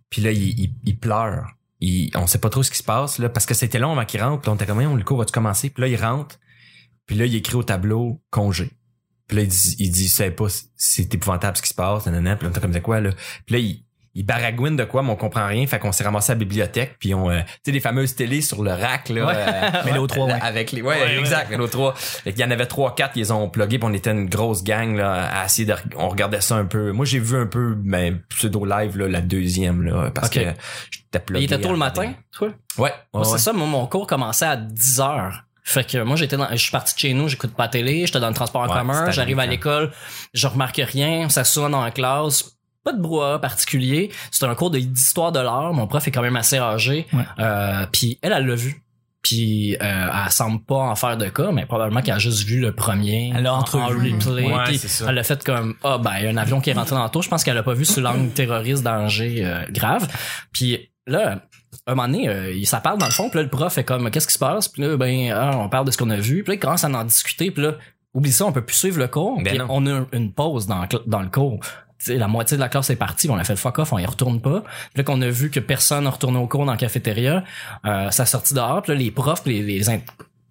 puis 0.09 0.21
là, 0.21 0.31
il, 0.31 0.59
il, 0.59 0.73
il 0.85 0.97
pleure. 0.97 1.47
Il, 1.79 2.11
on 2.15 2.27
sait 2.27 2.39
pas 2.39 2.49
trop 2.49 2.63
ce 2.63 2.71
qui 2.71 2.77
se 2.77 2.83
passe 2.83 3.19
là, 3.19 3.29
parce 3.29 3.45
que 3.45 3.53
c'était 3.53 3.79
long 3.79 3.91
avant 3.91 4.05
qu'il 4.05 4.21
rentre. 4.21 4.41
Puis 4.41 4.49
on 4.49 4.55
était 4.55 4.65
comme, 4.65 4.79
on 4.79 4.95
le 4.95 5.03
cours 5.03 5.17
va-tu 5.17 5.31
commencer? 5.31 5.69
Puis 5.69 5.81
là, 5.81 5.87
il 5.87 5.95
rentre, 5.95 6.39
Puis 7.05 7.15
là, 7.15 7.25
il 7.25 7.35
écrit 7.35 7.55
au 7.55 7.63
tableau 7.63 8.21
congé. 8.29 8.71
Puis 9.27 9.37
là, 9.37 9.43
il 9.43 9.49
dit, 9.49 9.75
il 9.79 9.91
dit, 9.91 10.09
c'est 10.09 10.31
pas, 10.31 10.47
c'est 10.75 11.13
épouvantable 11.13 11.57
ce 11.57 11.61
qui 11.61 11.69
se 11.69 11.73
passe, 11.73 12.05
nanana. 12.05 12.35
Puis 12.35 12.45
là, 12.45 12.49
on 12.49 12.51
était 12.51 12.61
comme 12.61 12.73
c'est 12.73 12.81
quoi, 12.81 13.01
là? 13.01 13.11
Puis 13.45 13.55
là, 13.55 13.59
il, 13.59 13.83
il 14.17 14.23
baragouine 14.25 14.75
de 14.75 14.83
quoi, 14.83 15.03
mais 15.03 15.11
on 15.11 15.15
comprend 15.15 15.45
rien. 15.45 15.65
Fait 15.67 15.77
qu'on 15.77 15.91
s'est 15.91 16.03
ramassé 16.03 16.31
à 16.31 16.35
la 16.35 16.39
bibliothèque, 16.39 16.95
puis 16.99 17.13
on, 17.13 17.29
euh, 17.29 17.39
tu 17.41 17.51
sais, 17.65 17.71
les 17.71 17.79
fameuses 17.79 18.15
télés 18.15 18.41
sur 18.41 18.63
le 18.63 18.71
rack, 18.71 19.09
là. 19.09 19.27
Ouais. 19.27 19.33
euh, 19.35 19.85
Mélo 19.85 20.07
3, 20.07 20.25
ouais. 20.25 20.33
Avec 20.41 20.71
les, 20.71 20.81
ouais, 20.81 20.99
Ouais, 20.99 21.19
exact, 21.19 21.51
Mélo 21.51 21.67
3. 21.67 21.93
Fait 21.95 22.31
qu'il 22.33 22.41
y 22.41 22.43
en 22.43 22.49
avait 22.49 22.65
trois, 22.65 22.95
quatre, 22.95 23.15
ils 23.15 23.19
les 23.19 23.31
ont 23.31 23.47
plugués, 23.47 23.77
puis 23.77 23.87
on 23.87 23.93
était 23.93 24.09
une 24.11 24.27
grosse 24.27 24.63
gang, 24.63 24.95
là, 24.95 25.27
à 25.41 25.45
essayer 25.45 25.67
de, 25.67 25.75
on 25.97 26.09
regardait 26.09 26.41
ça 26.41 26.55
un 26.55 26.65
peu. 26.65 26.91
Moi, 26.91 27.05
j'ai 27.05 27.19
vu 27.19 27.37
un 27.37 27.45
peu, 27.45 27.75
ben, 27.77 28.19
pseudo 28.29 28.65
live, 28.65 28.97
là, 28.97 29.07
la 29.07 29.21
deuxième, 29.21 29.83
là, 29.83 30.09
parce 30.09 30.29
que 30.31 30.39
j'étais 30.89 31.19
plugué. 31.19 31.41
Il 31.41 31.45
était 31.45 31.61
tôt 31.61 31.71
le 31.71 31.77
matin, 31.77 32.13
toi? 32.31 32.49
Ouais. 32.79 32.93
C'est 33.23 33.37
ça, 33.37 33.53
moi, 33.53 33.67
mon 33.67 33.85
cours 33.85 34.07
commençait 34.07 34.45
à 34.45 34.57
10 34.57 34.99
heures. 34.99 35.43
Fait 35.63 35.85
que 35.85 35.97
moi, 36.01 36.15
j'étais 36.15 36.37
dans, 36.37 36.49
je 36.49 36.55
suis 36.55 36.71
parti 36.71 36.93
de 36.95 36.99
chez 36.99 37.13
nous, 37.13 37.27
j'écoute 37.27 37.53
pas 37.53 37.63
la 37.63 37.69
télé, 37.69 38.05
j'étais 38.05 38.21
dans 38.21 38.29
le 38.29 38.33
transport 38.33 38.61
en 38.61 38.67
Ouais, 38.69 38.73
commun, 38.73 39.11
j'arrive 39.11 39.37
à 39.37 39.45
l'école, 39.45 39.91
je 40.33 40.47
remarque 40.47 40.77
rien, 40.81 41.23
on 41.25 41.29
s'assoit 41.29 41.67
dans 41.67 41.83
la 41.83 41.91
classe, 41.91 42.56
pas 42.91 42.93
de 42.93 43.01
brouhaha 43.01 43.39
particulier. 43.39 44.11
C'était 44.31 44.45
un 44.45 44.55
cours 44.55 44.71
d'histoire 44.71 45.31
de 45.31 45.39
l'art, 45.39 45.73
mon 45.73 45.87
prof 45.87 46.07
est 46.07 46.11
quand 46.11 46.21
même 46.21 46.35
assez 46.35 46.57
âgé. 46.57 47.05
Ouais. 47.13 47.23
Euh, 47.39 47.85
puis 47.91 48.17
elle, 48.21 48.33
elle 48.33 48.45
l'a 48.47 48.55
vu. 48.55 48.83
Puis 49.23 49.75
euh, 49.75 49.77
elle 50.25 50.31
semble 50.31 50.63
pas 50.63 50.75
en 50.77 50.95
faire 50.95 51.17
de 51.17 51.25
cas, 51.27 51.51
mais 51.51 51.65
probablement 51.65 52.01
qu'elle 52.01 52.13
a 52.15 52.19
juste 52.19 52.47
vu 52.47 52.61
le 52.61 52.73
premier 52.73 53.33
Elle 53.35 53.43
l'a 53.43 53.53
en, 53.53 53.59
entrevu. 53.59 54.13
en 54.13 54.17
replay. 54.17 54.45
Ouais, 54.53 54.77
c'est 54.77 55.03
elle 55.05 55.17
a 55.17 55.23
fait 55.23 55.43
comme 55.43 55.75
ah 55.83 55.97
ben 55.97 56.11
il 56.19 56.23
y 56.23 56.27
a 56.27 56.29
un 56.29 56.37
avion 56.37 56.61
qui 56.61 56.69
est 56.69 56.73
rentré 56.73 56.95
dans 56.95 57.03
le 57.03 57.09
tour. 57.09 57.23
Je 57.23 57.29
pense 57.29 57.43
qu'elle 57.43 57.57
a 57.57 57.63
pas 57.63 57.73
vu 57.73 57.83
sous 57.83 57.99
l'angle 57.99 58.29
terroriste 58.29 58.83
danger 58.83 59.43
euh, 59.43 59.65
grave. 59.69 60.07
Puis 60.53 60.91
là 61.07 61.41
un 61.85 61.95
moment 61.95 62.07
donné, 62.07 62.29
euh, 62.29 62.53
il- 62.53 62.65
ça 62.65 62.79
parle 62.79 62.97
dans 62.99 63.05
le 63.05 63.11
fond, 63.11 63.29
puis 63.29 63.37
là, 63.39 63.43
le 63.43 63.49
prof 63.49 63.77
est 63.77 63.83
comme 63.83 64.09
qu'est-ce 64.11 64.27
qui 64.27 64.33
se 64.33 64.39
passe? 64.39 64.67
Puis 64.69 64.81
là, 64.83 64.95
ben 64.97 65.31
ah, 65.33 65.51
on 65.57 65.67
parle 65.67 65.85
de 65.85 65.91
ce 65.91 65.97
qu'on 65.97 66.09
a 66.09 66.15
vu. 66.17 66.43
Puis 66.43 66.51
là, 66.51 66.55
il 66.55 66.59
commence 66.59 66.83
à 66.85 66.89
en 66.89 67.03
discuter, 67.03 67.51
puis 67.51 67.63
là, 67.63 67.73
oublie 68.13 68.31
ça, 68.31 68.45
on 68.45 68.51
peut 68.53 68.63
plus 68.63 68.75
suivre 68.75 68.99
le 68.99 69.07
cours. 69.07 69.35
Ben 69.37 69.45
Puis 69.45 69.57
non. 69.59 69.65
on 69.69 69.85
a 69.87 70.05
une 70.13 70.31
pause 70.33 70.67
dans, 70.67 70.85
dans 71.05 71.21
le 71.21 71.29
cours. 71.29 71.59
La 72.07 72.27
moitié 72.27 72.57
de 72.57 72.61
la 72.61 72.69
classe 72.69 72.89
est 72.89 72.95
partie, 72.95 73.29
on 73.29 73.37
a 73.37 73.43
fait 73.43 73.53
le 73.53 73.57
fuck 73.57 73.79
off, 73.79 73.91
on 73.91 73.97
y 73.97 74.05
retourne 74.05 74.39
pas. 74.39 74.61
Puis 74.61 74.97
là 74.97 75.03
qu'on 75.03 75.21
a 75.21 75.29
vu 75.29 75.49
que 75.49 75.59
personne 75.59 76.03
ne 76.03 76.09
retourné 76.09 76.37
au 76.37 76.47
cours 76.47 76.65
dans 76.65 76.71
la 76.71 76.77
cafétéria, 76.77 77.43
euh, 77.85 78.11
ça 78.11 78.25
sortit 78.25 78.53
dehors, 78.53 78.81
puis 78.81 78.93
là 78.93 78.99
les 78.99 79.11
profs, 79.11 79.45
les, 79.45 79.61
les 79.61 79.89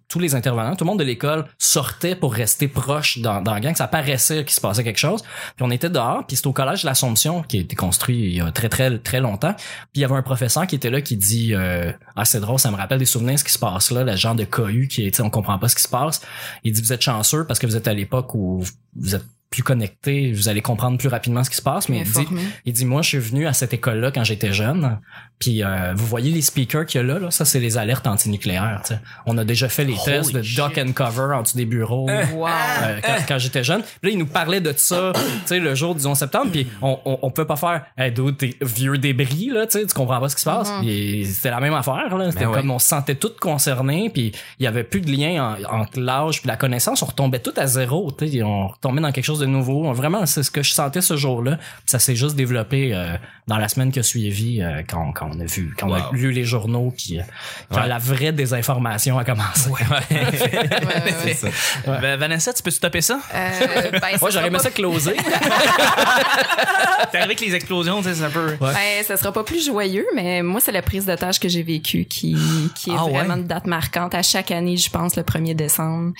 tous 0.07 0.19
les 0.19 0.35
intervenants, 0.35 0.75
tout 0.75 0.85
le 0.85 0.89
monde 0.89 0.99
de 0.99 1.03
l'école 1.03 1.45
sortait 1.57 2.15
pour 2.15 2.33
rester 2.33 2.67
proche 2.67 3.19
dans, 3.19 3.41
dans 3.41 3.53
la 3.53 3.59
gang, 3.59 3.75
ça 3.75 3.87
paraissait 3.87 4.45
qu'il 4.45 4.53
se 4.53 4.61
passait 4.61 4.83
quelque 4.83 4.99
chose. 4.99 5.21
Puis 5.21 5.65
on 5.65 5.71
était 5.71 5.89
dehors, 5.89 6.25
puis 6.25 6.37
c'est 6.37 6.47
au 6.47 6.53
collège 6.53 6.83
de 6.83 6.87
l'Assomption 6.87 7.43
qui 7.43 7.57
a 7.57 7.61
été 7.61 7.75
construit 7.75 8.17
il 8.17 8.35
y 8.35 8.41
a 8.41 8.51
très 8.51 8.69
très 8.69 8.97
très 8.99 9.19
longtemps. 9.19 9.53
Puis 9.53 9.95
il 9.95 10.01
y 10.01 10.05
avait 10.05 10.15
un 10.15 10.21
professeur 10.21 10.65
qui 10.65 10.75
était 10.75 10.89
là 10.89 11.01
qui 11.01 11.17
dit 11.17 11.53
euh, 11.53 11.91
ah 12.15 12.23
c'est 12.23 12.39
drôle, 12.39 12.59
ça 12.59 12.71
me 12.71 12.77
rappelle 12.77 12.99
des 12.99 13.05
souvenirs 13.05 13.37
ce 13.37 13.43
qui 13.43 13.51
se 13.51 13.59
passe 13.59 13.91
là, 13.91 14.03
le 14.03 14.15
genre 14.15 14.35
de 14.35 14.45
cohue 14.45 14.87
qui 14.87 15.05
est, 15.05 15.19
on 15.19 15.29
comprend 15.29 15.59
pas 15.59 15.67
ce 15.67 15.75
qui 15.75 15.83
se 15.83 15.89
passe. 15.89 16.21
Il 16.63 16.71
dit 16.71 16.81
vous 16.81 16.93
êtes 16.93 17.01
chanceux 17.01 17.45
parce 17.45 17.59
que 17.59 17.67
vous 17.67 17.75
êtes 17.75 17.87
à 17.87 17.93
l'époque 17.93 18.33
où 18.33 18.63
vous 18.95 19.15
êtes 19.15 19.25
plus 19.49 19.63
connecté, 19.63 20.33
vous 20.33 20.49
allez 20.49 20.61
comprendre 20.61 20.97
plus 20.97 21.07
rapidement 21.07 21.43
ce 21.43 21.49
qui 21.49 21.55
se 21.55 21.61
passe. 21.61 21.89
Mais 21.89 21.99
il 21.99 22.11
dit, 22.11 22.27
il 22.65 22.73
dit 22.73 22.85
moi 22.85 23.01
je 23.01 23.09
suis 23.09 23.19
venu 23.19 23.47
à 23.47 23.53
cette 23.53 23.73
école 23.73 23.99
là 23.99 24.11
quand 24.11 24.23
j'étais 24.23 24.53
jeune. 24.53 24.99
Puis 25.39 25.63
euh, 25.63 25.93
vous 25.95 26.05
voyez 26.07 26.31
les 26.31 26.41
speakers 26.41 26.85
qu'il 26.87 26.99
y 26.99 27.03
a 27.03 27.07
là, 27.07 27.19
là? 27.19 27.29
Ça 27.31 27.45
c'est 27.45 27.59
les 27.59 27.77
alertes 27.77 28.07
antinucléaires. 28.07 28.81
tu 28.85 28.93
sais. 28.95 28.99
On 29.27 29.37
a 29.37 29.43
déjà 29.45 29.69
fait 29.69 29.83
les 29.85 29.95
tests 30.03 30.33
de 30.33 30.41
dock 30.55 30.77
and 30.79 30.93
cover 30.93 31.33
en 31.35 31.43
dessous 31.43 31.57
des 31.57 31.65
bureaux. 31.65 32.07
Wow. 32.09 32.47
euh, 32.47 32.99
quand, 33.03 33.15
quand 33.27 33.37
j'étais 33.37 33.63
jeune. 33.63 33.81
Puis 33.81 33.91
là, 34.03 34.09
il 34.11 34.17
nous 34.17 34.25
parlait 34.25 34.61
de 34.61 34.73
ça, 34.75 35.11
tu 35.15 35.21
sais, 35.45 35.59
le 35.59 35.75
jour 35.75 35.93
du 35.95 36.05
11 36.05 36.17
septembre, 36.17 36.51
puis 36.51 36.67
on, 36.81 36.97
on, 37.05 37.19
on 37.21 37.29
peut 37.31 37.45
pas 37.45 37.55
faire 37.55 37.83
hey, 37.97 38.13
t'es 38.37 38.55
vieux 38.61 38.97
débris, 38.97 39.49
là, 39.51 39.67
tu 39.67 39.79
sais, 39.79 39.85
tu 39.85 39.93
comprends 39.93 40.19
pas 40.19 40.29
ce 40.29 40.35
qui 40.35 40.41
se 40.41 40.49
passe. 40.49 40.71
Puis 40.81 41.25
c'était 41.31 41.51
la 41.51 41.59
même 41.59 41.73
affaire, 41.75 42.17
là. 42.17 42.31
C'était 42.31 42.45
Ben 42.45 42.51
ouais. 42.51 42.57
comme 42.57 42.71
on 42.71 42.79
se 42.79 42.87
sentait 42.87 43.15
tous 43.15 43.33
concernés, 43.39 44.09
puis 44.09 44.31
il 44.59 44.63
y 44.63 44.67
avait 44.67 44.83
plus 44.83 45.01
de 45.01 45.11
lien 45.11 45.55
en- 45.71 45.81
entre 45.81 45.99
l'âge 45.99 46.41
puis 46.41 46.47
la 46.47 46.57
connaissance. 46.57 47.01
On 47.03 47.05
retombait 47.05 47.39
tout 47.39 47.53
à 47.57 47.67
zéro, 47.67 48.11
tu 48.17 48.27
sais, 48.27 48.41
on 48.43 48.67
retombait 48.67 49.01
dans 49.01 49.11
quelque 49.11 49.25
chose 49.25 49.39
de 49.39 49.45
nouveau. 49.45 49.91
Vraiment, 49.93 50.25
c'est 50.25 50.43
ce 50.43 50.49
que 50.51 50.63
je 50.63 50.71
sentais 50.71 51.01
ce 51.01 51.15
jour-là. 51.15 51.57
Puis 51.57 51.65
ça 51.85 51.99
s'est 51.99 52.15
juste 52.15 52.35
développé 52.35 52.93
euh, 52.93 53.15
dans 53.47 53.57
la 53.57 53.67
semaine 53.69 53.91
qui 53.91 53.99
a 53.99 54.03
suivi 54.03 54.61
euh, 54.61 54.81
quand, 54.87 55.13
quand 55.29 55.35
on 55.35 55.39
a 55.39 55.45
vu, 55.45 55.75
quand 55.77 55.89
on 55.89 55.93
a 55.93 56.09
lu 56.13 56.31
les 56.31 56.43
journaux, 56.43 56.93
qui, 56.97 57.19
euh, 57.19 57.23
quand 57.71 57.81
Ouais. 57.81 57.87
la 57.87 57.97
vraie 57.97 58.31
désinformation 58.31 59.17
a 59.19 59.23
commencé. 59.23 59.69
Ouais, 59.69 59.81
ouais, 60.11 61.25
ouais. 61.25 61.33
ça. 61.33 61.47
Ben, 61.85 62.17
Vanessa, 62.17 62.53
tu 62.53 62.63
peux 62.63 62.71
stopper 62.71 63.01
ça? 63.01 63.19
Euh, 63.33 63.49
ben, 63.91 63.99
ça 64.01 64.17
Moi, 64.21 64.29
j'aurais 64.29 64.47
aimé 64.47 64.57
pas- 64.57 64.63
ça 64.63 64.71
closer. 64.71 65.15
T'es 67.11 67.17
avec 67.19 67.39
les 67.39 67.55
explosions, 67.55 68.01
tu 68.01 68.09
sais, 68.09 68.15
c'est 68.15 68.23
un 68.23 68.29
peu. 68.29 68.55
Ben, 68.59 68.73
ça 69.05 69.15
sera 69.17 69.31
pas 69.31 69.43
plus 69.43 69.65
joyeux, 69.65 70.05
mais 70.15 70.41
moi, 70.41 70.59
c'est 70.59 70.71
la 70.71 70.81
prise 70.81 71.05
de 71.05 71.15
tâche 71.15 71.39
que 71.39 71.47
j'ai 71.47 71.63
vécue 71.63 72.05
qui, 72.05 72.35
qui 72.75 72.89
est 72.91 72.95
Ah 72.97 73.05
ouais? 73.05 73.11
vraiment 73.13 73.35
une 73.35 73.45
date 73.47 73.65
marquante. 73.67 74.13
À 74.15 74.23
chaque 74.23 74.51
année, 74.51 74.77
je 74.77 74.89
pense, 74.89 75.15
le 75.15 75.23
1er 75.23 75.53
décembre, 75.55 76.13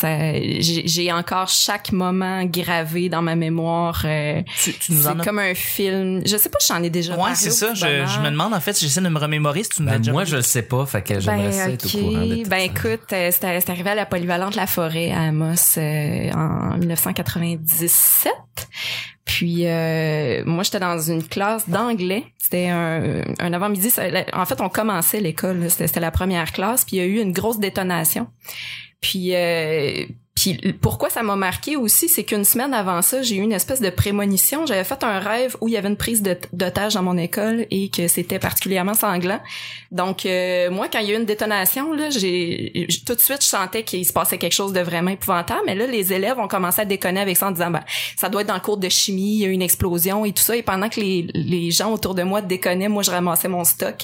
j'ai 0.00 1.12
encore 1.12 1.48
chaque 1.48 1.92
moment 1.92 2.44
gravé 2.44 3.08
dans 3.08 3.22
ma 3.22 3.34
mémoire. 3.36 4.02
euh, 4.04 4.42
Tu, 4.62 4.72
tu 4.74 4.92
nous 4.92 5.06
en 5.06 5.14
c'est 5.14 5.20
as. 5.20 5.24
comme 5.24 5.38
un 5.38 5.54
film. 5.54 6.22
Je 6.26 6.36
sais 6.36 6.48
pas 6.48 6.58
si 6.60 6.72
j'en 6.72 6.82
ai 6.82 6.90
déjà 6.90 7.12
Ouais, 7.14 7.18
parlé 7.20 7.34
c'est 7.36 7.48
au 7.48 7.52
ça. 7.52 7.74
je 7.74 8.20
me 8.20 8.30
demande, 8.30 8.53
en 8.56 8.60
fait, 8.60 8.78
j'essaie 8.78 9.00
de 9.00 9.08
me 9.08 9.18
remémorer 9.18 9.62
si 9.64 9.70
tu 9.70 9.82
as 9.82 9.84
Ben, 9.86 9.98
déjà 9.98 10.12
moi, 10.12 10.24
je 10.24 10.36
le 10.36 10.42
sais 10.42 10.62
pas, 10.62 10.86
fait 10.86 11.02
que 11.02 11.20
j'aimerais 11.20 11.52
ça 11.52 11.66
Ben, 11.66 11.74
être 11.74 11.86
ok. 11.86 11.94
au 11.94 11.98
courant 11.98 12.26
de 12.26 12.34
tout 12.42 12.48
Ben, 12.48 12.58
ça. 12.58 12.64
écoute, 12.64 13.12
euh, 13.12 13.30
c'est 13.32 13.70
arrivé 13.70 13.90
à 13.90 13.94
la 13.94 14.06
polyvalente 14.06 14.54
La 14.56 14.66
Forêt 14.66 15.10
à 15.12 15.22
Amos 15.22 15.78
euh, 15.78 16.30
en 16.32 16.76
1997. 16.78 18.32
Puis 19.24 19.66
euh, 19.66 20.42
moi, 20.46 20.62
j'étais 20.62 20.80
dans 20.80 20.98
une 21.00 21.22
classe 21.26 21.68
d'anglais. 21.68 22.24
C'était 22.38 22.68
un, 22.68 23.22
un 23.38 23.52
avant-midi. 23.52 23.90
ça- 23.90 24.02
En 24.32 24.44
fait, 24.44 24.60
on 24.60 24.68
commençait 24.68 25.20
l'école. 25.20 25.68
c'était 25.70 26.00
la 26.00 26.10
première 26.10 26.52
classe. 26.52 26.84
Puis 26.84 26.96
il 26.96 26.98
y 27.00 27.02
a 27.02 27.06
eu 27.06 27.20
une 27.20 27.32
grosse 27.32 27.58
détonation. 27.58 28.28
Puis, 29.00 29.34
euh, 29.34 30.04
puis 30.34 30.58
pourquoi 30.80 31.10
ça 31.10 31.22
m'a 31.22 31.36
marqué 31.36 31.76
aussi, 31.76 32.08
c'est 32.08 32.24
qu'une 32.24 32.44
semaine 32.44 32.74
avant 32.74 33.02
ça, 33.02 33.22
j'ai 33.22 33.36
eu 33.36 33.40
une 33.40 33.52
espèce 33.52 33.80
de 33.80 33.88
prémonition. 33.88 34.66
J'avais 34.66 34.82
fait 34.82 35.04
un 35.04 35.20
rêve 35.20 35.56
où 35.60 35.68
il 35.68 35.74
y 35.74 35.76
avait 35.76 35.88
une 35.88 35.96
prise 35.96 36.24
d'otage 36.52 36.94
dans 36.94 37.04
mon 37.04 37.16
école 37.16 37.66
et 37.70 37.88
que 37.88 38.08
c'était 38.08 38.40
particulièrement 38.40 38.94
sanglant. 38.94 39.40
Donc 39.92 40.26
euh, 40.26 40.70
moi, 40.70 40.88
quand 40.92 40.98
il 40.98 41.08
y 41.08 41.12
a 41.12 41.14
eu 41.14 41.20
une 41.20 41.24
détonation, 41.24 41.92
là, 41.92 42.10
j'ai 42.10 42.88
tout 43.06 43.14
de 43.14 43.20
suite 43.20 43.42
je 43.42 43.46
sentais 43.46 43.84
qu'il 43.84 44.04
se 44.04 44.12
passait 44.12 44.38
quelque 44.38 44.54
chose 44.54 44.72
de 44.72 44.80
vraiment 44.80 45.12
épouvantable. 45.12 45.62
Mais 45.66 45.76
là, 45.76 45.86
les 45.86 46.12
élèves 46.12 46.38
ont 46.40 46.48
commencé 46.48 46.80
à 46.80 46.84
déconner 46.84 47.20
avec 47.20 47.36
ça 47.36 47.46
en 47.46 47.52
disant, 47.52 47.70
ben, 47.70 47.84
ça 48.16 48.28
doit 48.28 48.40
être 48.40 48.48
dans 48.48 48.54
le 48.54 48.60
cours 48.60 48.78
de 48.78 48.88
chimie, 48.88 49.36
il 49.36 49.38
y 49.38 49.44
a 49.44 49.48
eu 49.48 49.52
une 49.52 49.62
explosion 49.62 50.24
et 50.24 50.32
tout 50.32 50.42
ça. 50.42 50.56
Et 50.56 50.62
pendant 50.62 50.88
que 50.88 51.00
les, 51.00 51.70
gens 51.70 51.92
autour 51.92 52.14
de 52.14 52.22
moi 52.22 52.42
déconnaient, 52.42 52.88
moi 52.88 53.04
je 53.04 53.10
ramassais 53.12 53.48
mon 53.48 53.64
stock. 53.64 54.02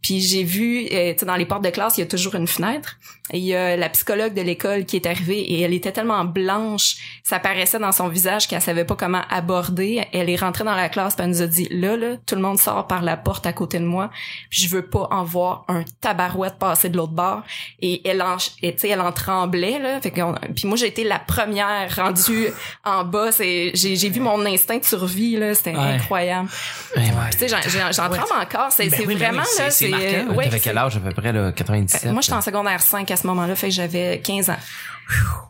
Puis 0.00 0.20
j'ai 0.20 0.44
vu, 0.44 0.86
euh, 0.92 1.12
tu 1.12 1.20
sais, 1.20 1.26
dans 1.26 1.36
les 1.36 1.44
portes 1.44 1.64
de 1.64 1.70
classe, 1.70 1.98
il 1.98 2.02
y 2.02 2.04
a 2.04 2.06
toujours 2.06 2.36
une 2.36 2.46
fenêtre. 2.46 2.98
Et 3.32 3.38
il 3.38 3.44
y 3.44 3.54
a 3.54 3.76
la 3.76 3.88
psychologue 3.88 4.34
de 4.34 4.42
l'école 4.42 4.84
qui 4.84 4.96
est 4.96 5.06
arrivée 5.06 5.40
et 5.40 5.60
elle 5.60 5.71
était 5.76 5.92
tellement 5.92 6.24
blanche, 6.24 6.96
ça 7.22 7.38
paraissait 7.38 7.78
dans 7.78 7.92
son 7.92 8.08
visage 8.08 8.48
qu'elle 8.48 8.60
savait 8.62 8.84
pas 8.84 8.96
comment 8.96 9.22
aborder. 9.30 10.04
Elle 10.12 10.30
est 10.30 10.36
rentrée 10.36 10.64
dans 10.64 10.74
la 10.74 10.88
classe 10.88 11.14
puis 11.14 11.24
elle 11.24 11.30
nous 11.30 11.42
a 11.42 11.46
dit 11.46 11.68
là 11.70 11.96
là, 11.96 12.16
tout 12.26 12.34
le 12.34 12.40
monde 12.40 12.58
sort 12.58 12.86
par 12.86 13.02
la 13.02 13.16
porte 13.16 13.46
à 13.46 13.52
côté 13.52 13.78
de 13.78 13.84
moi. 13.84 14.10
Je 14.50 14.68
veux 14.68 14.84
pas 14.86 15.08
en 15.10 15.24
voir 15.24 15.64
un 15.68 15.84
tabarouette 16.00 16.58
passer 16.58 16.88
de 16.88 16.96
l'autre 16.96 17.12
bord. 17.12 17.42
Et 17.80 18.06
elle 18.08 18.22
en, 18.22 18.36
et, 18.62 18.72
tu 18.74 18.80
sais, 18.80 18.88
elle 18.88 19.00
en 19.00 19.12
tremblait 19.12 19.78
là. 19.78 20.00
Fait 20.00 20.10
qu'on- 20.10 20.34
puis 20.54 20.66
moi 20.66 20.76
j'ai 20.76 20.86
été 20.86 21.04
la 21.04 21.18
première 21.18 21.94
rendue 21.94 22.48
en 22.84 23.04
bas. 23.04 23.32
C'est, 23.32 23.72
j'ai, 23.74 23.96
j'ai 23.96 24.08
vu 24.10 24.20
mon 24.20 24.44
instinct 24.46 24.78
de 24.78 24.84
survie 24.84 25.36
là. 25.36 25.54
C'était 25.54 25.72
Ouais. 25.72 25.78
incroyable. 25.94 26.48
Ben, 26.96 27.02
tu 27.32 27.38
sais, 27.38 27.48
j'en, 27.48 27.58
j'en, 27.92 28.08
tremble 28.10 28.32
encore. 28.40 28.70
C'est, 28.70 28.88
Ben 28.88 28.98
c'est 28.98 29.06
oui, 29.06 29.14
ben 29.16 29.26
vraiment 29.28 29.42
là. 29.58 29.70
c'est 29.70 29.88
marquant. 29.88 30.34
ouais, 30.34 30.44
T'avais 30.44 30.60
quel 30.60 30.76
âge 30.78 30.96
à 30.96 31.00
peu 31.00 31.10
près, 31.12 31.32
là? 31.32 31.52
97? 31.52 32.12
moi, 32.12 32.20
j'étais 32.20 32.34
en 32.34 32.40
secondaire 32.42 32.80
5 32.82 33.10
à 33.10 33.16
ce 33.16 33.26
moment-là, 33.26 33.54
fait 33.54 33.68
que 33.68 33.74
j'avais 33.74 34.20
15 34.22 34.50
ans. 34.50 34.56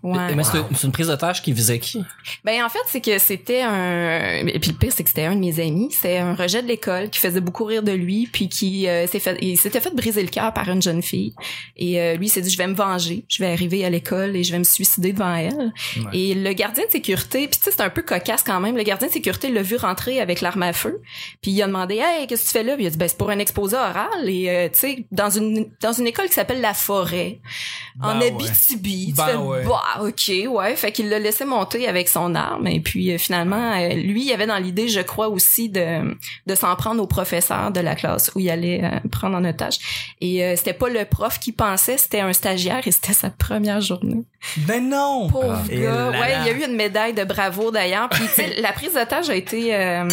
Ouais. 0.02 0.34
Mais 0.34 0.42
c'est 0.42 0.86
une 0.86 0.92
prise 0.92 1.08
de 1.08 1.14
tâche 1.14 1.42
qui 1.42 1.52
visait 1.52 1.78
qui? 1.78 2.04
Ben 2.44 2.64
en 2.64 2.68
fait, 2.68 2.80
c'est 2.88 3.00
que 3.00 3.18
c'était 3.18 3.62
un 3.62 4.46
et 4.46 4.58
puis 4.58 4.70
le 4.70 4.76
pire 4.76 4.92
c'est 4.92 5.04
que 5.04 5.08
c'était 5.08 5.26
un 5.26 5.36
de 5.36 5.40
mes 5.40 5.60
amis, 5.60 5.90
c'est 5.92 6.18
un 6.18 6.34
rejet 6.34 6.62
de 6.62 6.66
l'école 6.66 7.08
qui 7.10 7.20
faisait 7.20 7.40
beaucoup 7.40 7.64
rire 7.64 7.82
de 7.82 7.92
lui 7.92 8.26
puis 8.26 8.48
qui 8.48 8.88
euh, 8.88 9.06
s'est 9.06 9.20
fait 9.20 9.38
il 9.40 9.56
s'était 9.56 9.80
fait 9.80 9.94
briser 9.94 10.22
le 10.22 10.28
cœur 10.28 10.52
par 10.52 10.68
une 10.68 10.82
jeune 10.82 11.02
fille 11.02 11.34
et 11.76 12.00
euh, 12.00 12.14
lui 12.14 12.28
s'est 12.28 12.40
dit 12.40 12.50
je 12.50 12.58
vais 12.58 12.66
me 12.66 12.74
venger, 12.74 13.24
je 13.28 13.42
vais 13.42 13.52
arriver 13.52 13.84
à 13.84 13.90
l'école 13.90 14.34
et 14.34 14.42
je 14.42 14.52
vais 14.52 14.58
me 14.58 14.64
suicider 14.64 15.12
devant 15.12 15.34
elle. 15.34 15.72
Et 16.12 16.34
le 16.34 16.52
gardien 16.52 16.84
de 16.84 16.90
sécurité, 16.90 17.46
puis 17.46 17.58
tu 17.58 17.64
sais 17.64 17.70
c'est 17.70 17.82
un 17.82 17.90
peu 17.90 18.02
cocasse 18.02 18.42
quand 18.42 18.58
même, 18.60 18.76
le 18.76 18.82
gardien 18.82 19.08
de 19.08 19.12
sécurité 19.12 19.50
l'a 19.50 19.62
vu 19.62 19.76
rentrer 19.76 20.20
avec 20.20 20.40
l'arme 20.40 20.62
à 20.62 20.72
feu, 20.72 21.00
puis 21.40 21.52
il 21.52 21.62
a 21.62 21.66
demandé 21.66 21.96
"Hey, 21.96 22.26
qu'est-ce 22.26 22.42
que 22.42 22.46
tu 22.48 22.52
fais 22.52 22.62
là?" 22.64 22.74
Puis 22.74 22.84
il 22.84 22.86
a 22.88 22.90
dit 22.90 22.98
"Ben 22.98 23.08
c'est 23.08 23.18
pour 23.18 23.30
un 23.30 23.38
exposé 23.38 23.76
oral 23.76 24.28
et 24.28 24.48
euh, 24.48 24.68
tu 24.72 24.78
sais 24.78 25.04
dans 25.12 25.30
une 25.30 25.68
dans 25.80 25.92
une 25.92 26.06
école 26.06 26.26
qui 26.26 26.34
s'appelle 26.34 26.60
La 26.60 26.74
Forêt 26.74 27.40
en 28.00 28.18
Ben 28.18 28.20
ouais. 28.20 28.28
Abitibi." 28.28 29.06
Tu 29.08 29.12
Ben 29.14 29.38
ouais. 29.44 29.64
bah, 29.64 30.02
ok, 30.02 30.32
ouais. 30.50 30.76
Fait 30.76 30.92
qu'il 30.92 31.08
l'a 31.08 31.18
laissé 31.18 31.44
monter 31.44 31.88
avec 31.88 32.08
son 32.08 32.34
arme. 32.34 32.66
Et 32.66 32.80
puis, 32.80 33.12
euh, 33.12 33.18
finalement, 33.18 33.72
euh, 33.78 33.88
lui, 33.94 34.24
il 34.26 34.32
avait 34.32 34.46
dans 34.46 34.56
l'idée, 34.58 34.88
je 34.88 35.00
crois 35.00 35.28
aussi, 35.28 35.68
de, 35.68 36.16
de 36.46 36.54
s'en 36.54 36.74
prendre 36.76 37.02
au 37.02 37.06
professeur 37.06 37.70
de 37.70 37.80
la 37.80 37.94
classe 37.94 38.30
où 38.34 38.40
il 38.40 38.50
allait 38.50 38.82
euh, 38.84 39.08
prendre 39.10 39.36
en 39.36 39.44
otage. 39.44 39.78
Et 40.20 40.44
euh, 40.44 40.54
c'était 40.56 40.72
pas 40.72 40.88
le 40.88 41.04
prof 41.04 41.38
qui 41.38 41.52
pensait, 41.52 41.96
c'était 41.98 42.20
un 42.20 42.32
stagiaire 42.32 42.86
et 42.86 42.90
c'était 42.92 43.12
sa 43.12 43.30
première 43.30 43.80
journée. 43.80 44.22
Ben 44.66 44.88
non! 44.88 45.28
Pauvre 45.28 45.60
Et 45.70 45.80
gars. 45.82 45.94
là 45.94 46.10
Ouais, 46.10 46.18
là. 46.30 46.40
il 46.40 46.46
y 46.46 46.50
a 46.50 46.52
eu 46.52 46.68
une 46.68 46.74
médaille 46.76 47.14
de 47.14 47.22
bravo 47.24 47.70
d'ailleurs. 47.70 48.08
Puis, 48.08 48.24
tu 48.24 48.30
sais, 48.32 48.54
la 48.60 48.72
prise 48.72 48.94
d'otage 48.94 49.30
a 49.30 49.34
été 49.34 49.74
euh, 49.74 50.04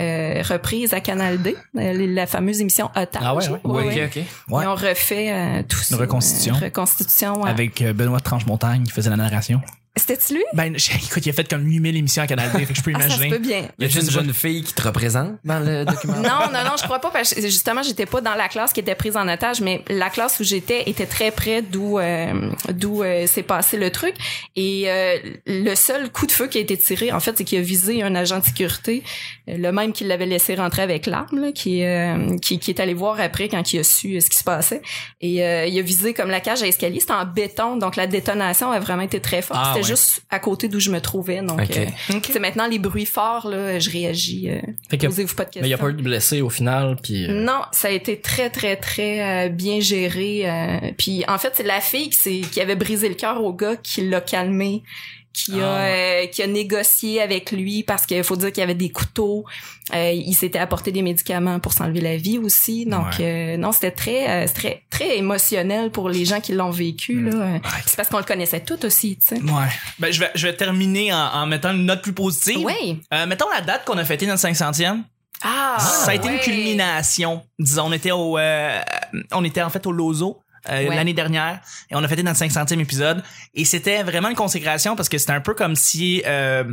euh, 0.00 0.42
reprise 0.48 0.94
à 0.94 1.00
Canal 1.00 1.40
D, 1.40 1.56
la 1.74 2.26
fameuse 2.26 2.60
émission 2.60 2.90
Otage. 2.96 3.22
Ah 3.24 3.34
ouais, 3.34 3.48
ouais. 3.48 3.60
Oui, 3.64 3.84
ok, 3.84 4.00
ok. 4.16 4.22
Ouais. 4.48 4.64
Ils 4.64 4.68
ont 4.68 4.74
refait 4.74 5.30
euh, 5.32 5.62
tout 5.68 5.78
ça. 5.78 5.96
reconstitution. 5.96 6.54
reconstitution. 6.54 6.78
Constitution. 7.34 7.42
ouais. 7.42 7.50
Avec 7.50 7.82
Benoît 7.94 8.20
Tranche-Montagne 8.20 8.67
qui 8.76 8.92
faisait 8.92 9.10
la 9.10 9.16
narration. 9.16 9.60
C'était-tu 9.98 10.34
lui? 10.34 10.44
Ben, 10.52 10.74
écoute, 11.06 11.26
il 11.26 11.30
a 11.30 11.32
fait 11.32 11.48
comme 11.48 11.64
8000 11.64 11.96
émissions 11.96 12.22
à 12.22 12.26
Canal 12.26 12.50
D, 12.52 12.64
fait 12.64 12.72
que 12.72 12.78
je 12.78 12.82
peux 12.82 12.92
Ah, 12.98 13.08
ça 13.08 13.16
se 13.16 13.28
peut 13.28 13.38
bien. 13.38 13.68
Y 13.78 13.84
a 13.84 13.88
juste 13.88 14.06
une 14.06 14.10
jeune 14.10 14.32
fille 14.32 14.62
qui 14.62 14.72
te 14.72 14.82
représente 14.82 15.38
dans 15.44 15.60
le 15.60 15.84
documentaire? 15.84 16.22
Non, 16.22 16.52
non, 16.52 16.64
non, 16.64 16.76
je 16.78 16.84
crois 16.84 16.98
pas 16.98 17.10
parce 17.10 17.34
que 17.34 17.40
justement, 17.42 17.82
j'étais 17.82 18.06
pas 18.06 18.20
dans 18.20 18.34
la 18.34 18.48
classe 18.48 18.72
qui 18.72 18.80
était 18.80 18.94
prise 18.94 19.16
en 19.16 19.28
otage, 19.28 19.60
mais 19.60 19.84
la 19.88 20.10
classe 20.10 20.40
où 20.40 20.44
j'étais 20.44 20.88
était 20.88 21.06
très 21.06 21.30
près 21.30 21.62
d'où 21.62 21.98
euh, 21.98 22.50
d'où 22.70 23.02
euh, 23.02 23.26
s'est 23.26 23.42
passé 23.42 23.76
le 23.76 23.90
truc. 23.90 24.14
Et 24.56 24.84
euh, 24.90 25.18
le 25.46 25.74
seul 25.74 26.10
coup 26.10 26.26
de 26.26 26.32
feu 26.32 26.48
qui 26.48 26.58
a 26.58 26.60
été 26.60 26.76
tiré, 26.76 27.12
en 27.12 27.20
fait, 27.20 27.36
c'est 27.36 27.44
qu'il 27.44 27.58
a 27.58 27.62
visé 27.62 28.02
un 28.02 28.14
agent 28.14 28.38
de 28.38 28.44
sécurité, 28.44 29.02
euh, 29.48 29.56
le 29.56 29.72
même 29.72 29.92
qui 29.92 30.04
l'avait 30.04 30.26
laissé 30.26 30.54
rentrer 30.54 30.82
avec 30.82 31.06
l'arme, 31.06 31.40
là, 31.40 31.52
qui, 31.52 31.84
euh, 31.84 32.36
qui 32.38 32.58
qui 32.58 32.70
est 32.70 32.80
allé 32.80 32.94
voir 32.94 33.20
après 33.20 33.48
quand 33.48 33.72
il 33.72 33.80
a 33.80 33.84
su 33.84 34.20
ce 34.20 34.30
qui 34.30 34.38
se 34.38 34.44
passait. 34.44 34.82
Et 35.20 35.44
euh, 35.44 35.66
il 35.66 35.78
a 35.78 35.82
visé 35.82 36.14
comme 36.14 36.30
la 36.30 36.40
cage 36.40 36.62
à 36.62 36.66
escalier, 36.66 37.00
c'était 37.00 37.12
en 37.12 37.24
béton, 37.24 37.76
donc 37.76 37.96
la 37.96 38.06
détonation 38.06 38.70
a 38.70 38.80
vraiment 38.80 39.02
été 39.02 39.20
très 39.20 39.42
forte. 39.42 39.60
Ah, 39.62 39.72
c'était. 39.74 39.87
Juste 39.88 40.22
à 40.30 40.38
côté 40.38 40.68
d'où 40.68 40.80
je 40.80 40.90
me 40.90 41.00
trouvais, 41.00 41.40
donc. 41.42 41.60
Ok. 41.60 41.76
euh, 41.76 41.86
c'est 42.24 42.38
maintenant 42.38 42.66
les 42.68 42.78
bruits 42.78 43.06
forts 43.06 43.48
là, 43.48 43.78
je 43.78 43.90
réagis. 43.90 44.50
Euh, 44.50 44.60
Posez-vous 44.98 45.34
pas 45.34 45.44
de 45.44 45.50
questions. 45.50 45.62
Mais 45.62 45.68
il 45.68 45.70
y 45.70 45.74
a 45.74 45.78
pas 45.78 45.88
eu 45.88 45.94
de 45.94 46.02
blessés 46.02 46.40
au 46.42 46.50
final, 46.50 46.96
puis 47.02 47.26
euh, 47.28 47.32
Non, 47.44 47.60
ça 47.72 47.88
a 47.88 47.90
été 47.90 48.20
très 48.20 48.50
très 48.50 48.76
très 48.76 49.46
euh, 49.46 49.48
bien 49.48 49.80
géré. 49.80 50.48
euh, 50.48 50.90
puis 50.96 51.24
en 51.28 51.38
fait, 51.38 51.52
c'est 51.54 51.62
la 51.62 51.80
fille 51.80 52.10
qui, 52.10 52.18
s'est- 52.20 52.48
qui 52.50 52.60
avait 52.60 52.76
brisé 52.76 53.08
le 53.08 53.14
cœur 53.14 53.42
au 53.42 53.52
gars 53.52 53.76
qui 53.76 54.08
l'a 54.08 54.20
calmé, 54.20 54.82
qui 55.32 55.60
a 55.60 55.74
Ah, 55.74 55.86
euh, 55.86 56.26
qui 56.26 56.42
a 56.42 56.46
négocié 56.46 57.20
avec 57.22 57.52
lui 57.52 57.82
parce 57.82 58.06
qu'il 58.06 58.22
faut 58.24 58.36
dire 58.36 58.50
qu'il 58.52 58.60
y 58.60 58.64
avait 58.64 58.74
des 58.74 58.90
couteaux. 58.90 59.44
Euh, 59.94 60.12
il 60.12 60.34
s'était 60.34 60.58
apporté 60.58 60.92
des 60.92 61.02
médicaments 61.02 61.60
pour 61.60 61.72
s'enlever 61.72 62.00
la 62.00 62.16
vie 62.16 62.38
aussi. 62.38 62.84
Donc 62.86 63.20
euh, 63.20 63.56
non, 63.56 63.72
c'était 63.72 63.90
très 63.92 64.46
très 64.48 64.82
très 64.90 65.18
émotionnel 65.18 65.90
pour 65.90 66.08
les 66.08 66.24
gens 66.24 66.40
qui 66.40 66.52
l'ont 66.52 66.70
vécu 66.70 67.20
là. 67.22 67.36
Euh, 67.36 67.58
C'est 67.86 67.96
parce 67.96 68.08
qu'on 68.08 68.18
le 68.18 68.24
connaissait 68.24 68.60
tout 68.60 68.84
aussi, 68.84 69.16
tu 69.18 69.36
sais. 69.36 69.42
Ouais. 69.42 69.68
Ben, 69.98 70.12
je 70.12 70.20
vais, 70.20 70.30
je 70.34 70.46
vais 70.46 70.56
terminer 70.56 71.12
en, 71.12 71.18
en 71.34 71.46
mettant 71.46 71.72
une 71.72 71.86
note 71.86 72.02
plus 72.02 72.12
positive. 72.12 72.64
Oui. 72.64 73.00
Mettons 73.26 73.48
la 73.50 73.60
date 73.60 73.84
qu'on 73.84 73.96
a 73.98 74.04
fêté 74.04 74.26
notre 74.26 74.42
500e. 74.42 75.02
Ah, 75.42 75.76
ça 75.78 76.10
a 76.10 76.14
été 76.14 76.28
une 76.28 76.40
culmination. 76.40 77.42
Disons, 77.58 77.84
on 77.86 77.92
était 77.92 78.10
au, 78.10 78.38
on 79.32 79.44
était 79.44 79.62
en 79.62 79.70
fait 79.70 79.86
au 79.86 79.92
Lozo. 79.92 80.40
Euh, 80.70 80.88
Ouais. 80.88 80.94
l'année 80.96 81.12
dernière 81.12 81.60
et 81.90 81.94
on 81.94 82.02
a 82.02 82.08
fêté 82.08 82.22
notre 82.22 82.38
500e 82.40 82.78
épisode 82.80 83.22
et 83.54 83.64
c'était 83.64 84.02
vraiment 84.02 84.28
une 84.28 84.36
consécration 84.36 84.96
parce 84.96 85.08
que 85.08 85.18
c'était 85.18 85.32
un 85.32 85.40
peu 85.40 85.54
comme 85.54 85.76
si 85.76 86.22
euh, 86.26 86.64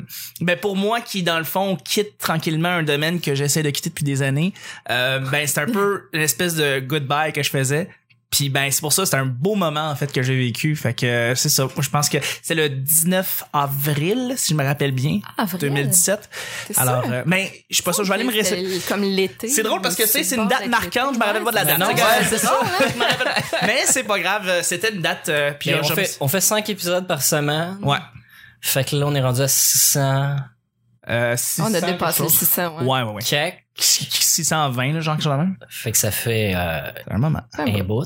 ben 0.41 0.57
pour 0.57 0.75
moi 0.75 1.01
qui 1.01 1.23
dans 1.23 1.37
le 1.37 1.43
fond 1.43 1.75
quitte 1.75 2.17
tranquillement 2.17 2.69
un 2.69 2.83
domaine 2.83 3.19
que 3.21 3.35
j'essaie 3.35 3.63
de 3.63 3.69
quitter 3.69 3.89
depuis 3.89 4.05
des 4.05 4.21
années 4.21 4.53
euh, 4.89 5.19
ben 5.19 5.47
c'est 5.47 5.59
un 5.59 5.65
peu 5.67 6.03
l'espèce 6.13 6.55
de 6.55 6.79
goodbye 6.79 7.31
que 7.33 7.43
je 7.43 7.49
faisais 7.49 7.89
puis 8.35 8.49
ben 8.49 8.69
c'est 8.71 8.81
pour 8.81 8.91
ça 8.91 9.05
c'est 9.05 9.15
un 9.15 9.25
beau 9.25 9.55
moment 9.55 9.89
en 9.89 9.95
fait 9.95 10.11
que 10.11 10.21
j'ai 10.23 10.35
vécu 10.35 10.75
fait 10.75 10.93
que 10.93 11.05
euh, 11.05 11.35
c'est 11.35 11.49
ça 11.49 11.63
Moi, 11.63 11.71
je 11.79 11.89
pense 11.89 12.09
que 12.09 12.17
c'est 12.41 12.55
le 12.55 12.67
19 12.69 13.43
avril 13.53 14.33
si 14.35 14.49
je 14.51 14.55
me 14.55 14.63
rappelle 14.63 14.91
bien 14.91 15.19
Avril? 15.37 15.59
2017 15.61 16.29
T'es 16.67 16.79
alors 16.79 17.03
sûr? 17.03 17.13
euh, 17.13 17.23
ben 17.25 17.47
je 17.69 17.75
suis 17.75 17.83
pas 17.83 17.93
sûr 17.93 18.03
je 18.03 18.09
vais 18.09 18.15
aller 18.15 18.23
me 18.25 18.33
rester 18.33 18.65
Comme 18.89 19.03
l'été. 19.03 19.47
c'est 19.47 19.63
drôle 19.63 19.81
parce 19.81 19.95
que 19.95 20.03
tu 20.03 20.09
sais, 20.09 20.23
c'est 20.23 20.35
une 20.35 20.47
date 20.47 20.67
marquante, 20.67 21.13
je 21.13 21.19
me 21.19 21.23
rappelle 21.23 21.43
pas 21.43 21.51
de 21.51 21.55
la 21.55 21.65
date. 21.65 21.79
Non, 21.79 21.87
ouais, 21.87 21.95
c'est 22.29 22.37
ça. 22.37 22.59
Mais 23.65 23.83
c'est 23.85 24.03
pas 24.03 24.19
grave, 24.19 24.61
c'était 24.63 24.93
une 24.93 25.01
date. 25.01 25.29
euh, 25.29 25.51
puis 25.59 25.71
mais 25.71 25.77
euh, 25.77 25.81
on, 25.83 25.95
fait, 25.95 26.17
on 26.19 26.27
fait 26.27 26.41
cinq 26.41 26.69
épisodes 26.69 27.07
par 27.07 27.21
semaine. 27.21 27.77
Ouais. 27.81 27.97
Fait 28.61 28.83
que 28.83 28.95
là, 28.95 29.05
on 29.07 29.15
est 29.15 29.21
rendu 29.21 29.41
à 29.41 29.47
600 29.47 30.35
Euh, 31.09 31.29
On 31.29 31.33
a 31.33 31.37
600 31.37 31.69
dépassé 31.71 31.97
quelque 31.97 32.23
le 32.23 32.29
chose. 32.29 32.37
600, 32.39 32.77
ouais. 32.79 32.83
Ouais, 32.83 33.01
ouais, 33.03 33.13
ouais. 33.13 33.21
check. 33.21 33.64
620, 33.77 34.93
là, 34.93 34.99
genre, 35.01 35.15
quelque 35.15 35.23
chose 35.23 35.33
de 35.33 35.37
même? 35.37 35.57
Fait 35.69 35.91
que 35.91 35.97
ça 35.97 36.09
fait 36.11 36.53
euh, 36.55 36.79
un 37.11 37.17
moment. 37.17 37.41
un 37.57 37.83
bout. 37.83 38.05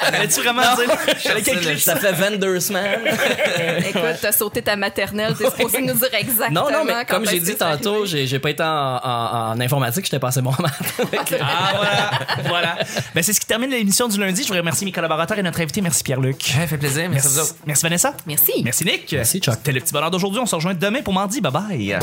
Allais-tu 0.00 0.40
vraiment 0.42 0.62
dire? 0.76 1.78
Ça 1.78 1.96
fait 1.96 2.12
22 2.12 2.60
semaines. 2.60 3.00
Écoute, 3.88 4.02
t'as 4.20 4.30
sauté 4.32 4.62
ta 4.62 4.76
maternelle, 4.76 5.34
t'es 5.36 5.50
supposé 5.50 5.80
nous 5.80 5.94
dire 5.94 6.14
exactement. 6.16 6.70
non, 6.70 6.78
non, 6.78 6.84
mais 6.84 7.04
comme 7.04 7.26
j'ai 7.26 7.40
dit 7.40 7.56
tantôt, 7.56 8.06
j'ai 8.06 8.38
pas 8.38 8.50
été 8.50 8.62
en, 8.62 9.00
en, 9.02 9.52
en 9.52 9.60
informatique, 9.60 10.04
j'étais 10.04 10.20
passé 10.20 10.40
bon 10.40 10.50
en 10.56 10.62
maths. 10.62 10.74
Ah, 11.40 11.72
voilà. 11.76 12.10
voilà. 12.48 12.76
Ben, 13.14 13.22
c'est 13.22 13.32
ce 13.32 13.40
qui 13.40 13.46
termine 13.46 13.70
l'émission 13.70 14.08
du 14.08 14.18
lundi. 14.18 14.42
Je 14.42 14.46
voudrais 14.46 14.60
remercier 14.60 14.84
mes 14.84 14.92
collaborateurs 14.92 15.38
et 15.38 15.42
notre 15.42 15.60
invité. 15.60 15.80
Merci 15.80 16.02
Pierre-Luc. 16.04 16.54
Ouais, 16.58 16.66
fait 16.66 16.78
plaisir. 16.78 17.08
Merci. 17.10 17.40
Merci 17.66 17.82
Vanessa. 17.82 18.14
Merci. 18.26 18.52
Merci 18.62 18.84
Nick. 18.84 19.12
Merci, 19.12 19.40
Chuck. 19.40 19.54
C'était 19.54 19.72
le 19.72 19.80
petit 19.80 19.92
bonheur 19.92 20.10
d'aujourd'hui. 20.10 20.40
On 20.40 20.46
se 20.46 20.54
rejoint 20.54 20.74
demain 20.74 21.02
pour 21.02 21.12
mardi. 21.12 21.40
Bye 21.40 21.52
bye. 21.52 21.98